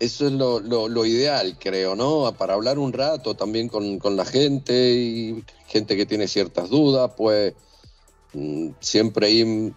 eso 0.00 0.26
es 0.26 0.32
lo, 0.32 0.60
lo- 0.60 0.88
lo 0.88 1.06
ideal, 1.06 1.56
creo, 1.58 1.94
¿no? 1.96 2.34
Para 2.38 2.54
hablar 2.54 2.78
un 2.78 2.92
rato 2.92 3.34
también 3.36 3.68
con, 3.68 3.98
con 3.98 4.16
la 4.16 4.24
gente 4.24 4.94
y 4.94 5.44
gente 5.68 5.96
que 5.96 6.06
tiene 6.06 6.26
ciertas 6.28 6.68
dudas, 6.70 7.12
pues 7.16 7.54
mm, 8.34 8.70
siempre 8.80 9.26
ahí 9.28 9.74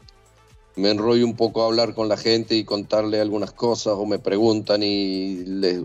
me 0.76 0.90
enrollo 0.92 1.26
un 1.26 1.36
poco 1.36 1.64
a 1.64 1.68
hablar 1.68 1.94
con 1.96 2.10
la 2.10 2.18
gente 2.18 2.56
y 2.56 2.66
contarle 2.66 3.20
algunas 3.22 3.52
cosas 3.54 3.94
o 3.98 4.06
me 4.06 4.20
preguntan 4.20 4.82
y 4.84 5.44
les- 5.46 5.82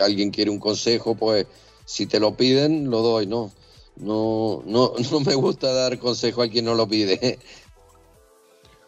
alguien 0.00 0.30
quiere 0.30 0.50
un 0.50 0.58
consejo, 0.60 1.16
pues 1.16 1.46
si 1.84 2.06
te 2.06 2.20
lo 2.20 2.36
piden, 2.36 2.90
lo 2.90 3.02
doy, 3.02 3.26
¿no? 3.26 3.52
No, 3.96 4.62
no, 4.66 4.92
no 5.12 5.20
me 5.20 5.34
gusta 5.34 5.72
dar 5.72 5.98
consejo 5.98 6.42
a 6.42 6.48
quien 6.48 6.64
no 6.66 6.74
lo 6.74 6.88
pide. 6.88 7.38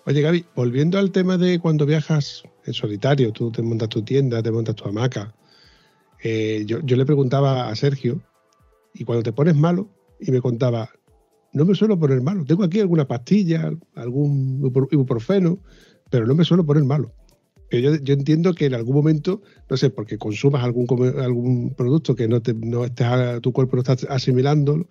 Oye, 0.07 0.21
Gaby, 0.21 0.45
volviendo 0.55 0.99
al 0.99 1.11
tema 1.13 1.39
de 1.39 1.59
cuando 1.59 1.87
viajas 1.87 2.43
en 2.67 2.75
solitario, 2.75 3.33
tú 3.33 3.51
te 3.51 3.63
montas 3.63 3.89
tu 3.89 4.03
tienda, 4.03 4.43
te 4.43 4.51
montas 4.51 4.75
tu 4.75 4.85
hamaca. 4.87 5.35
eh, 6.23 6.65
yo, 6.67 6.79
le 6.81 7.05
preguntaba 7.07 7.69
a 7.69 7.77
Sergio, 7.77 8.23
y 8.93 9.05
cuando 9.05 9.23
te 9.23 9.33
pones 9.33 9.57
malo, 9.57 9.89
y 10.21 10.31
me 10.31 10.41
contaba, 10.41 10.91
no 11.53 11.65
me 11.65 11.75
suelo 11.75 11.99
poner 11.99 12.21
malo. 12.23 12.45
Tengo 12.45 12.65
aquí 12.65 12.81
alguna 12.81 13.07
pastilla, 13.07 13.73
algún 13.95 14.61
ibupro- 14.61 14.89
ibuprofeno, 14.91 15.59
pero 16.11 16.27
no 16.27 16.35
me 16.35 16.45
suelo 16.45 16.65
poner 16.65 16.85
malo. 16.85 17.13
Yo, 17.71 17.97
yo 17.97 18.15
entiendo 18.15 18.55
que 18.55 18.67
en 18.67 18.75
algún 18.75 18.95
momento, 18.95 19.43
no 19.69 19.77
sé, 19.77 19.91
porque 19.91 20.17
consumas 20.19 20.63
algún, 20.65 20.87
algún 21.19 21.75
producto 21.75 22.15
que 22.15 22.29
no, 22.29 22.41
te, 22.41 22.55
tu 23.41 23.53
cuerpo 23.53 23.77
no 23.77 23.83
está 23.83 23.97
asimilándolo 24.09 24.87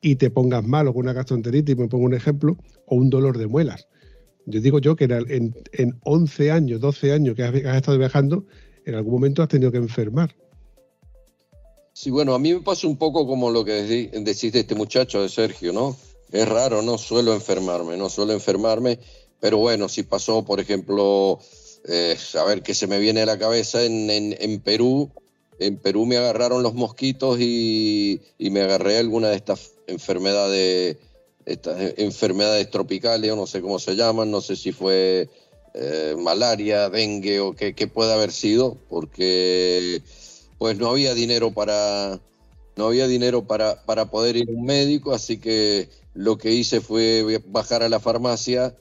y 0.00 0.16
te 0.16 0.30
pongas 0.30 0.64
malo 0.64 0.92
con 0.92 1.04
una 1.04 1.12
gastroenteritis, 1.12 1.76
me 1.76 1.88
pongo 1.88 2.04
un 2.04 2.14
ejemplo, 2.14 2.56
o 2.86 2.96
un 2.96 3.10
dolor 3.10 3.38
de 3.38 3.46
muelas. 3.46 3.88
Yo 4.50 4.60
digo 4.60 4.78
yo 4.78 4.96
que 4.96 5.04
en, 5.04 5.12
en, 5.28 5.54
en 5.72 6.00
11 6.04 6.50
años, 6.50 6.80
12 6.80 7.12
años 7.12 7.34
que 7.36 7.42
has, 7.44 7.54
estado 7.54 7.98
viajando, 7.98 8.44
en 8.84 8.94
algún 8.94 9.12
momento 9.14 9.42
has 9.42 9.48
tenido 9.48 9.70
que 9.72 9.78
enfermar. 9.78 10.34
Sí, 11.92 12.10
bueno, 12.10 12.34
a 12.34 12.38
mí 12.38 12.54
me 12.54 12.60
pasa 12.60 12.86
un 12.86 12.96
poco 12.96 13.26
como 13.26 13.50
lo 13.50 13.64
que 13.64 13.72
decí- 13.86 14.10
decís 14.24 14.52
de 14.52 14.60
este 14.60 14.74
muchacho, 14.74 15.22
de 15.22 15.28
Sergio, 15.28 15.72
¿no? 15.72 15.96
Es 16.32 16.48
raro, 16.48 16.82
no 16.82 16.96
suelo 16.98 17.34
enfermarme, 17.34 17.96
no 17.96 18.08
suelo 18.08 18.32
enfermarme, 18.32 18.98
pero 19.40 19.58
bueno, 19.58 19.88
si 19.88 20.02
pasó, 20.04 20.44
por 20.44 20.60
ejemplo, 20.60 21.38
eh, 21.88 22.16
a 22.38 22.44
ver 22.44 22.62
qué 22.62 22.74
se 22.74 22.86
me 22.86 22.98
viene 22.98 23.22
a 23.22 23.26
la 23.26 23.38
cabeza 23.38 23.84
en, 23.84 24.08
en- 24.10 24.36
en 24.38 24.60
Perú, 24.60 25.10
en 25.58 25.76
Perú 25.76 26.06
me 26.06 26.16
agarraron 26.16 26.62
los 26.62 26.74
mosquitos 26.74 27.38
y, 27.40 28.20
y 28.38 28.50
me 28.50 28.62
agarré 28.62 28.96
alguna 28.98 29.28
de 29.28 29.36
estas 29.36 29.72
enfermedades, 29.88 30.96
estas 31.46 31.94
enfermedades 31.96 32.70
tropicales, 32.70 33.30
o 33.30 33.36
no 33.36 33.46
sé 33.46 33.60
cómo 33.60 33.78
se 33.78 33.96
llaman, 33.96 34.30
no 34.30 34.40
sé 34.40 34.56
si 34.56 34.72
fue 34.72 35.28
eh, 35.74 36.16
malaria, 36.18 36.90
dengue 36.90 37.40
o 37.40 37.54
qué, 37.54 37.72
puede 37.86 38.12
haber 38.12 38.32
sido, 38.32 38.76
porque 38.88 40.02
pues 40.58 40.76
no 40.78 40.88
había 40.88 41.14
dinero 41.14 41.52
para 41.52 42.20
no 42.76 42.86
había 42.86 43.06
dinero 43.06 43.44
para, 43.46 43.84
para 43.84 44.10
poder 44.10 44.36
ir 44.36 44.48
a 44.48 44.52
un 44.52 44.64
médico, 44.64 45.12
así 45.12 45.38
que 45.38 45.88
lo 46.14 46.38
que 46.38 46.52
hice 46.52 46.80
fue 46.80 47.42
bajar 47.46 47.82
a 47.82 47.88
la 47.88 48.00
farmacia, 48.00 48.74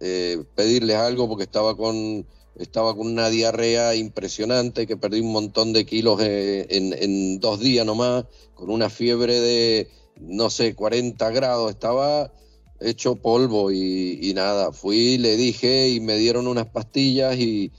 eh, 0.00 0.42
pedirles 0.54 0.96
algo 0.96 1.28
porque 1.28 1.44
estaba 1.44 1.76
con 1.76 2.26
estaba 2.56 2.96
con 2.96 3.08
una 3.08 3.30
diarrea 3.30 3.94
impresionante, 3.96 4.86
que 4.86 4.96
perdí 4.96 5.20
un 5.20 5.32
montón 5.32 5.72
de 5.72 5.84
kilos 5.84 6.20
eh, 6.22 6.66
en 6.70 7.40
dos 7.40 7.60
días 7.60 7.84
nomás, 7.84 8.24
con 8.54 8.70
una 8.70 8.88
fiebre 8.90 9.40
de, 9.40 9.88
no 10.20 10.50
sé, 10.50 10.74
40 10.74 11.30
grados, 11.30 11.70
estaba 11.70 12.32
hecho 12.80 13.16
polvo 13.16 13.70
y, 13.70 14.18
y 14.22 14.34
nada, 14.34 14.72
fui, 14.72 15.18
le 15.18 15.36
dije 15.36 15.90
y 15.90 16.00
me 16.00 16.16
dieron 16.16 16.46
unas 16.46 16.66
pastillas 16.66 17.36
y, 17.38 17.72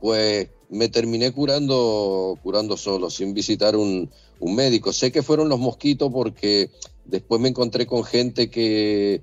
pues 0.00 0.48
me 0.70 0.88
terminé 0.88 1.30
curando, 1.30 2.38
curando 2.42 2.76
solo, 2.76 3.10
sin 3.10 3.34
visitar 3.34 3.76
un, 3.76 4.10
un 4.40 4.54
médico. 4.54 4.92
Sé 4.92 5.12
que 5.12 5.22
fueron 5.22 5.48
los 5.48 5.58
mosquitos 5.60 6.10
porque 6.10 6.70
después 7.04 7.40
me 7.40 7.50
encontré 7.50 7.86
con 7.86 8.02
gente 8.02 8.50
que, 8.50 9.22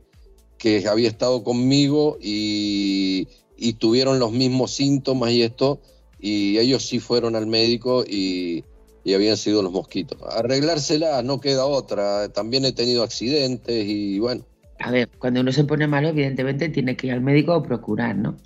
que 0.57 0.88
había 0.88 1.09
estado 1.09 1.43
conmigo 1.43 2.18
y, 2.22 3.28
y 3.57 3.74
tuvieron 3.74 4.20
los 4.20 4.32
mismos 4.32 4.72
síntomas 4.72 5.32
y 5.32 5.41
esto, 5.41 5.82
y 6.20 6.59
ellos 6.59 6.86
sí 6.86 6.99
fueron 6.99 7.36
al 7.36 7.47
médico 7.47 8.03
y, 8.07 8.64
y 9.04 9.14
habían 9.14 9.38
sido 9.38 9.64
los 9.64 9.72
mosquitos. 9.72 10.18
Arreglársela 10.36 11.22
no 11.24 11.39
queda 11.39 11.66
otra. 11.66 12.30
También 12.30 12.66
he 12.66 12.72
tenido 12.72 13.04
accidentes 13.04 13.86
y 13.88 14.20
bueno. 14.20 14.43
A 14.80 14.91
ver, 14.91 15.10
cuando 15.20 15.41
uno 15.41 15.52
se 15.52 15.64
pone 15.64 15.88
malo, 15.88 16.10
evidentemente 16.10 16.70
tiene 16.70 16.95
que 16.95 17.08
ir 17.08 17.14
al 17.14 17.22
médico 17.22 17.56
o 17.56 17.64
procurar, 17.64 18.16
¿no? 18.16 18.38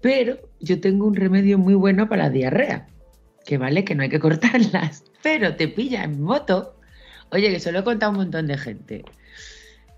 Pero 0.00 0.38
yo 0.60 0.80
tengo 0.80 1.06
un 1.06 1.16
remedio 1.16 1.58
muy 1.58 1.74
bueno 1.74 2.08
para 2.08 2.24
la 2.24 2.30
diarrea, 2.30 2.86
que 3.44 3.58
vale 3.58 3.84
que 3.84 3.94
no 3.94 4.02
hay 4.02 4.08
que 4.08 4.20
cortarlas, 4.20 5.04
pero 5.22 5.56
te 5.56 5.68
pilla 5.68 6.04
en 6.04 6.20
moto. 6.20 6.74
Oye, 7.32 7.50
que 7.50 7.60
se 7.60 7.72
lo 7.72 7.80
he 7.80 7.84
contado 7.84 8.10
a 8.10 8.12
un 8.12 8.18
montón 8.18 8.46
de 8.46 8.58
gente. 8.58 9.04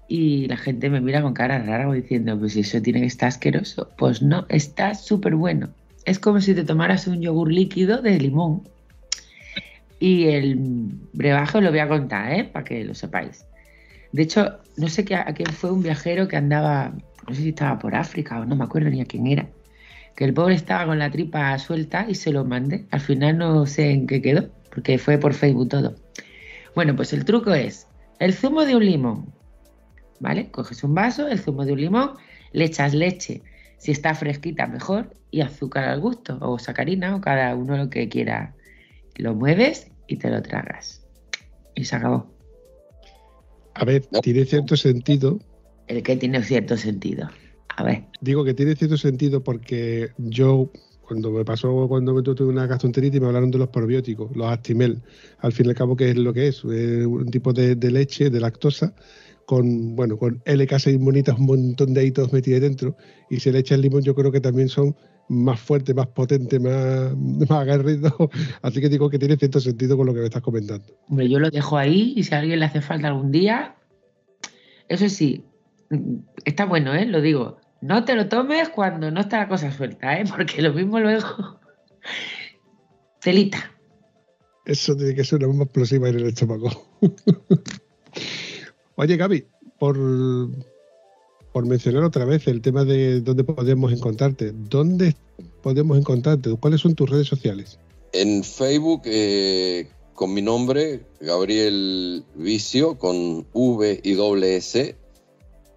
Y 0.09 0.47
la 0.47 0.57
gente 0.57 0.89
me 0.89 1.03
mira 1.03 1.21
con 1.21 1.35
cara 1.35 1.59
rara 1.59 1.93
diciendo, 1.93 2.39
pues 2.39 2.55
si 2.55 2.61
eso 2.61 2.81
tiene 2.81 3.01
que 3.01 3.07
estar 3.07 3.29
asqueroso. 3.29 3.91
Pues 3.99 4.23
no, 4.23 4.47
está 4.49 4.95
súper 4.95 5.35
bueno. 5.35 5.69
Es 6.07 6.19
como 6.19 6.41
si 6.41 6.55
te 6.55 6.65
tomaras 6.65 7.07
un 7.07 7.21
yogur 7.21 7.53
líquido 7.53 8.01
de 8.01 8.19
limón. 8.19 8.63
Y 10.01 10.29
el 10.29 10.57
brebaje 11.13 11.59
os 11.59 11.65
lo 11.65 11.71
voy 11.71 11.81
a 11.81 11.89
contar, 11.89 12.33
¿eh? 12.33 12.45
Para 12.45 12.65
que 12.65 12.85
lo 12.85 12.95
sepáis. 12.95 13.45
De 14.13 14.23
hecho, 14.23 14.59
no 14.77 14.89
sé 14.89 15.05
a 15.15 15.33
quién 15.35 15.53
fue 15.53 15.71
un 15.71 15.83
viajero 15.83 16.29
que 16.29 16.37
andaba, 16.37 16.93
no 17.27 17.35
sé 17.35 17.43
si 17.43 17.49
estaba 17.51 17.79
por 17.79 17.95
África 17.95 18.41
o 18.41 18.45
no 18.45 18.57
me 18.57 18.65
acuerdo 18.65 18.89
ni 18.91 19.01
a 19.01 19.05
quién 19.05 19.27
era, 19.27 19.49
que 20.17 20.25
el 20.25 20.33
pobre 20.33 20.55
estaba 20.55 20.87
con 20.87 20.99
la 20.99 21.11
tripa 21.11 21.59
suelta 21.59 22.07
y 22.09 22.15
se 22.15 22.33
lo 22.33 22.45
mandé. 22.45 22.87
Al 22.91 23.01
final 23.01 23.39
no 23.39 23.67
sé 23.67 23.91
en 23.91 24.07
qué 24.07 24.23
quedó, 24.23 24.49
porque 24.75 24.99
fue 24.99 25.19
por 25.19 25.35
Facebook 25.35 25.69
todo. 25.69 25.95
Bueno, 26.75 26.97
pues 26.97 27.13
el 27.13 27.25
truco 27.25 27.53
es 27.53 27.87
el 28.19 28.33
zumo 28.35 28.65
de 28.65 28.77
un 28.77 28.85
limón, 28.85 29.33
¿vale? 30.21 30.51
Coges 30.51 30.83
un 30.85 30.95
vaso, 30.95 31.29
el 31.29 31.39
zumo 31.39 31.65
de 31.65 31.73
un 31.73 31.81
limón, 31.81 32.11
le 32.53 32.65
echas 32.65 32.95
leche, 32.95 33.43
si 33.79 33.93
está 33.93 34.15
fresquita 34.15 34.67
mejor, 34.67 35.13
y 35.31 35.41
azúcar 35.41 35.85
al 35.85 36.01
gusto, 36.01 36.39
o 36.41 36.59
sacarina, 36.59 37.15
o 37.15 37.21
cada 37.21 37.55
uno 37.55 37.77
lo 37.77 37.91
que 37.91 38.09
quiera. 38.09 38.55
Lo 39.19 39.35
mueves 39.35 39.89
y 40.07 40.17
te 40.17 40.31
lo 40.31 40.43
tragas. 40.43 41.05
Y 41.75 41.85
se 41.85 41.97
acabó. 41.97 42.33
A 43.75 43.85
ver, 43.85 44.07
tiene 44.23 44.45
cierto 44.45 44.77
sentido. 44.77 45.39
El 45.87 46.03
que 46.03 46.17
tiene 46.17 46.43
cierto 46.43 46.77
sentido. 46.77 47.29
A 47.77 47.83
ver. 47.83 48.05
Digo 48.21 48.45
que 48.45 48.55
tiene 48.55 48.75
cierto 48.75 48.97
sentido 48.97 49.43
porque 49.43 50.11
yo, 50.19 50.71
cuando 51.03 51.31
me 51.31 51.45
pasó, 51.45 51.87
cuando 51.89 52.15
me 52.15 52.23
tuve 52.23 52.45
una 52.45 52.67
gastroenteritis, 52.67 53.21
me 53.21 53.27
hablaron 53.27 53.51
de 53.51 53.59
los 53.59 53.69
probióticos, 53.69 54.35
los 54.37 54.51
Actimel. 54.51 55.03
Al 55.39 55.53
fin 55.53 55.67
y 55.67 55.69
al 55.71 55.75
cabo, 55.75 55.97
¿qué 55.97 56.11
es 56.11 56.17
lo 56.17 56.33
que 56.33 56.49
es? 56.49 56.65
Es 56.65 57.07
un 57.07 57.31
tipo 57.31 57.53
de, 57.53 57.75
de 57.75 57.91
leche, 57.91 58.31
de 58.31 58.41
lactosa, 58.41 58.95
con, 59.47 59.97
bueno, 59.97 60.17
con 60.17 60.43
LK6 60.45 60.99
monitas, 60.99 61.39
un 61.39 61.47
montón 61.47 61.95
de 61.95 62.05
hitos 62.05 62.33
metidos 62.33 62.61
dentro. 62.61 62.97
Y 63.31 63.41
si 63.41 63.51
le 63.51 63.61
echas 63.61 63.79
limón, 63.79 64.03
yo 64.03 64.15
creo 64.15 64.31
que 64.31 64.41
también 64.41 64.69
son 64.69 64.97
más 65.29 65.61
fuerte, 65.61 65.95
más 65.95 66.09
potente, 66.09 66.59
más, 66.59 67.17
más 67.17 67.51
aguerrido. 67.51 68.31
Así 68.63 68.81
que 68.81 68.89
digo 68.89 69.11
que 69.11 69.19
tiene 69.19 69.37
cierto 69.37 69.61
sentido 69.61 69.97
con 69.97 70.07
lo 70.07 70.15
que 70.15 70.21
me 70.21 70.27
estás 70.27 70.43
comentando. 70.43 70.87
Hombre, 71.09 71.29
yo 71.29 71.39
lo 71.39 71.51
dejo 71.51 71.77
ahí 71.77 72.15
y 72.17 72.23
si 72.25 72.35
a 72.35 72.39
alguien 72.39 72.61
le 72.61 72.67
hace 72.67 72.81
falta 72.81 73.09
algún 73.09 73.31
día, 73.31 73.77
eso 74.89 75.09
sí, 75.09 75.45
está 76.45 76.65
bueno, 76.65 76.95
¿eh? 76.95 77.07
Lo 77.07 77.21
digo. 77.21 77.59
No 77.81 78.05
te 78.05 78.17
lo 78.17 78.29
tomes 78.29 78.71
cuando 78.71 79.11
no 79.11 79.21
está 79.21 79.39
la 79.39 79.49
cosa 79.49 79.71
suelta, 79.71 80.19
¿eh? 80.19 80.25
Porque 80.37 80.63
lo 80.63 80.73
mismo 80.73 80.99
luego. 80.99 81.61
Celita. 83.21 83.73
Eso 84.65 84.97
tiene 84.97 85.15
que 85.15 85.25
ser 85.25 85.39
una 85.39 85.49
bomba 85.49 85.65
explosiva 85.65 86.09
en 86.09 86.17
el 86.17 86.27
estómago. 86.27 86.69
Oye, 88.97 89.17
Gaby, 89.17 89.47
por, 89.79 89.97
por 91.53 91.67
mencionar 91.67 92.05
otra 92.05 92.25
vez 92.25 92.47
el 92.47 92.61
tema 92.61 92.85
de 92.85 93.21
dónde 93.21 93.43
podemos 93.45 93.93
encontrarte. 93.93 94.53
¿Dónde 94.53 95.17
podemos 95.63 95.99
encontrarte? 95.99 96.55
¿Cuáles 96.61 96.81
son 96.81 96.95
tus 96.95 97.11
redes 97.11 97.27
sociales? 97.27 97.79
En 98.13 98.45
Facebook, 98.45 99.03
eh, 99.05 99.89
con 100.15 100.35
mi 100.35 100.43
nombre, 100.43 101.07
Gabriel 101.21 102.25
Vicio, 102.35 102.99
con 102.99 103.47
V 103.53 104.01
y 104.03 104.13
doble 104.15 104.57
S. 104.57 104.97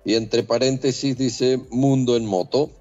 Y 0.04 0.16
entre 0.16 0.42
paréntesis 0.44 1.16
dice 1.18 1.60
Mundo 1.70 2.16
en 2.16 2.26
Moto. 2.26 2.72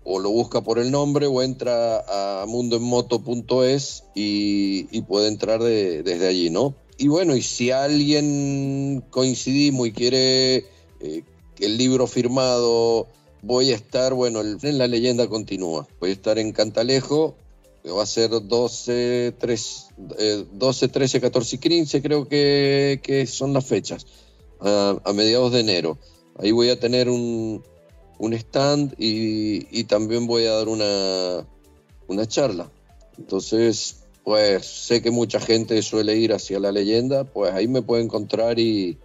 o 0.04 0.20
lo 0.20 0.30
busca 0.30 0.62
por 0.62 0.80
el 0.80 0.91
nombre 0.91 1.26
o 1.26 1.41
entra 1.41 2.41
a 2.41 2.45
mundoenmoto.es 2.45 4.04
y, 4.16 4.88
y, 4.91 5.02
puede 5.02 5.28
entrar 5.28 5.62
de, 5.62 6.04
desde 6.04 6.28
allí, 6.28 6.50
¿no? 6.50 6.76
Y 6.98 7.08
bueno, 7.10 7.36
y 7.36 7.41
si 7.41 7.72
alguien 7.72 9.04
coincidimos 9.10 9.88
y 9.88 9.91
quiere 9.91 10.56
eh, 11.00 11.24
el 11.60 11.78
libro 11.78 12.08
firmado, 12.08 13.08
voy 13.42 13.72
a 13.72 13.76
estar, 13.76 14.14
bueno, 14.14 14.42
en 14.42 14.78
la 14.78 14.88
leyenda 14.88 15.28
continúa. 15.28 15.88
Voy 16.00 16.12
a 16.12 16.14
estar 16.14 16.38
en 16.40 16.52
Cantalejo, 16.52 17.36
que 17.84 17.92
va 17.92 18.04
a 18.04 18.06
ser 18.06 18.30
12, 18.30 19.34
3, 19.38 19.88
eh, 20.20 20.46
12 20.52 20.88
13, 20.88 21.22
14 21.22 21.56
y 21.56 21.60
15, 21.60 22.02
creo 22.02 22.28
que, 22.28 23.00
que 23.02 23.26
son 23.26 23.54
las 23.54 23.66
fechas, 23.66 24.06
a, 24.60 24.98
a, 25.04 25.14
mediados 25.14 25.52
de 25.52 25.62
enero. 25.62 25.98
Ahí 26.38 26.52
voy 26.52 26.70
a 26.70 26.80
tener 26.80 27.10
un, 27.10 27.64
un 28.20 28.34
stand 28.34 28.94
y, 28.98 29.68
y, 29.72 29.86
también 29.86 30.28
voy 30.28 30.46
a 30.46 30.54
dar 30.54 30.68
una, 30.68 31.48
una 32.08 32.28
charla. 32.28 32.70
Entonces, 33.18 34.04
pues 34.24 34.66
sé 34.66 35.02
que 35.02 35.12
mucha 35.12 35.40
gente 35.40 35.82
suele 35.82 36.18
ir 36.18 36.34
hacia 36.34 36.60
la 36.60 36.72
leyenda, 36.72 37.24
pues 37.24 37.54
ahí 37.54 37.68
me 37.68 37.82
puede 37.82 38.04
encontrar 38.04 38.60
y, 38.60 38.98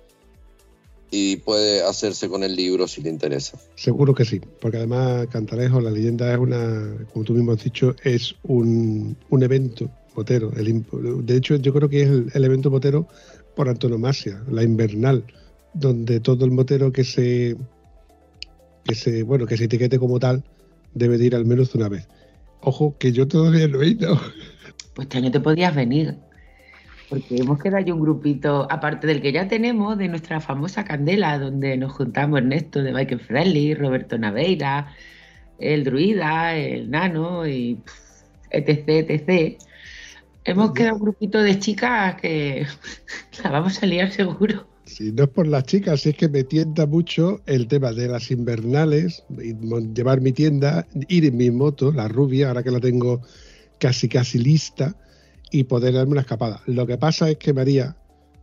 y 1.15 1.37
puede 1.37 1.83
hacerse 1.83 2.31
con 2.31 2.43
el 2.43 2.57
libro 2.57 2.89
si 2.89 3.03
le 3.03 3.11
interesa. 3.11 3.59
Seguro 3.77 4.15
que 4.15 4.25
sí, 4.25 4.41
porque 4.61 4.79
además 4.79 5.27
Cantalejo, 5.31 5.79
la 5.79 5.91
leyenda 5.91 6.33
es 6.33 6.39
una, 6.39 6.97
como 7.13 7.23
tú 7.27 7.35
mismo 7.35 7.53
has 7.53 7.63
dicho, 7.63 7.95
es 8.03 8.35
un, 8.45 9.15
un 9.29 9.43
evento 9.43 9.91
motero. 10.17 10.51
El, 10.57 10.85
de 11.27 11.37
hecho, 11.37 11.57
yo 11.57 11.75
creo 11.75 11.91
que 11.91 12.03
es 12.03 12.09
el, 12.09 12.31
el, 12.33 12.45
evento 12.47 12.71
motero 12.71 13.07
por 13.55 13.69
antonomasia, 13.69 14.43
la 14.51 14.63
invernal, 14.63 15.23
donde 15.75 16.19
todo 16.21 16.47
el 16.47 16.51
motero 16.51 16.93
que 16.93 17.05
se, 17.05 17.57
que 18.83 18.95
se, 18.95 19.23
bueno, 19.23 19.45
que 19.45 19.59
se 19.59 19.65
etiquete 19.65 19.99
como 19.99 20.19
tal 20.19 20.43
debe 20.95 21.19
de 21.19 21.27
ir 21.27 21.37
al 21.37 21.45
menos 21.45 21.75
una 21.75 21.91
vez. 21.91 22.09
Ojo, 22.63 22.97
que 22.99 23.13
yo 23.13 23.29
todavía 23.29 23.69
no 23.69 23.83
he 23.83 23.89
ido. 23.89 24.19
Pues 24.95 25.07
este 25.07 25.19
año 25.19 25.31
te 25.31 25.41
podías 25.41 25.75
venir 25.75 26.17
porque 27.13 27.37
hemos 27.37 27.63
quedado 27.63 27.85
ya 27.85 27.93
un 27.93 28.01
grupito, 28.01 28.67
aparte 28.71 29.07
del 29.07 29.21
que 29.21 29.33
ya 29.33 29.47
tenemos, 29.47 29.99
de 29.99 30.09
nuestra 30.09 30.41
famosa 30.41 30.83
candela, 30.83 31.39
donde 31.39 31.77
nos 31.77 31.93
juntamos 31.93 32.39
Ernesto 32.39 32.83
de 32.83 32.91
Bike 32.91 33.19
Friendly, 33.19 33.75
Roberto 33.75 34.17
Naveira, 34.17 34.95
el 35.59 35.85
Druida, 35.85 36.57
el 36.57 36.91
Nano, 36.91 37.47
y 37.47 37.79
etc, 38.49 39.11
etc. 39.11 39.59
Hemos 40.45 40.73
quedado 40.73 40.95
un 40.95 41.03
grupito 41.03 41.43
de 41.43 41.59
chicas 41.59 42.19
que 42.19 42.67
la 43.45 43.51
vamos 43.51 43.83
a 43.83 43.85
liar 43.85 44.11
seguro. 44.11 44.67
Si 44.87 45.13
no 45.13 45.25
es 45.25 45.29
por 45.29 45.47
las 45.47 45.65
chicas, 45.65 46.01
si 46.01 46.09
es 46.09 46.17
que 46.17 46.31
me 46.31 46.45
tienta 46.45 46.87
mucho 46.87 47.43
el 47.45 47.69
tema 47.69 47.93
de 47.93 48.09
las 48.09 48.31
invernales, 48.31 49.23
llevar 49.95 50.23
mi 50.23 50.33
tienda, 50.33 50.87
ir 51.09 51.27
en 51.27 51.37
mi 51.37 51.51
moto, 51.51 51.93
la 51.93 52.09
rubia, 52.09 52.49
ahora 52.49 52.63
que 52.63 52.71
la 52.71 52.81
tengo 52.81 53.21
casi 53.79 54.09
casi 54.09 54.39
lista, 54.39 54.97
y 55.53 55.65
poder 55.65 55.95
darme 55.95 56.13
una 56.13 56.23
escapada. 56.23 56.63
Lo 56.67 56.87
que 56.87 56.97
pasa 56.97 57.31
es 57.31 57.37
que 57.37 57.53
María, 57.53 57.97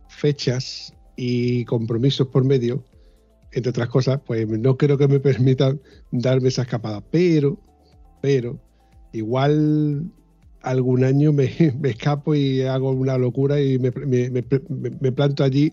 fechas 0.08 0.94
y 1.16 1.64
compromisos 1.64 2.28
por 2.28 2.44
medio, 2.44 2.84
entre 3.52 3.70
otras 3.70 3.88
cosas, 3.88 4.20
pues 4.24 4.48
no 4.48 4.76
creo 4.76 4.96
que 4.96 5.08
me 5.08 5.20
permitan 5.28 5.80
darme 6.12 6.48
esa 6.48 6.62
escapada. 6.62 7.02
Pero, 7.10 7.58
pero, 8.22 8.58
igual 9.12 10.04
algún 10.62 11.04
año 11.04 11.32
me, 11.32 11.50
me 11.80 11.90
escapo 11.90 12.34
y 12.34 12.62
hago 12.62 12.92
una 12.92 13.18
locura 13.18 13.60
y 13.60 13.78
me, 13.78 13.90
me, 13.90 14.30
me 14.30 15.12
planto 15.12 15.42
allí 15.42 15.72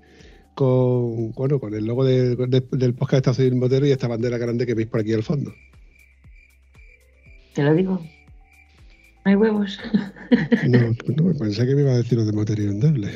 con, 0.55 1.33
bueno, 1.33 1.59
con 1.59 1.75
el 1.75 1.85
logo 1.85 2.03
de, 2.03 2.35
de, 2.35 2.63
del 2.71 2.95
podcast 2.95 3.25
de 3.25 3.31
Estación 3.31 3.59
Motero 3.59 3.85
y 3.85 3.91
esta 3.91 4.07
bandera 4.07 4.39
grande 4.39 4.65
que 4.65 4.73
veis 4.73 4.87
por 4.87 5.01
aquí 5.01 5.13
al 5.13 5.21
fondo. 5.21 5.53
Te 7.53 7.61
lo 7.61 7.75
digo. 7.75 8.01
No 9.27 9.31
hay 9.31 9.35
huevos. 9.35 9.77
No, 10.67 10.79
no, 10.79 11.37
pensé 11.37 11.65
que 11.65 11.75
me 11.75 11.81
iba 11.81 11.91
a 11.91 11.97
decir 11.97 12.17
lo 12.17 12.23
de 12.23 12.31
motor 12.31 12.57
inundable. 12.59 13.11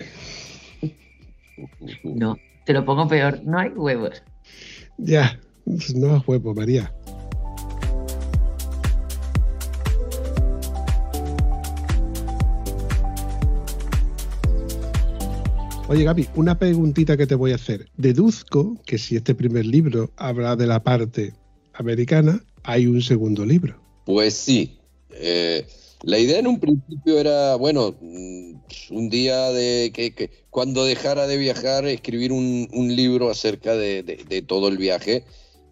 No, 2.04 2.38
te 2.66 2.74
lo 2.74 2.84
pongo 2.84 3.08
peor. 3.08 3.42
No 3.46 3.58
hay 3.58 3.70
huevos. 3.70 4.22
Ya, 4.98 5.40
no 5.96 6.16
hay 6.16 6.22
huevos, 6.28 6.56
María. 6.56 6.94
Oye, 15.88 16.04
Gaby, 16.04 16.28
una 16.36 16.60
preguntita 16.60 17.16
que 17.16 17.28
te 17.28 17.36
voy 17.36 17.54
a 17.54 17.56
hacer. 17.56 17.90
Deduzco 17.96 18.82
que 18.86 18.98
si 18.98 19.16
este 19.16 19.34
primer 19.34 19.66
libro 19.66 20.12
habla 20.18 20.58
de 20.58 20.68
la 20.68 20.84
parte 20.84 21.34
americana, 21.74 22.44
hay 22.64 22.88
un 22.88 23.02
segundo 23.02 23.46
libro. 23.46 23.82
Pues 24.06 24.34
sí. 24.34 24.78
Eh, 25.10 25.66
la 26.04 26.18
idea 26.18 26.40
en 26.40 26.48
un 26.48 26.60
principio 26.60 27.20
era, 27.20 27.56
bueno, 27.56 27.96
mm, 28.02 28.54
un 28.92 29.10
día 29.10 29.52
de 29.52 29.92
que, 29.94 30.14
que 30.16 30.32
cuando 30.50 30.84
dejara 30.84 31.28
de 31.28 31.38
viajar, 31.38 31.86
escribir 31.86 32.32
un, 32.32 32.68
un 32.74 32.96
libro 32.96 33.30
acerca 33.30 33.76
de, 33.76 34.04
de, 34.04 34.18
de, 34.28 34.42
todo 34.42 34.68
el 34.68 34.78
viaje, 34.78 35.24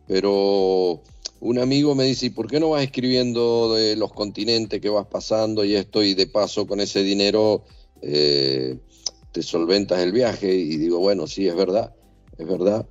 pero 0.07 1.01
un 1.39 1.59
amigo 1.59 1.95
me 1.95 2.03
dice, 2.03 2.27
¿y 2.27 2.29
por 2.29 2.47
qué 2.47 2.59
no 2.59 2.69
vas 2.69 2.83
escribiendo 2.83 3.73
de 3.73 3.95
los 3.95 4.13
continentes 4.13 4.79
que 4.79 4.89
vas 4.89 5.07
pasando 5.07 5.65
y 5.65 5.75
esto 5.75 6.03
y 6.03 6.13
de 6.13 6.27
paso 6.27 6.67
con 6.67 6.79
ese 6.79 7.01
dinero 7.03 7.63
eh, 8.01 8.77
te 9.31 9.41
solventas 9.41 9.99
el 9.99 10.11
viaje? 10.11 10.53
Y 10.53 10.77
digo, 10.77 10.99
bueno, 10.99 11.27
sí, 11.27 11.47
es 11.47 11.55
verdad, 11.55 11.93
es 12.37 12.47
verdad. 12.47 12.87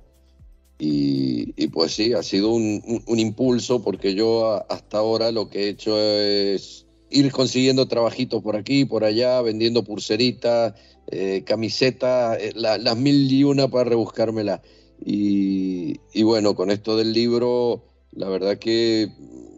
Y, 0.77 1.53
y 1.61 1.67
pues 1.67 1.93
sí, 1.93 2.13
ha 2.13 2.23
sido 2.23 2.51
un, 2.51 2.81
un, 2.85 3.03
un 3.05 3.19
impulso 3.19 3.81
porque 3.81 4.13
yo 4.13 4.65
hasta 4.71 4.97
ahora 4.97 5.31
lo 5.31 5.49
que 5.49 5.65
he 5.65 5.69
hecho 5.69 5.99
es 5.99 6.85
ir 7.09 7.31
consiguiendo 7.31 7.87
trabajitos 7.87 8.41
por 8.43 8.55
aquí, 8.55 8.85
por 8.85 9.03
allá, 9.03 9.41
vendiendo 9.41 9.83
pulseritas, 9.83 10.73
eh, 11.07 11.43
camisetas, 11.45 12.37
eh, 12.39 12.51
la, 12.55 12.77
las 12.77 12.97
mil 12.97 13.31
y 13.31 13.43
una 13.43 13.67
para 13.67 13.89
rebuscármela. 13.89 14.61
Y, 15.03 15.99
y, 16.13 16.23
bueno, 16.23 16.55
con 16.55 16.71
esto 16.71 16.97
del 16.97 17.13
libro, 17.13 17.83
la 18.11 18.29
verdad 18.29 18.59
que 18.59 19.09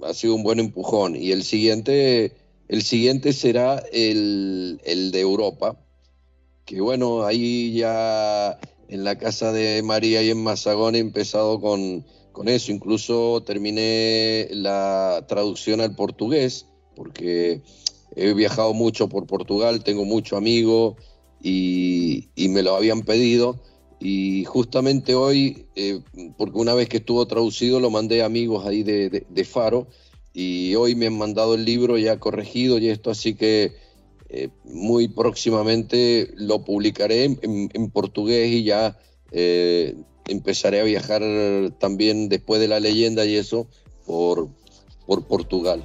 ha 0.04 0.14
sido 0.14 0.36
un 0.36 0.44
buen 0.44 0.60
empujón. 0.60 1.16
Y 1.16 1.32
el 1.32 1.44
siguiente, 1.44 2.34
el 2.68 2.84
siguiente 2.84 3.34
será 3.34 3.84
el, 3.92 4.80
el 4.86 5.12
de 5.12 5.20
Europa, 5.20 5.78
que 6.66 6.80
bueno, 6.80 7.24
ahí 7.24 7.74
ya 7.74 8.60
en 8.88 9.04
la 9.04 9.18
casa 9.18 9.52
de 9.52 9.82
María 9.84 10.22
y 10.22 10.30
en 10.30 10.44
Mazagón 10.44 10.96
he 10.96 11.00
empezado 11.00 11.60
con, 11.60 12.06
con 12.32 12.48
eso. 12.48 12.72
Incluso 12.72 13.44
terminé 13.46 14.48
la 14.52 15.26
traducción 15.28 15.82
al 15.82 15.96
portugués 15.96 16.68
porque 17.02 17.64
he 18.16 18.34
viajado 18.36 18.76
mucho 18.76 19.10
por 19.10 19.26
Portugal, 19.26 19.84
tengo 19.84 20.06
mucho 20.06 20.38
amigo 20.38 20.98
y, 21.42 22.30
me 22.38 22.62
lo 22.62 22.76
habían 22.76 23.02
pedido. 23.02 23.60
Y 24.00 24.46
justamente 24.46 25.16
hoy, 25.16 25.66
eh, 25.76 26.00
porque 26.38 26.60
una 26.60 26.76
vez 26.76 26.90
que 26.90 26.98
estuvo 26.98 27.26
traducido, 27.26 27.80
lo 27.80 27.90
mandé 27.90 28.22
a 28.22 28.28
amigos 28.28 28.68
ahí 28.68 28.84
de, 28.84 29.26
de, 29.28 29.46
Faro 29.46 29.88
y 30.32 30.76
hoy 30.76 30.94
me 30.94 31.08
han 31.08 31.18
mandado 31.18 31.56
el 31.56 31.66
libro 31.66 31.98
ya 31.98 32.20
corregido 32.20 32.78
y 32.78 32.90
esto, 32.90 33.10
así 33.10 33.34
que 33.34 33.74
eh, 34.30 34.50
muy 34.64 35.08
próximamente 35.08 36.32
lo 36.36 36.64
publicaré 36.64 37.26
en 37.42 37.90
portugués 37.90 38.52
y 38.52 38.64
ya 38.64 38.96
eh, 39.32 39.96
empezaré 40.28 40.82
a 40.82 40.84
viajar 40.84 41.24
también 41.80 42.30
después 42.30 42.62
de 42.62 42.68
la 42.68 42.80
leyenda 42.80 43.26
y 43.26 43.38
eso 43.38 43.68
por, 44.06 44.50
por 45.08 45.26
Portugal. 45.26 45.84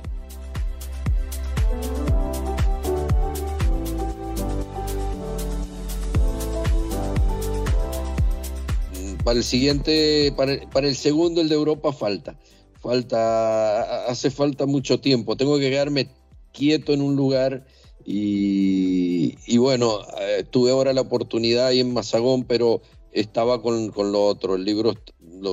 Para 9.26 9.38
el 9.38 9.44
siguiente, 9.44 10.32
para 10.36 10.86
el, 10.86 10.94
segundo, 10.94 11.40
el 11.40 11.48
de 11.48 11.56
Europa, 11.56 11.92
falta. 11.92 12.38
Falta, 12.80 14.06
hace 14.06 14.30
falta 14.30 14.66
mucho 14.66 15.00
tiempo. 15.00 15.36
Tengo 15.36 15.58
que 15.58 15.68
quedarme 15.68 16.08
quieto 16.52 16.92
en 16.92 17.02
un 17.02 17.16
lugar 17.16 17.66
y, 18.04 19.56
bueno, 19.58 19.98
eh, 20.20 20.44
tuve 20.48 20.70
ahora 20.70 20.92
la 20.92 21.00
oportunidad 21.00 21.66
ahí 21.66 21.80
en 21.80 21.92
Mazagón, 21.92 22.44
pero 22.44 22.82
estaba 23.10 23.60
con, 23.62 23.90
con 23.90 24.12
lo 24.12 24.24
otro. 24.24 24.54
El 24.54 24.64
libro, 24.64 24.94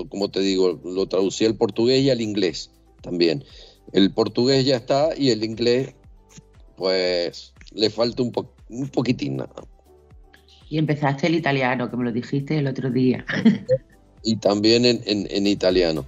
como 0.07 0.30
te 0.30 0.41
digo, 0.41 0.80
lo 0.86 1.07
traducí 1.07 1.43
al 1.43 1.55
portugués 1.55 2.03
y 2.03 2.11
al 2.11 2.21
inglés 2.21 2.69
también. 3.01 3.43
El 3.91 4.13
portugués 4.13 4.67
ya 4.67 4.76
está 4.76 5.17
y 5.17 5.32
el 5.32 5.43
inglés, 5.43 5.95
pues 6.78 7.55
le 7.71 7.89
falta 7.89 8.21
un, 8.21 8.32
po- 8.32 8.53
un 8.69 8.88
poquitín 8.89 9.38
nada. 9.38 9.55
Y 10.74 10.80
empezaste 10.80 11.28
el 11.28 11.36
italiano, 11.36 11.88
que 11.88 11.95
me 11.97 12.03
lo 12.03 12.11
dijiste 12.11 12.57
el 12.57 12.65
otro 12.65 12.89
día. 12.89 13.24
Y 14.26 14.38
también 14.38 14.86
en, 14.86 15.01
en- 15.05 15.28
en 15.30 15.45
italiano. 15.45 16.03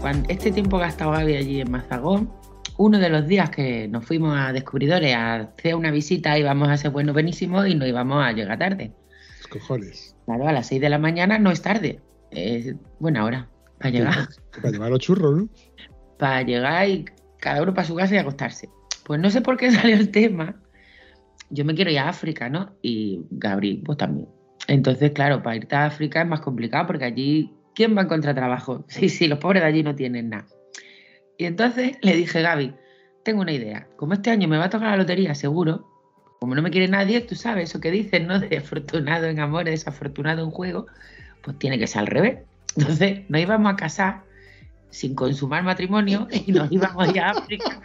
Cuando 0.00 0.28
este 0.28 0.50
tiempo 0.52 0.78
que 0.78 0.84
ha 0.84 0.88
estado 0.88 1.12
Gaby 1.12 1.36
allí 1.36 1.60
en 1.60 1.70
Mazagón, 1.70 2.30
uno 2.76 2.98
de 2.98 3.08
los 3.08 3.26
días 3.26 3.50
que 3.50 3.88
nos 3.88 4.04
fuimos 4.04 4.36
a 4.38 4.52
Descubridores 4.52 5.14
a 5.14 5.36
hacer 5.36 5.74
una 5.74 5.90
visita, 5.90 6.38
íbamos 6.38 6.68
a 6.68 6.76
ser 6.76 6.90
bueno 6.90 7.12
buenísimo 7.12 7.64
y 7.66 7.74
no 7.74 7.86
íbamos 7.86 8.22
a 8.24 8.32
llegar 8.32 8.58
tarde. 8.58 8.92
Los 9.38 9.46
cojones. 9.46 10.16
Claro, 10.26 10.48
a 10.48 10.52
las 10.52 10.66
6 10.66 10.80
de 10.80 10.88
la 10.90 10.98
mañana 10.98 11.38
no 11.38 11.50
es 11.50 11.62
tarde, 11.62 12.00
es 12.30 12.74
buena 12.98 13.24
hora 13.24 13.49
para 13.80 13.90
llegar. 13.90 14.28
Para 14.52 14.70
llevar 14.70 14.90
los 14.90 15.00
churros, 15.00 15.36
¿no? 15.36 15.48
Para 16.18 16.42
llegar 16.42 16.88
y 16.88 17.06
cada 17.38 17.62
uno 17.62 17.72
para 17.74 17.86
su 17.86 17.96
casa 17.96 18.14
y 18.14 18.18
acostarse. 18.18 18.68
Pues 19.04 19.18
no 19.18 19.30
sé 19.30 19.40
por 19.40 19.56
qué 19.56 19.70
salió 19.72 19.96
el 19.96 20.10
tema. 20.10 20.54
Yo 21.48 21.64
me 21.64 21.74
quiero 21.74 21.90
ir 21.90 21.98
a 21.98 22.08
África, 22.08 22.48
¿no? 22.48 22.76
Y 22.82 23.22
Gabriel, 23.30 23.82
pues 23.84 23.98
también. 23.98 24.28
Entonces, 24.68 25.10
claro, 25.12 25.42
para 25.42 25.56
irte 25.56 25.74
a 25.74 25.86
África 25.86 26.22
es 26.22 26.28
más 26.28 26.40
complicado 26.40 26.86
porque 26.86 27.04
allí, 27.04 27.52
¿quién 27.74 27.96
va 27.96 28.02
a 28.02 28.04
encontrar 28.04 28.34
trabajo? 28.34 28.84
Sí, 28.88 29.08
sí, 29.08 29.26
los 29.26 29.38
pobres 29.38 29.62
de 29.62 29.68
allí 29.68 29.82
no 29.82 29.94
tienen 29.94 30.28
nada. 30.28 30.46
Y 31.38 31.46
entonces 31.46 31.96
le 32.02 32.14
dije, 32.14 32.42
Gaby, 32.42 32.74
tengo 33.24 33.40
una 33.40 33.52
idea. 33.52 33.88
Como 33.96 34.12
este 34.12 34.30
año 34.30 34.46
me 34.46 34.58
va 34.58 34.66
a 34.66 34.70
tocar 34.70 34.90
la 34.90 34.98
lotería, 34.98 35.34
seguro, 35.34 35.86
como 36.38 36.54
no 36.54 36.62
me 36.62 36.70
quiere 36.70 36.88
nadie, 36.88 37.20
tú 37.22 37.34
sabes 37.34 37.70
eso 37.70 37.80
que 37.80 37.90
dicen, 37.90 38.26
¿no? 38.26 38.38
De 38.40 38.58
afortunado 38.58 39.26
en 39.26 39.40
amor, 39.40 39.64
desafortunado 39.64 40.44
en 40.44 40.50
juego, 40.50 40.86
pues 41.42 41.58
tiene 41.58 41.78
que 41.78 41.86
ser 41.86 42.00
al 42.00 42.06
revés. 42.08 42.38
Entonces 42.76 43.28
nos 43.28 43.40
íbamos 43.40 43.72
a 43.72 43.76
casar 43.76 44.24
sin 44.90 45.14
consumar 45.14 45.62
matrimonio 45.62 46.28
y 46.46 46.52
nos 46.52 46.70
íbamos 46.70 47.08
a 47.08 47.10
ir 47.10 47.20
a 47.20 47.30
África 47.30 47.80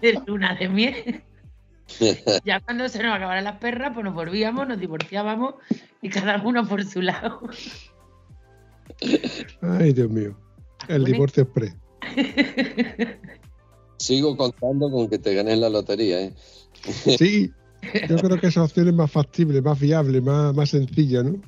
de 0.00 0.20
luna 0.26 0.54
de 0.54 0.68
miel. 0.68 1.22
Ya 2.44 2.60
cuando 2.60 2.86
se 2.90 3.02
nos 3.02 3.16
acabaran 3.16 3.44
las 3.44 3.56
perras, 3.56 3.92
pues 3.94 4.04
nos 4.04 4.12
volvíamos, 4.12 4.68
nos 4.68 4.78
divorciábamos 4.78 5.54
y 6.02 6.10
cada 6.10 6.36
uno 6.42 6.68
por 6.68 6.84
su 6.84 7.00
lado. 7.00 7.40
Ay, 9.62 9.94
Dios 9.94 10.10
mío. 10.10 10.36
El 10.86 11.04
divorcio 11.06 11.44
express. 11.44 11.74
Sigo 13.96 14.36
contando 14.36 14.90
con 14.90 15.08
que 15.08 15.18
te 15.18 15.34
ganes 15.34 15.58
la 15.58 15.70
lotería, 15.70 16.20
¿eh? 16.20 16.34
Sí, 16.84 17.50
yo 18.08 18.16
creo 18.16 18.38
que 18.38 18.48
esa 18.48 18.64
opción 18.64 18.88
es 18.88 18.94
más 18.94 19.10
factible, 19.10 19.62
más 19.62 19.80
viable, 19.80 20.20
más, 20.20 20.54
más 20.54 20.70
sencilla, 20.70 21.22
¿no? 21.22 21.40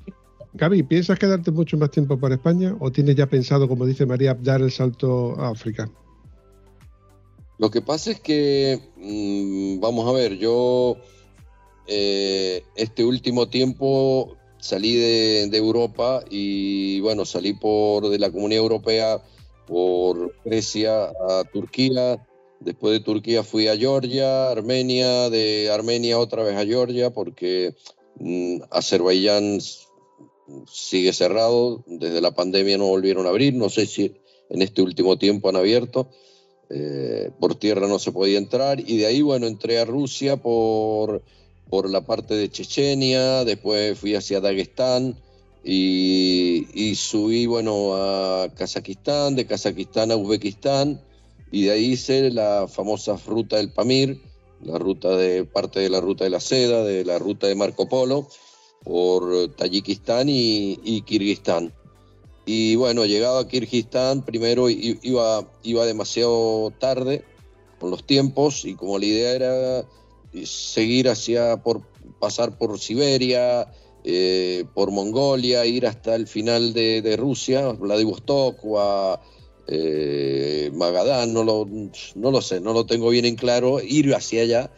Gaby, 0.52 0.82
¿piensas 0.82 1.18
quedarte 1.18 1.50
mucho 1.50 1.76
más 1.76 1.90
tiempo 1.90 2.18
por 2.18 2.32
España 2.32 2.76
o 2.80 2.90
tienes 2.90 3.14
ya 3.14 3.26
pensado, 3.26 3.68
como 3.68 3.86
dice 3.86 4.04
María, 4.04 4.34
dar 4.34 4.60
el 4.60 4.70
salto 4.70 5.38
a 5.38 5.50
África? 5.50 5.90
Lo 7.58 7.70
que 7.70 7.82
pasa 7.82 8.10
es 8.10 8.20
que, 8.20 8.80
mm, 8.96 9.80
vamos 9.80 10.08
a 10.08 10.12
ver, 10.12 10.38
yo 10.38 10.96
eh, 11.86 12.62
este 12.74 13.04
último 13.04 13.48
tiempo 13.48 14.36
salí 14.58 14.94
de, 14.94 15.56
Europa 15.56 16.24
y 16.30 17.00
bueno, 17.00 17.24
salí 17.24 17.52
por 17.52 18.08
de 18.08 18.18
la 18.18 18.30
Comunidad 18.30 18.62
Europea 18.62 19.22
por 19.66 20.34
Grecia 20.44 21.04
a 21.06 21.44
Turquía, 21.52 22.26
después 22.60 22.92
de 22.92 23.04
Turquía 23.04 23.44
fui 23.44 23.68
a 23.68 23.76
Georgia, 23.76 24.50
Armenia, 24.50 25.30
de 25.30 25.70
Armenia 25.70 26.18
otra 26.18 26.42
vez 26.42 26.56
a 26.56 26.64
Georgia 26.64 27.10
porque 27.10 27.74
mm, 28.16 28.62
Azerbaiyán 28.70 29.60
sigue 30.70 31.12
cerrado, 31.12 31.82
desde 31.86 32.20
la 32.20 32.32
pandemia 32.32 32.78
no 32.78 32.86
volvieron 32.86 33.26
a 33.26 33.30
abrir, 33.30 33.54
no 33.54 33.68
sé 33.68 33.86
si 33.86 34.12
en 34.48 34.62
este 34.62 34.82
último 34.82 35.18
tiempo 35.18 35.48
han 35.48 35.56
abierto. 35.56 36.08
Eh, 36.72 37.32
por 37.40 37.56
tierra 37.56 37.88
no 37.88 37.98
se 37.98 38.12
podía 38.12 38.38
entrar 38.38 38.78
y 38.78 38.98
de 38.98 39.06
ahí, 39.06 39.22
bueno, 39.22 39.48
entré 39.48 39.80
a 39.80 39.84
Rusia 39.84 40.36
por, 40.36 41.20
por 41.68 41.90
la 41.90 42.06
parte 42.06 42.34
de 42.34 42.48
Chechenia, 42.48 43.44
después 43.44 43.98
fui 43.98 44.14
hacia 44.14 44.40
Dagestán 44.40 45.16
y, 45.64 46.68
y 46.72 46.94
subí, 46.94 47.46
bueno, 47.46 47.96
a 47.96 48.48
Kazajistán, 48.54 49.34
de 49.34 49.46
Kazajistán 49.46 50.12
a 50.12 50.16
Uzbekistán 50.16 51.00
y 51.50 51.64
de 51.64 51.72
ahí 51.72 51.84
hice 51.86 52.30
la 52.30 52.68
famosa 52.68 53.18
ruta 53.26 53.56
del 53.56 53.72
Pamir, 53.72 54.20
la 54.62 54.78
ruta 54.78 55.16
de 55.16 55.44
parte 55.44 55.80
de 55.80 55.90
la 55.90 56.00
ruta 56.00 56.22
de 56.22 56.30
la 56.30 56.40
seda, 56.40 56.84
de 56.84 57.04
la 57.04 57.18
ruta 57.18 57.48
de 57.48 57.56
Marco 57.56 57.88
Polo, 57.88 58.28
por 58.84 59.48
Tayikistán 59.56 60.28
y, 60.28 61.02
Kirguistán. 61.02 61.72
Y 62.46 62.76
bueno, 62.76 63.04
llegado 63.04 63.38
a 63.38 63.48
Kirguistán, 63.48 64.22
primero 64.22 64.68
iba, 64.68 65.46
iba 65.62 65.86
demasiado 65.86 66.72
tarde 66.78 67.24
con 67.78 67.90
los 67.90 68.04
tiempos 68.04 68.64
y 68.64 68.74
como 68.74 68.98
la 68.98 69.06
idea 69.06 69.32
era 69.32 69.84
seguir 70.44 71.08
hacia, 71.08 71.58
por 71.58 71.82
pasar 72.18 72.56
por 72.56 72.78
Siberia, 72.78 73.72
eh, 74.04 74.64
por 74.74 74.90
Mongolia, 74.90 75.66
ir 75.66 75.86
hasta 75.86 76.14
el 76.14 76.26
final 76.26 76.72
de, 76.72 77.02
de 77.02 77.16
Rusia, 77.16 77.68
Vladivostok 77.72 78.64
o 78.64 78.80
a 78.80 79.20
eh, 79.66 80.70
Magadán, 80.74 81.32
no 81.32 81.44
lo, 81.44 81.66
no 82.14 82.30
lo 82.30 82.42
sé, 82.42 82.60
no 82.60 82.72
lo 82.72 82.86
tengo 82.86 83.10
bien 83.10 83.24
en 83.24 83.36
claro, 83.36 83.80
ir 83.80 84.14
hacia 84.14 84.42
allá 84.42 84.70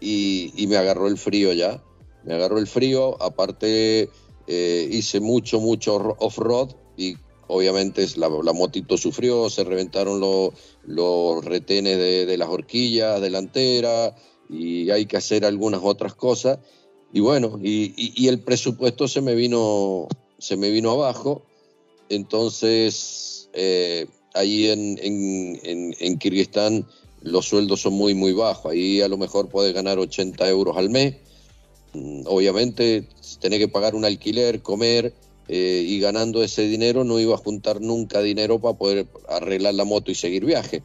y, 0.00 0.52
y 0.56 0.66
me 0.68 0.76
agarró 0.76 1.08
el 1.08 1.18
frío 1.18 1.52
ya, 1.52 1.82
me 2.24 2.34
agarró 2.34 2.58
el 2.58 2.66
frío, 2.66 3.20
aparte 3.22 4.08
eh, 4.46 4.88
hice 4.90 5.20
mucho, 5.20 5.60
mucho 5.60 5.98
ro- 5.98 6.16
off-road 6.18 6.70
y 6.96 7.14
obviamente 7.48 8.06
la, 8.16 8.28
motito 8.28 8.96
sufrió, 8.96 9.48
se 9.50 9.64
reventaron 9.64 10.20
lo- 10.20 10.52
los 10.84 11.44
retenes 11.44 11.98
de, 11.98 12.26
de 12.26 12.36
las 12.36 12.48
horquillas 12.48 13.20
delanteras 13.20 14.14
y 14.48 14.90
hay 14.90 15.06
que 15.06 15.16
hacer 15.16 15.44
algunas 15.44 15.80
otras 15.82 16.14
cosas. 16.14 16.58
Y 17.12 17.20
bueno, 17.20 17.58
y, 17.62 17.92
y- 17.96 18.12
y 18.16 18.28
el 18.28 18.40
presupuesto 18.40 19.06
se 19.06 19.20
me 19.20 19.34
vino, 19.34 20.08
se 20.38 20.56
me 20.56 20.70
vino 20.70 20.90
abajo. 20.90 21.42
Entonces, 22.08 23.48
eh, 23.52 24.06
ahí 24.34 24.68
en, 24.68 24.98
en, 25.02 25.60
en, 25.62 25.94
en 25.98 26.18
Kirguistán 26.18 26.86
los 27.22 27.46
sueldos 27.46 27.80
son 27.80 27.94
muy, 27.94 28.14
muy 28.14 28.32
bajos. 28.32 28.72
Ahí 28.72 29.00
a 29.00 29.08
lo 29.08 29.16
mejor 29.16 29.48
puedes 29.48 29.72
ganar 29.74 29.98
80 29.98 30.48
euros 30.48 30.76
al 30.76 30.90
mes. 30.90 31.16
Mm, 31.92 32.22
Obviamente, 32.26 33.06
tenés 33.40 33.58
que 33.58 33.68
pagar 33.68 33.94
un 33.94 34.04
alquiler, 34.04 34.62
comer, 34.62 35.12
eh, 35.48 35.84
y 35.86 36.00
ganando 36.00 36.42
ese 36.42 36.62
dinero 36.62 37.04
no 37.04 37.18
iba 37.18 37.34
a 37.34 37.38
juntar 37.38 37.80
nunca 37.80 38.22
dinero 38.22 38.58
para 38.60 38.78
poder 38.78 39.06
arreglar 39.28 39.74
la 39.74 39.84
moto 39.84 40.10
y 40.10 40.14
seguir 40.14 40.44
viaje. 40.44 40.82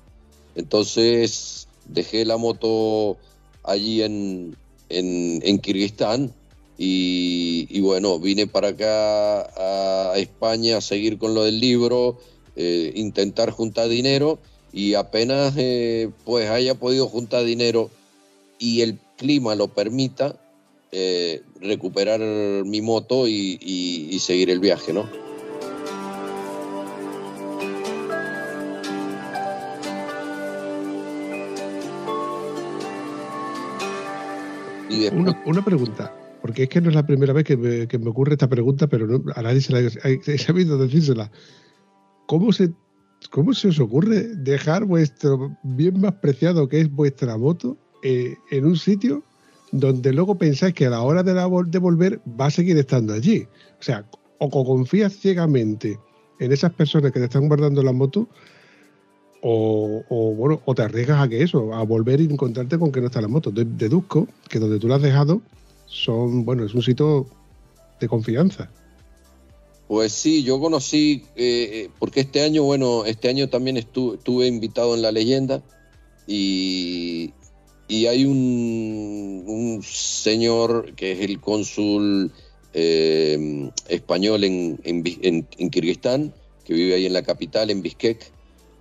Entonces 0.56 1.68
dejé 1.86 2.26
la 2.26 2.38
moto 2.38 3.18
allí 3.64 4.02
en, 4.02 4.58
en, 4.90 5.42
en 5.44 5.60
Kirguistán 5.60 6.34
y, 6.78 7.68
y 7.70 7.80
bueno, 7.82 8.20
vine 8.20 8.48
para 8.48 8.70
acá 8.70 10.12
a 10.12 10.18
España 10.18 10.78
a 10.78 10.82
seguir 10.82 11.18
con 11.18 11.34
lo 11.34 11.44
del 11.44 11.60
libro, 11.60 12.18
eh, 12.56 12.92
intentar 12.96 13.52
juntar 13.52 13.88
dinero 13.88 14.40
y 14.74 14.96
apenas 14.96 15.54
eh, 15.58 16.10
pues 16.26 16.50
haya 16.50 16.76
podido 16.76 17.08
juntar 17.08 17.46
dinero 17.46 17.90
y 18.60 18.82
el 18.82 19.00
clima 19.18 19.56
lo 19.56 19.68
permita, 19.68 20.36
eh, 20.92 21.44
recuperar 21.60 22.20
mi 22.66 22.82
moto 22.82 23.28
y, 23.28 24.18
seguir 24.20 24.50
el 24.50 24.60
viaje, 24.60 24.94
¿no? 24.94 25.08
Una, 35.14 35.44
una 35.46 35.64
pregunta, 35.64 36.14
porque 36.42 36.64
es 36.64 36.70
que 36.70 36.82
no 36.82 36.90
es 36.90 36.96
la 36.96 37.06
primera 37.06 37.32
vez 37.32 37.46
que 37.46 37.56
me, 37.56 38.10
ocurre 38.10 38.34
esta 38.34 38.50
pregunta, 38.50 38.88
pero 38.88 39.22
a 39.36 39.42
nadie 39.42 39.62
se 39.62 39.72
la 39.72 39.80
he 39.82 40.38
sabido 40.38 40.78
decírsela. 40.78 41.32
¿Cómo 42.26 42.52
se, 42.52 42.72
¿Cómo 43.30 43.54
se 43.54 43.70
os 43.70 43.80
ocurre 43.80 44.36
dejar 44.36 44.86
vuestro 44.86 45.56
bien 45.64 46.02
más 46.02 46.16
preciado 46.16 46.68
que 46.68 46.82
es 46.82 46.92
vuestra 46.92 47.38
moto 47.38 47.78
eh, 48.04 48.36
en 48.52 48.66
un 48.66 48.76
sitio 48.76 49.24
donde 49.72 50.14
luego 50.14 50.36
pensáis 50.36 50.74
que 50.74 50.86
a 50.86 50.90
la 50.90 51.02
hora 51.02 51.24
de, 51.24 51.34
la, 51.34 51.50
de 51.66 51.80
volver 51.80 52.20
va 52.40 52.48
a 52.48 52.52
seguir 52.52 52.78
estando 52.78 53.14
allí? 53.14 53.48
O 53.80 53.84
sea, 53.84 54.06
o 54.40 54.50
confías 54.50 55.14
ciegamente 55.14 56.00
en 56.40 56.52
esas 56.52 56.72
personas 56.74 57.12
que 57.12 57.20
te 57.20 57.26
están 57.26 57.48
guardando 57.48 57.82
la 57.84 57.92
moto, 57.92 58.28
o, 59.42 60.34
bueno, 60.36 60.62
o 60.66 60.76
te 60.76 60.82
arriesgas 60.82 61.22
a 61.22 61.30
que 61.30 61.42
eso, 61.42 61.74
a 61.74 61.84
volver 61.84 62.20
y 62.20 62.26
encontrarte 62.26 62.78
con 62.78 62.92
que 62.92 63.00
no 63.00 63.08
está 63.08 63.22
la 63.22 63.28
moto. 63.28 63.52
Deduzco 63.52 64.28
que 64.50 64.60
donde 64.60 64.80
tú 64.80 64.88
la 64.88 64.96
has 64.96 65.02
dejado 65.02 65.42
son, 65.86 66.44
bueno, 66.44 66.66
es 66.66 66.74
un 66.74 66.82
sitio 66.82 67.28
de 68.00 68.08
confianza. 68.08 68.70
Pues 69.88 70.12
sí, 70.12 70.44
yo 70.44 70.60
conocí, 70.60 71.24
eh, 71.36 71.70
eh, 71.72 71.90
porque 71.98 72.20
este 72.22 72.42
año, 72.42 72.64
bueno, 72.64 73.06
este 73.06 73.30
año 73.30 73.48
también 73.48 73.78
estuve, 73.78 74.48
invitado 74.48 74.96
en 74.96 75.02
la 75.02 75.14
leyenda 75.14 75.64
y, 76.28 77.34
y 77.88 78.06
hay 78.08 78.26
un, 78.26 79.82
señor 79.84 80.94
que 80.96 81.14
es 81.14 81.20
el 81.22 81.40
cónsul 81.40 82.32
eh, 82.74 83.70
español 83.88 84.44
en, 84.44 85.70
Kirguistán, 85.72 86.34
que 86.66 86.74
vive 86.74 86.96
ahí 86.96 87.06
en 87.06 87.14
la 87.14 87.24
capital, 87.24 87.70
en 87.70 87.82
Bishkek, 87.82 88.32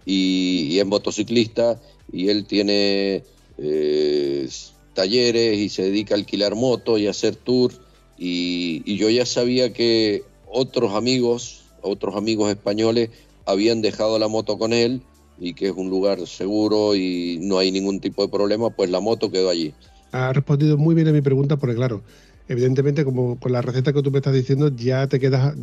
y, 0.05 0.79
es 0.79 0.87
motociclista 0.87 1.81
y 2.13 2.29
él 2.29 2.47
tiene 2.47 3.25
eh, 3.59 4.49
talleres 4.95 5.59
y 5.59 5.69
se 5.69 5.83
dedica 5.83 6.15
a 6.15 6.19
alquilar 6.19 6.55
motos 6.55 7.01
y 7.01 7.07
a 7.07 7.11
hacer 7.11 7.37
tours 7.37 7.81
y, 8.19 8.97
yo 8.97 9.11
ya 9.11 9.27
sabía 9.27 9.73
que 9.73 10.25
otros 10.49 10.95
amigos, 10.95 11.63
otros 11.83 12.17
amigos 12.17 12.51
españoles 12.51 13.11
habían 13.45 13.83
dejado 13.83 14.19
la 14.19 14.29
moto 14.29 14.59
con 14.59 14.73
él 14.73 15.03
y 15.39 15.55
que 15.55 15.69
es 15.69 15.75
un 15.77 15.91
lugar 15.91 16.27
seguro 16.27 16.95
y 16.95 17.39
no 17.43 17.59
hay 17.59 17.71
ningún 17.73 18.01
tipo 18.01 18.23
de 18.23 18.29
problema, 18.29 18.71
pues 18.71 18.91
la 18.91 19.01
moto 19.01 19.31
quedó 19.31 19.51
allí. 19.51 19.75
Ha 20.13 20.33
respondido 20.33 20.77
muy 20.79 20.95
bien 20.95 21.09
a 21.09 21.13
mi 21.13 21.21
pregunta 21.21 21.57
porque 21.57 21.77
claro, 21.77 22.03
evidentemente 22.49 23.05
como 23.05 23.39
con 23.39 23.53
la 23.53 23.63
receta 23.63 23.93
que 23.93 24.03
tú 24.03 24.11
me 24.11 24.19
estás 24.19 24.35
diciendo 24.35 24.71
ya 24.75 25.07
te 25.07 25.21
quedas, 25.21 25.55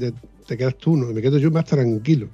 te 0.47 0.57
quedas 0.57 0.76
tú, 0.76 0.97
¿no? 0.97 1.07
me 1.07 1.21
quedo 1.21 1.38
yo 1.38 1.51
más 1.51 1.65
tranquilo. 1.65 2.30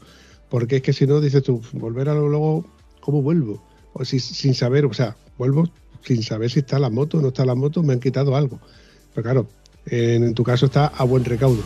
Porque 0.50 0.78
es 0.78 0.82
que 0.82 0.94
si 0.94 1.06
no, 1.06 1.22
dices 1.22 1.44
tú, 1.44 1.62
volver 1.74 2.10
a 2.10 2.16
lo 2.16 2.28
luego, 2.28 2.66
¿cómo 3.02 3.22
vuelvo? 3.22 3.62
O 3.94 4.04
si, 4.04 4.20
sin 4.20 4.56
saber, 4.56 4.86
o 4.86 4.94
sea, 4.94 5.16
vuelvo 5.38 5.70
sin 6.04 6.24
saber 6.24 6.50
si 6.50 6.60
está 6.60 6.80
la 6.80 6.90
moto 6.90 7.18
o 7.18 7.22
no 7.22 7.30
está 7.30 7.46
la 7.46 7.56
moto, 7.56 7.84
me 7.84 7.94
han 7.94 8.00
quitado 8.00 8.36
algo. 8.36 8.60
Pero 9.14 9.24
claro, 9.24 9.48
en, 9.86 10.34
tu 10.34 10.44
caso 10.44 10.68
está 10.68 10.88
a 10.88 11.04
buen 11.04 11.26
recaudo. 11.26 11.62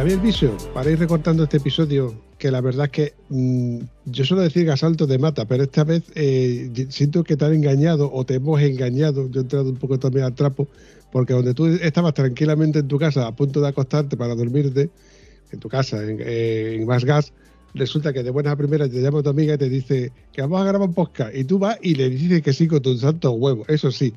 Javier 0.00 0.18
Viso, 0.20 0.56
para 0.72 0.90
ir 0.90 0.98
recortando 0.98 1.42
este 1.42 1.58
episodio, 1.58 2.14
que 2.38 2.50
la 2.50 2.62
verdad 2.62 2.86
es 2.86 2.90
que 2.90 3.14
mm, 3.28 3.80
yo 4.06 4.24
suelo 4.24 4.42
decir 4.42 4.64
que 4.64 4.70
asalto 4.70 5.06
de 5.06 5.18
mata, 5.18 5.46
pero 5.46 5.64
esta 5.64 5.84
vez 5.84 6.04
eh, 6.14 6.70
siento 6.88 7.22
que 7.22 7.36
te 7.36 7.44
han 7.44 7.52
engañado 7.52 8.10
o 8.10 8.24
te 8.24 8.36
hemos 8.36 8.62
engañado. 8.62 9.28
Yo 9.28 9.40
he 9.40 9.42
entrado 9.42 9.68
un 9.68 9.76
poco 9.76 9.98
también 9.98 10.24
al 10.24 10.34
trapo, 10.34 10.68
porque 11.12 11.34
donde 11.34 11.52
tú 11.52 11.66
estabas 11.66 12.14
tranquilamente 12.14 12.78
en 12.78 12.88
tu 12.88 12.98
casa 12.98 13.26
a 13.26 13.36
punto 13.36 13.60
de 13.60 13.68
acostarte 13.68 14.16
para 14.16 14.34
dormirte, 14.34 14.88
en 15.52 15.60
tu 15.60 15.68
casa, 15.68 16.02
en, 16.02 16.16
eh, 16.20 16.82
Más 16.86 17.04
Gas, 17.04 17.34
resulta 17.74 18.14
que 18.14 18.22
de 18.22 18.30
buenas 18.30 18.54
a 18.54 18.56
primeras 18.56 18.88
te 18.88 19.02
llama 19.02 19.22
tu 19.22 19.28
amiga 19.28 19.52
y 19.52 19.58
te 19.58 19.68
dice 19.68 20.12
que 20.32 20.40
vamos 20.40 20.62
a 20.62 20.64
grabar 20.64 20.88
un 20.88 20.94
podcast. 20.94 21.36
Y 21.36 21.44
tú 21.44 21.58
vas 21.58 21.76
y 21.82 21.94
le 21.94 22.08
dices 22.08 22.40
que 22.40 22.54
sí 22.54 22.68
con 22.68 22.80
tu 22.80 22.96
santo 22.96 23.32
huevo. 23.32 23.66
Eso 23.68 23.90
sí. 23.90 24.14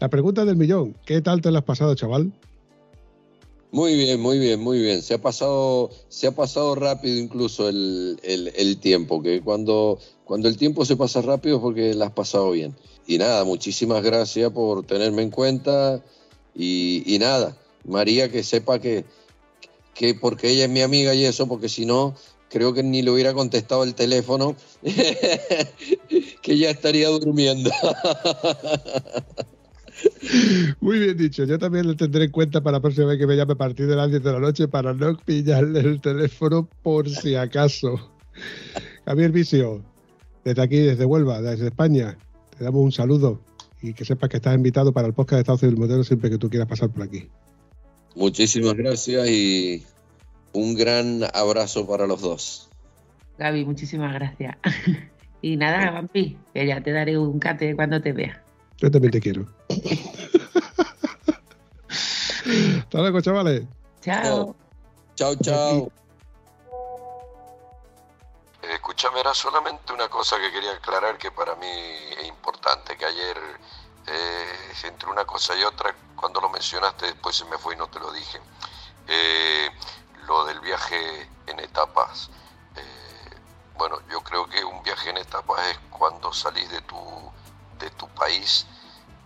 La 0.00 0.08
pregunta 0.08 0.44
del 0.44 0.56
millón, 0.56 0.96
¿qué 1.06 1.20
tal 1.20 1.40
te 1.40 1.52
lo 1.52 1.58
has 1.58 1.64
pasado, 1.64 1.94
chaval? 1.94 2.32
Muy 3.72 3.96
bien, 3.96 4.20
muy 4.20 4.38
bien, 4.38 4.60
muy 4.60 4.80
bien. 4.80 5.00
Se 5.00 5.14
ha 5.14 5.18
pasado, 5.18 5.90
se 6.10 6.26
ha 6.26 6.32
pasado 6.32 6.74
rápido 6.74 7.18
incluso 7.18 7.70
el, 7.70 8.78
tiempo, 8.82 9.22
que 9.22 9.40
cuando, 9.40 9.98
cuando 10.24 10.48
el 10.48 10.58
tiempo 10.58 10.84
se 10.84 10.94
pasa 10.94 11.22
rápido 11.22 11.56
es 11.56 11.62
porque 11.62 11.94
la 11.94 12.06
has 12.06 12.12
pasado 12.12 12.50
bien. 12.50 12.76
Y 13.06 13.16
nada, 13.16 13.44
muchísimas 13.44 14.02
gracias 14.02 14.52
por 14.52 14.84
tenerme 14.84 15.22
en 15.22 15.30
cuenta 15.30 16.02
y, 16.54 17.02
y 17.14 17.18
nada, 17.18 17.56
María 17.84 18.30
que 18.30 18.42
sepa 18.42 18.78
que, 18.78 19.06
que 19.94 20.14
porque 20.14 20.50
ella 20.50 20.64
es 20.64 20.70
mi 20.70 20.82
amiga 20.82 21.14
y 21.14 21.24
eso, 21.24 21.46
porque 21.46 21.70
si 21.70 21.86
no, 21.86 22.14
creo 22.50 22.74
que 22.74 22.82
ni 22.82 23.00
le 23.00 23.10
hubiera 23.10 23.32
contestado 23.32 23.84
el 23.84 23.94
teléfono, 23.94 24.54
que 26.42 26.58
ya 26.58 26.68
estaría 26.68 27.08
durmiendo. 27.08 27.70
Muy 30.80 30.98
bien 30.98 31.16
dicho. 31.16 31.44
Yo 31.44 31.58
también 31.58 31.86
lo 31.86 31.96
tendré 31.96 32.24
en 32.24 32.30
cuenta 32.30 32.60
para 32.60 32.78
la 32.78 32.82
próxima 32.82 33.06
vez 33.06 33.18
que 33.18 33.26
me 33.26 33.36
llame 33.36 33.52
a 33.52 33.56
partir 33.56 33.86
de 33.86 33.96
las 33.96 34.10
10 34.10 34.22
de 34.22 34.32
la 34.32 34.38
noche 34.38 34.68
para 34.68 34.94
no 34.94 35.16
pillarle 35.16 35.80
el 35.80 36.00
teléfono 36.00 36.68
por 36.82 37.08
si 37.08 37.34
acaso. 37.34 38.12
Javier 39.04 39.32
Vicio, 39.32 39.82
desde 40.44 40.62
aquí, 40.62 40.78
desde 40.78 41.04
Huelva, 41.04 41.42
desde 41.42 41.66
España, 41.66 42.16
te 42.56 42.64
damos 42.64 42.82
un 42.82 42.92
saludo 42.92 43.40
y 43.82 43.94
que 43.94 44.04
sepas 44.04 44.30
que 44.30 44.36
estás 44.36 44.54
invitado 44.54 44.92
para 44.92 45.08
el 45.08 45.14
podcast 45.14 45.36
de 45.36 45.40
Estado 45.40 45.58
Civil 45.58 45.76
Modelo 45.76 46.04
siempre 46.04 46.30
que 46.30 46.38
tú 46.38 46.48
quieras 46.48 46.68
pasar 46.68 46.90
por 46.90 47.02
aquí. 47.02 47.28
Muchísimas 48.14 48.74
gracias 48.74 49.28
y 49.28 49.84
un 50.52 50.74
gran 50.74 51.22
abrazo 51.34 51.86
para 51.86 52.06
los 52.06 52.20
dos. 52.20 52.70
Gaby, 53.38 53.64
muchísimas 53.64 54.12
gracias. 54.14 54.56
y 55.42 55.56
nada, 55.56 55.90
Vampi, 55.90 56.36
que 56.54 56.66
ya 56.66 56.82
te 56.82 56.92
daré 56.92 57.18
un 57.18 57.38
cate 57.38 57.74
cuando 57.74 58.00
te 58.00 58.12
vea. 58.12 58.41
Yo 58.82 58.90
también 58.90 59.12
te 59.12 59.20
quiero. 59.20 59.46
Hasta 62.80 62.98
luego, 62.98 63.20
chavales. 63.20 63.62
Chao. 64.00 64.56
Chao, 65.14 65.36
chao. 65.36 65.92
Escúchame, 68.60 69.20
era 69.20 69.32
solamente 69.34 69.92
una 69.92 70.08
cosa 70.08 70.36
que 70.40 70.50
quería 70.50 70.72
aclarar 70.72 71.16
que 71.16 71.30
para 71.30 71.54
mí 71.54 71.68
es 71.68 72.26
importante, 72.26 72.96
que 72.96 73.04
ayer 73.04 73.36
eh, 74.08 74.72
entre 74.82 75.08
una 75.08 75.24
cosa 75.24 75.56
y 75.56 75.62
otra, 75.62 75.94
cuando 76.16 76.40
lo 76.40 76.48
mencionaste 76.48 77.06
después 77.06 77.36
se 77.36 77.44
me 77.44 77.58
fue 77.58 77.74
y 77.74 77.78
no 77.78 77.86
te 77.86 78.00
lo 78.00 78.10
dije, 78.10 78.40
eh, 79.06 79.70
lo 80.26 80.44
del 80.44 80.58
viaje 80.58 81.28
en 81.46 81.60
etapas. 81.60 82.30
Eh, 82.74 83.36
bueno, 83.78 84.00
yo 84.10 84.22
creo 84.22 84.48
que 84.48 84.64
un 84.64 84.82
viaje 84.82 85.10
en 85.10 85.18
etapas 85.18 85.68
es 85.68 85.78
cuando 85.88 86.32
salís 86.32 86.68
de 86.68 86.80
tu 86.80 86.96
de 87.82 87.90
tu 87.90 88.08
país 88.08 88.66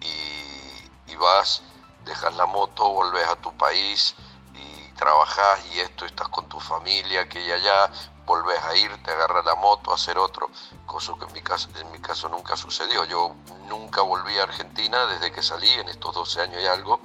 y, 0.01 1.15
vas, 1.17 1.63
dejas 2.05 2.35
la 2.37 2.45
moto, 2.45 2.91
volvés 2.91 3.27
a 3.27 3.37
tu 3.37 3.57
país 3.57 4.15
y 4.55 4.93
trabajas 4.93 5.61
y 5.73 5.81
esto, 5.81 6.05
estás 6.05 6.29
con 6.29 6.47
tu 6.47 6.61
familia, 6.61 7.27
que 7.27 7.47
ya 7.47 7.55
allá, 7.55 7.91
volvés 8.27 8.63
a 8.63 8.77
ir, 8.77 8.91
te 9.03 9.13
agarras 9.13 9.45
la 9.45 9.55
moto 9.55 9.93
a 9.93 9.95
hacer 9.95 10.19
otro, 10.19 10.51
cosa 10.85 11.15
que 11.19 11.25
en 11.25 11.33
mi, 11.33 11.41
caso, 11.41 11.69
en 11.81 11.91
mi 11.93 11.99
caso 12.01 12.29
nunca 12.29 12.57
sucedió. 12.57 13.05
Yo 13.05 13.35
nunca 13.69 14.03
volví 14.03 14.37
a 14.39 14.43
Argentina 14.43 15.07
desde 15.07 15.33
que 15.33 15.43
salí 15.43 15.71
en 15.71 15.89
estos 15.89 16.15
12 16.15 16.43
años 16.43 16.63
y 16.63 16.67
algo, 16.67 17.01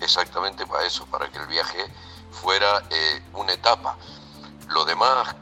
exactamente 0.00 0.66
para 0.66 0.84
eso, 0.84 1.06
para 1.06 1.28
que 1.30 1.38
el 1.38 1.46
viaje 1.46 1.84
fuera 2.30 2.84
eh, 2.90 3.22
una 3.32 3.52
etapa. 3.52 3.96
Lo 4.68 4.84
demás, 4.84 5.34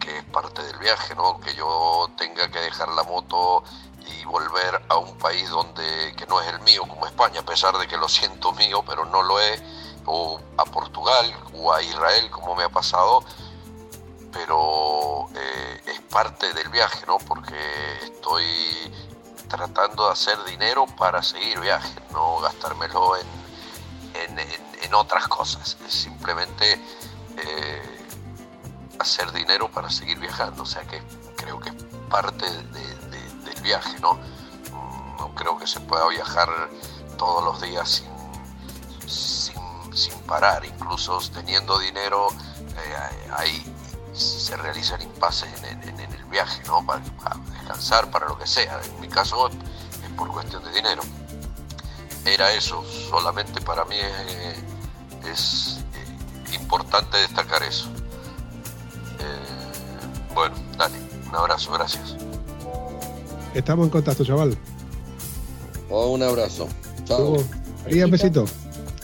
que 0.00 0.18
es 0.18 0.24
parte 0.24 0.62
del 0.62 0.78
viaje, 0.78 1.14
¿no? 1.14 1.38
que 1.40 1.54
yo 1.54 2.10
tenga 2.16 2.50
que 2.50 2.58
dejar 2.58 2.88
la 2.88 3.04
moto 3.04 3.62
y 4.06 4.24
volver 4.24 4.82
a 4.88 4.96
un 4.96 5.16
país 5.18 5.48
donde 5.50 6.14
que 6.16 6.26
no 6.26 6.40
es 6.40 6.48
el 6.48 6.60
mío 6.60 6.82
como 6.88 7.06
España, 7.06 7.40
a 7.40 7.44
pesar 7.44 7.76
de 7.78 7.86
que 7.86 7.96
lo 7.96 8.08
siento 8.08 8.52
mío, 8.52 8.84
pero 8.86 9.04
no 9.04 9.22
lo 9.22 9.40
es, 9.40 9.62
o 10.06 10.40
a 10.56 10.64
Portugal 10.64 11.32
o 11.54 11.72
a 11.72 11.82
Israel 11.82 12.30
como 12.30 12.54
me 12.54 12.64
ha 12.64 12.68
pasado, 12.68 13.24
pero 14.32 15.28
eh, 15.34 15.82
es 15.86 16.00
parte 16.02 16.52
del 16.54 16.68
viaje, 16.70 17.04
¿no? 17.06 17.18
Porque 17.18 17.56
estoy 18.02 18.44
tratando 19.48 20.06
de 20.06 20.12
hacer 20.12 20.42
dinero 20.44 20.86
para 20.86 21.22
seguir 21.22 21.60
viaje, 21.60 21.94
no 22.10 22.40
gastármelo 22.40 23.16
en, 23.16 24.38
en, 24.38 24.94
otras 24.94 25.26
cosas, 25.26 25.78
es 25.86 25.94
simplemente 25.94 26.80
eh, 27.38 28.06
hacer 28.98 29.32
dinero 29.32 29.70
para 29.70 29.88
seguir 29.88 30.18
viajando, 30.18 30.64
o 30.64 30.66
sea 30.66 30.82
que 30.82 31.02
creo 31.36 31.58
que 31.58 31.70
es 31.70 31.74
parte 32.10 32.46
de, 32.46 33.01
viaje, 33.62 33.98
¿no? 34.00 34.14
Mm, 34.14 35.16
no 35.18 35.34
creo 35.34 35.58
que 35.58 35.66
se 35.66 35.80
pueda 35.80 36.06
viajar 36.08 36.48
todos 37.16 37.44
los 37.44 37.60
días 37.60 38.04
sin, 39.06 39.92
sin, 39.94 40.18
parar, 40.26 40.64
incluso 40.64 41.18
teniendo 41.34 41.78
dinero, 41.78 42.28
eh, 42.76 43.30
ahí 43.36 43.62
se 44.12 44.56
realizan 44.56 45.00
impases 45.02 45.48
en, 45.62 46.00
el 46.00 46.24
viaje, 46.24 46.62
¿no? 46.66 46.84
Para, 46.84 47.00
descansar, 47.00 48.10
para 48.10 48.28
lo 48.28 48.38
que 48.38 48.46
sea. 48.46 48.80
En 48.82 49.00
mi 49.00 49.08
caso 49.08 49.48
es 49.48 50.10
por 50.16 50.28
cuestión 50.28 50.64
de 50.64 50.72
dinero. 50.72 51.02
Era 52.24 52.52
eso, 52.52 52.84
solamente 53.10 53.60
para 53.60 53.84
mí 53.84 53.96
es, 55.24 55.78
eh, 55.94 56.54
importante 56.54 57.18
destacar 57.18 57.62
eso. 57.62 57.88
Eh, 59.18 60.34
Bueno, 60.34 60.56
dale, 60.78 60.98
un 61.28 61.36
abrazo, 61.36 61.72
gracias. 61.72 62.16
Estamos 63.54 63.86
en 63.86 63.90
contacto, 63.90 64.24
chaval. 64.24 64.56
Oh, 65.90 66.12
un 66.12 66.22
abrazo. 66.22 66.68
Chao. 67.04 67.36
María, 67.84 68.06
un 68.06 68.10
besito. 68.10 68.44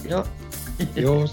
Yo, 0.08 0.24
Adiós. 0.96 1.32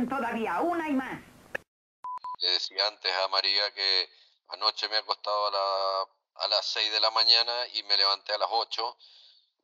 Vayan 0.00 0.08
todavía, 0.08 0.60
una 0.62 0.88
y 0.88 0.92
más. 0.92 1.20
Le 2.38 2.50
decía 2.52 2.86
antes 2.86 3.12
a 3.14 3.28
María 3.28 3.70
que 3.74 4.08
anoche 4.48 4.88
me 4.88 4.96
he 4.96 4.98
acostado 4.98 5.48
a, 5.48 5.50
la- 5.50 6.44
a 6.44 6.48
las 6.48 6.66
6 6.72 6.90
de 6.90 7.00
la 7.00 7.10
mañana 7.10 7.66
y 7.74 7.82
me 7.82 7.98
levanté 7.98 8.32
a 8.32 8.38
las 8.38 8.48
8. 8.50 8.96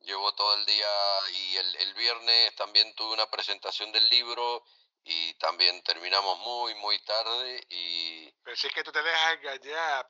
Llevo 0.01 0.33
todo 0.35 0.53
el 0.55 0.65
día 0.67 0.87
y 1.33 1.57
el, 1.57 1.75
el 1.77 1.93
viernes 1.95 2.55
también 2.55 2.93
tuve 2.95 3.13
una 3.15 3.27
presentación 3.31 3.91
del 3.91 4.07
libro 4.09 4.63
y 5.05 5.33
también 5.35 5.81
terminamos 5.83 6.37
muy, 6.39 6.75
muy 6.75 6.99
tarde 7.03 7.65
y 7.69 8.31
Pero 8.43 8.55
si 8.55 8.67
es 8.67 8.73
que 8.73 8.83
tú 8.83 8.91
te 8.91 9.01
dejas 9.01 9.33
engañar, 9.37 10.07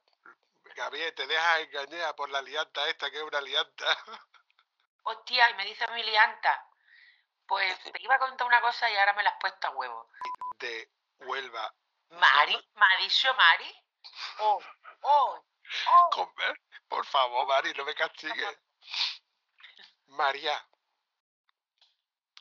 Gabriel, 0.76 1.16
te 1.16 1.26
dejas 1.26 1.60
engañar 1.62 2.16
por 2.16 2.30
la 2.30 2.42
lianta 2.42 2.88
esta, 2.90 3.10
que 3.10 3.18
es 3.18 3.24
una 3.24 3.40
lianta. 3.40 3.98
hostia, 5.04 5.50
y 5.52 5.54
me 5.54 5.66
dice 5.66 5.88
mi 5.94 6.04
lianta. 6.04 6.67
Pues 7.48 7.80
te 7.84 8.02
iba 8.02 8.16
a 8.16 8.20
contar 8.20 8.46
una 8.46 8.62
cosa 8.62 8.90
y 8.92 8.96
ahora 8.96 9.14
me 9.14 9.24
la 9.24 9.30
has 9.30 9.40
puesto 9.40 9.68
a 9.68 9.72
huevo. 9.72 10.10
De 10.60 10.92
Huelva. 11.20 11.74
Mari, 12.10 12.70
¿me 12.76 12.86
ha 12.86 12.98
dicho 13.02 13.34
Mari? 13.34 13.84
Oh, 14.40 14.62
oh, 15.02 15.46
oh. 15.88 16.10
Comer, 16.12 16.62
por 16.88 17.06
favor, 17.06 17.48
Mari, 17.48 17.74
no 17.74 17.86
me 17.86 17.96
castigues. 17.96 18.58
María. 20.08 20.66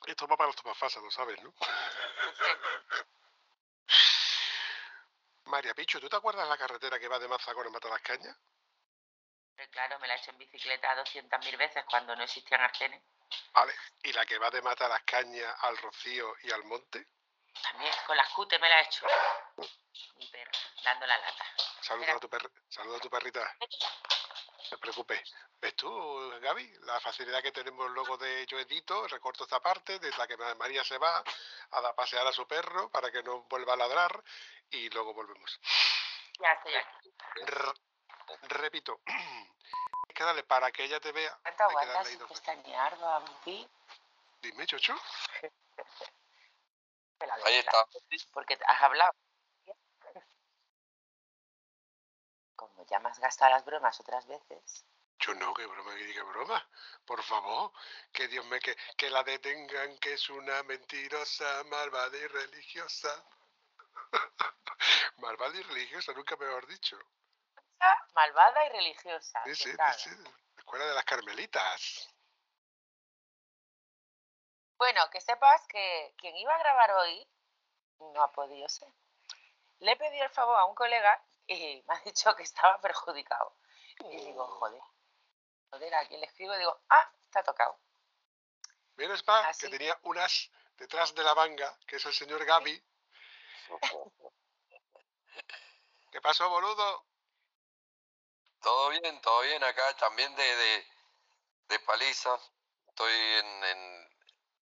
Esto 0.05 0.27
va 0.27 0.37
para 0.37 0.47
los 0.47 0.55
tomafasos, 0.55 1.03
lo 1.03 1.11
sabes, 1.11 1.41
¿no? 1.43 1.53
María 5.45 5.73
Pichu, 5.73 5.99
¿tú 5.99 6.09
te 6.09 6.15
acuerdas 6.15 6.47
la 6.47 6.57
carretera 6.57 6.99
que 6.99 7.07
va 7.07 7.19
de 7.19 7.27
Mazacón 7.27 7.67
a 7.67 7.69
Matalascaña? 7.69 8.37
Claro, 9.71 9.99
me 9.99 10.07
la 10.07 10.15
he 10.15 10.17
hecho 10.17 10.31
en 10.31 10.37
bicicleta 10.37 10.95
200.000 10.95 11.57
veces 11.57 11.83
cuando 11.89 12.15
no 12.15 12.23
existían 12.23 12.61
arcenes. 12.61 13.01
Vale. 13.53 13.73
¿Y 14.03 14.13
la 14.13 14.25
que 14.25 14.37
va 14.37 14.49
de 14.49 14.61
Matalascaña 14.61 15.51
al 15.61 15.77
Rocío 15.77 16.33
y 16.43 16.51
al 16.51 16.63
Monte? 16.63 17.07
También 17.61 17.91
con 18.05 18.15
las 18.17 18.29
cutes 18.33 18.59
me 18.61 18.69
la 18.69 18.79
he 18.81 18.83
hecho. 18.85 19.05
Mi 20.15 20.27
perro, 20.27 20.51
dando 20.83 21.05
la 21.07 21.17
lata. 21.17 21.45
Saluda 21.81 22.13
a 22.13 22.19
tu, 22.19 22.29
perri- 22.29 22.51
saluda 22.69 22.97
a 22.97 22.99
tu 22.99 23.09
perrita. 23.09 23.55
No 23.59 24.69
te 24.69 24.77
preocupes. 24.77 25.33
¿Ves 25.59 25.75
tú, 25.75 26.39
Gaby? 26.41 26.73
La 26.81 26.99
facilidad 26.99 27.41
que 27.41 27.51
tenemos 27.51 27.89
luego 27.91 28.17
de 28.17 28.45
yo 28.45 28.59
edito, 28.59 29.07
recorto 29.07 29.43
esta 29.43 29.59
parte, 29.59 29.97
de 29.99 30.11
la 30.17 30.27
que 30.27 30.37
Ma- 30.37 30.53
María 30.55 30.83
se 30.83 30.97
va 30.97 31.23
a 31.71 31.81
dar 31.81 31.95
pasear 31.95 32.25
a 32.27 32.31
su 32.33 32.47
perro 32.47 32.89
para 32.91 33.11
que 33.11 33.23
no 33.23 33.43
vuelva 33.43 33.73
a 33.73 33.77
ladrar 33.77 34.23
y 34.69 34.89
luego 34.89 35.13
volvemos. 35.13 35.59
Ya 36.39 36.51
estoy 36.53 36.75
aquí. 36.75 37.11
Repito, 38.49 38.99
hay 39.07 40.13
que 40.13 40.23
darle 40.23 40.43
para 40.43 40.71
que 40.71 40.83
ella 40.83 40.99
te 40.99 41.11
vea. 41.11 41.37
¿Cuánto 41.41 41.49
Hay 41.49 41.55
que 41.55 41.63
aguantas 41.63 41.93
darle 41.93 42.09
ahí 42.09 42.17
sin 42.17 42.27
pestañear, 42.27 42.99
Bambi? 42.99 43.69
Dime, 44.41 44.65
Chocho. 44.65 44.95
Ahí 47.45 47.55
está. 47.55 47.85
Porque 48.31 48.57
has 48.65 48.81
hablado. 48.81 49.11
Como 52.55 52.85
ya 52.85 52.99
me 52.99 53.09
has 53.09 53.19
gastado 53.19 53.51
las 53.51 53.65
bromas 53.65 53.99
otras 53.99 54.27
veces, 54.27 54.85
Yo 55.19 55.33
no, 55.35 55.53
qué 55.53 55.65
broma, 55.65 55.95
qué, 55.95 56.13
qué 56.13 56.21
broma. 56.21 56.69
Por 57.05 57.23
favor, 57.23 57.71
que 58.11 58.27
Dios 58.27 58.45
me 58.45 58.59
que, 58.59 58.75
que 58.95 59.09
la 59.09 59.23
detengan, 59.23 59.97
que 59.97 60.13
es 60.13 60.29
una 60.29 60.61
mentirosa, 60.63 61.63
malvada 61.65 62.17
y 62.17 62.27
religiosa. 62.27 63.23
malvada 65.17 65.55
y 65.57 65.63
religiosa, 65.63 66.13
nunca 66.13 66.35
mejor 66.35 66.67
dicho. 66.67 66.97
Malvada 68.13 68.65
y 68.65 68.69
religiosa. 68.69 69.41
Sí, 69.45 69.55
sí. 69.55 69.69
Escuela 70.57 70.85
de 70.85 70.93
las 70.95 71.05
Carmelitas. 71.05 72.09
Bueno, 74.77 75.09
que 75.11 75.21
sepas 75.21 75.65
que 75.67 76.13
quien 76.17 76.35
iba 76.35 76.53
a 76.53 76.59
grabar 76.59 76.91
hoy 76.91 77.27
no 77.99 78.21
ha 78.21 78.31
podido 78.31 78.67
ser. 78.69 78.89
Le 79.79 79.91
he 79.91 79.95
pedido 79.95 80.23
el 80.23 80.29
favor 80.29 80.57
a 80.57 80.65
un 80.65 80.75
colega 80.75 81.23
y 81.47 81.83
me 81.87 81.95
ha 81.95 81.99
dicho 82.01 82.35
que 82.35 82.43
estaba 82.43 82.79
perjudicado. 82.81 83.55
Y 84.11 84.17
digo, 84.17 84.45
joder, 84.47 84.81
joder, 85.71 85.95
a 85.95 86.07
quien 86.07 86.19
le 86.19 86.27
escribo 86.27 86.53
y 86.55 86.59
digo, 86.59 86.79
ah, 86.89 87.11
está 87.25 87.43
tocado. 87.43 87.79
Menos 88.95 89.25
mal 89.25 89.45
Así. 89.45 89.65
que 89.65 89.77
tenía 89.77 89.97
unas 90.03 90.51
detrás 90.75 91.13
de 91.15 91.23
la 91.23 91.33
manga, 91.35 91.77
que 91.87 91.95
es 91.97 92.05
el 92.05 92.13
señor 92.13 92.43
Gaby. 92.45 92.83
¿Qué 96.11 96.21
pasó, 96.21 96.49
boludo? 96.49 97.05
Todo 98.61 98.89
bien, 98.89 99.21
todo 99.21 99.41
bien 99.41 99.63
acá 99.63 99.95
también 99.97 100.35
de, 100.35 100.55
de, 100.55 100.87
de 101.69 101.79
Paliza. 101.79 102.37
Estoy 102.87 103.13
en, 103.13 103.63
en, 103.63 104.09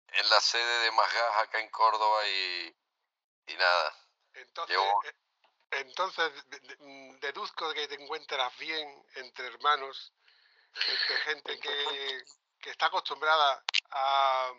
en 0.08 0.30
la 0.30 0.40
sede 0.40 0.84
de 0.84 0.90
Masgas 0.92 1.36
acá 1.38 1.60
en 1.60 1.70
Córdoba 1.70 2.26
y, 2.28 2.76
y 3.46 3.54
nada. 3.56 3.96
Entonces, 4.34 4.76
Llevo- 4.76 5.04
eh, 5.04 5.14
entonces 5.72 6.32
de- 6.50 6.60
de- 6.60 7.18
deduzco 7.20 7.72
que 7.72 7.88
te 7.88 7.94
encuentras 8.02 8.56
bien 8.58 9.04
entre 9.16 9.46
hermanos, 9.46 10.12
entre 10.88 11.16
gente 11.18 11.58
que, 11.60 12.24
que 12.60 12.70
está 12.70 12.86
acostumbrada 12.86 13.62
a, 13.90 14.50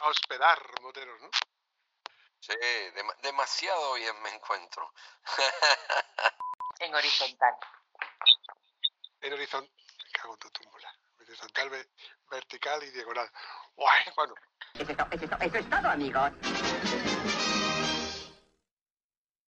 a 0.00 0.08
hospedar 0.08 0.80
moteros, 0.82 1.20
¿no? 1.20 1.30
Sí, 2.40 2.54
dema- 2.94 3.16
demasiado 3.22 3.94
bien 3.94 4.20
me 4.22 4.30
encuentro. 4.30 4.92
En 6.80 6.94
horizontal. 6.94 7.54
En 9.22 9.32
horizontal, 9.32 9.70
cago 10.12 10.34
en 10.34 10.38
tu 10.40 10.50
túmbula. 10.50 10.88
Horizontal, 11.20 11.70
ve- 11.70 11.88
vertical 12.30 12.82
y 12.82 12.90
diagonal. 12.90 13.30
Guay, 13.76 14.04
bueno, 14.16 14.34
Eso 14.78 14.90
es, 14.92 14.96
to- 14.96 15.06
eso 15.10 15.24
es 15.24 15.30
to- 15.30 15.36
eso 15.40 15.58
es 15.58 15.68
todo, 15.68 15.88
amigos. 15.90 16.30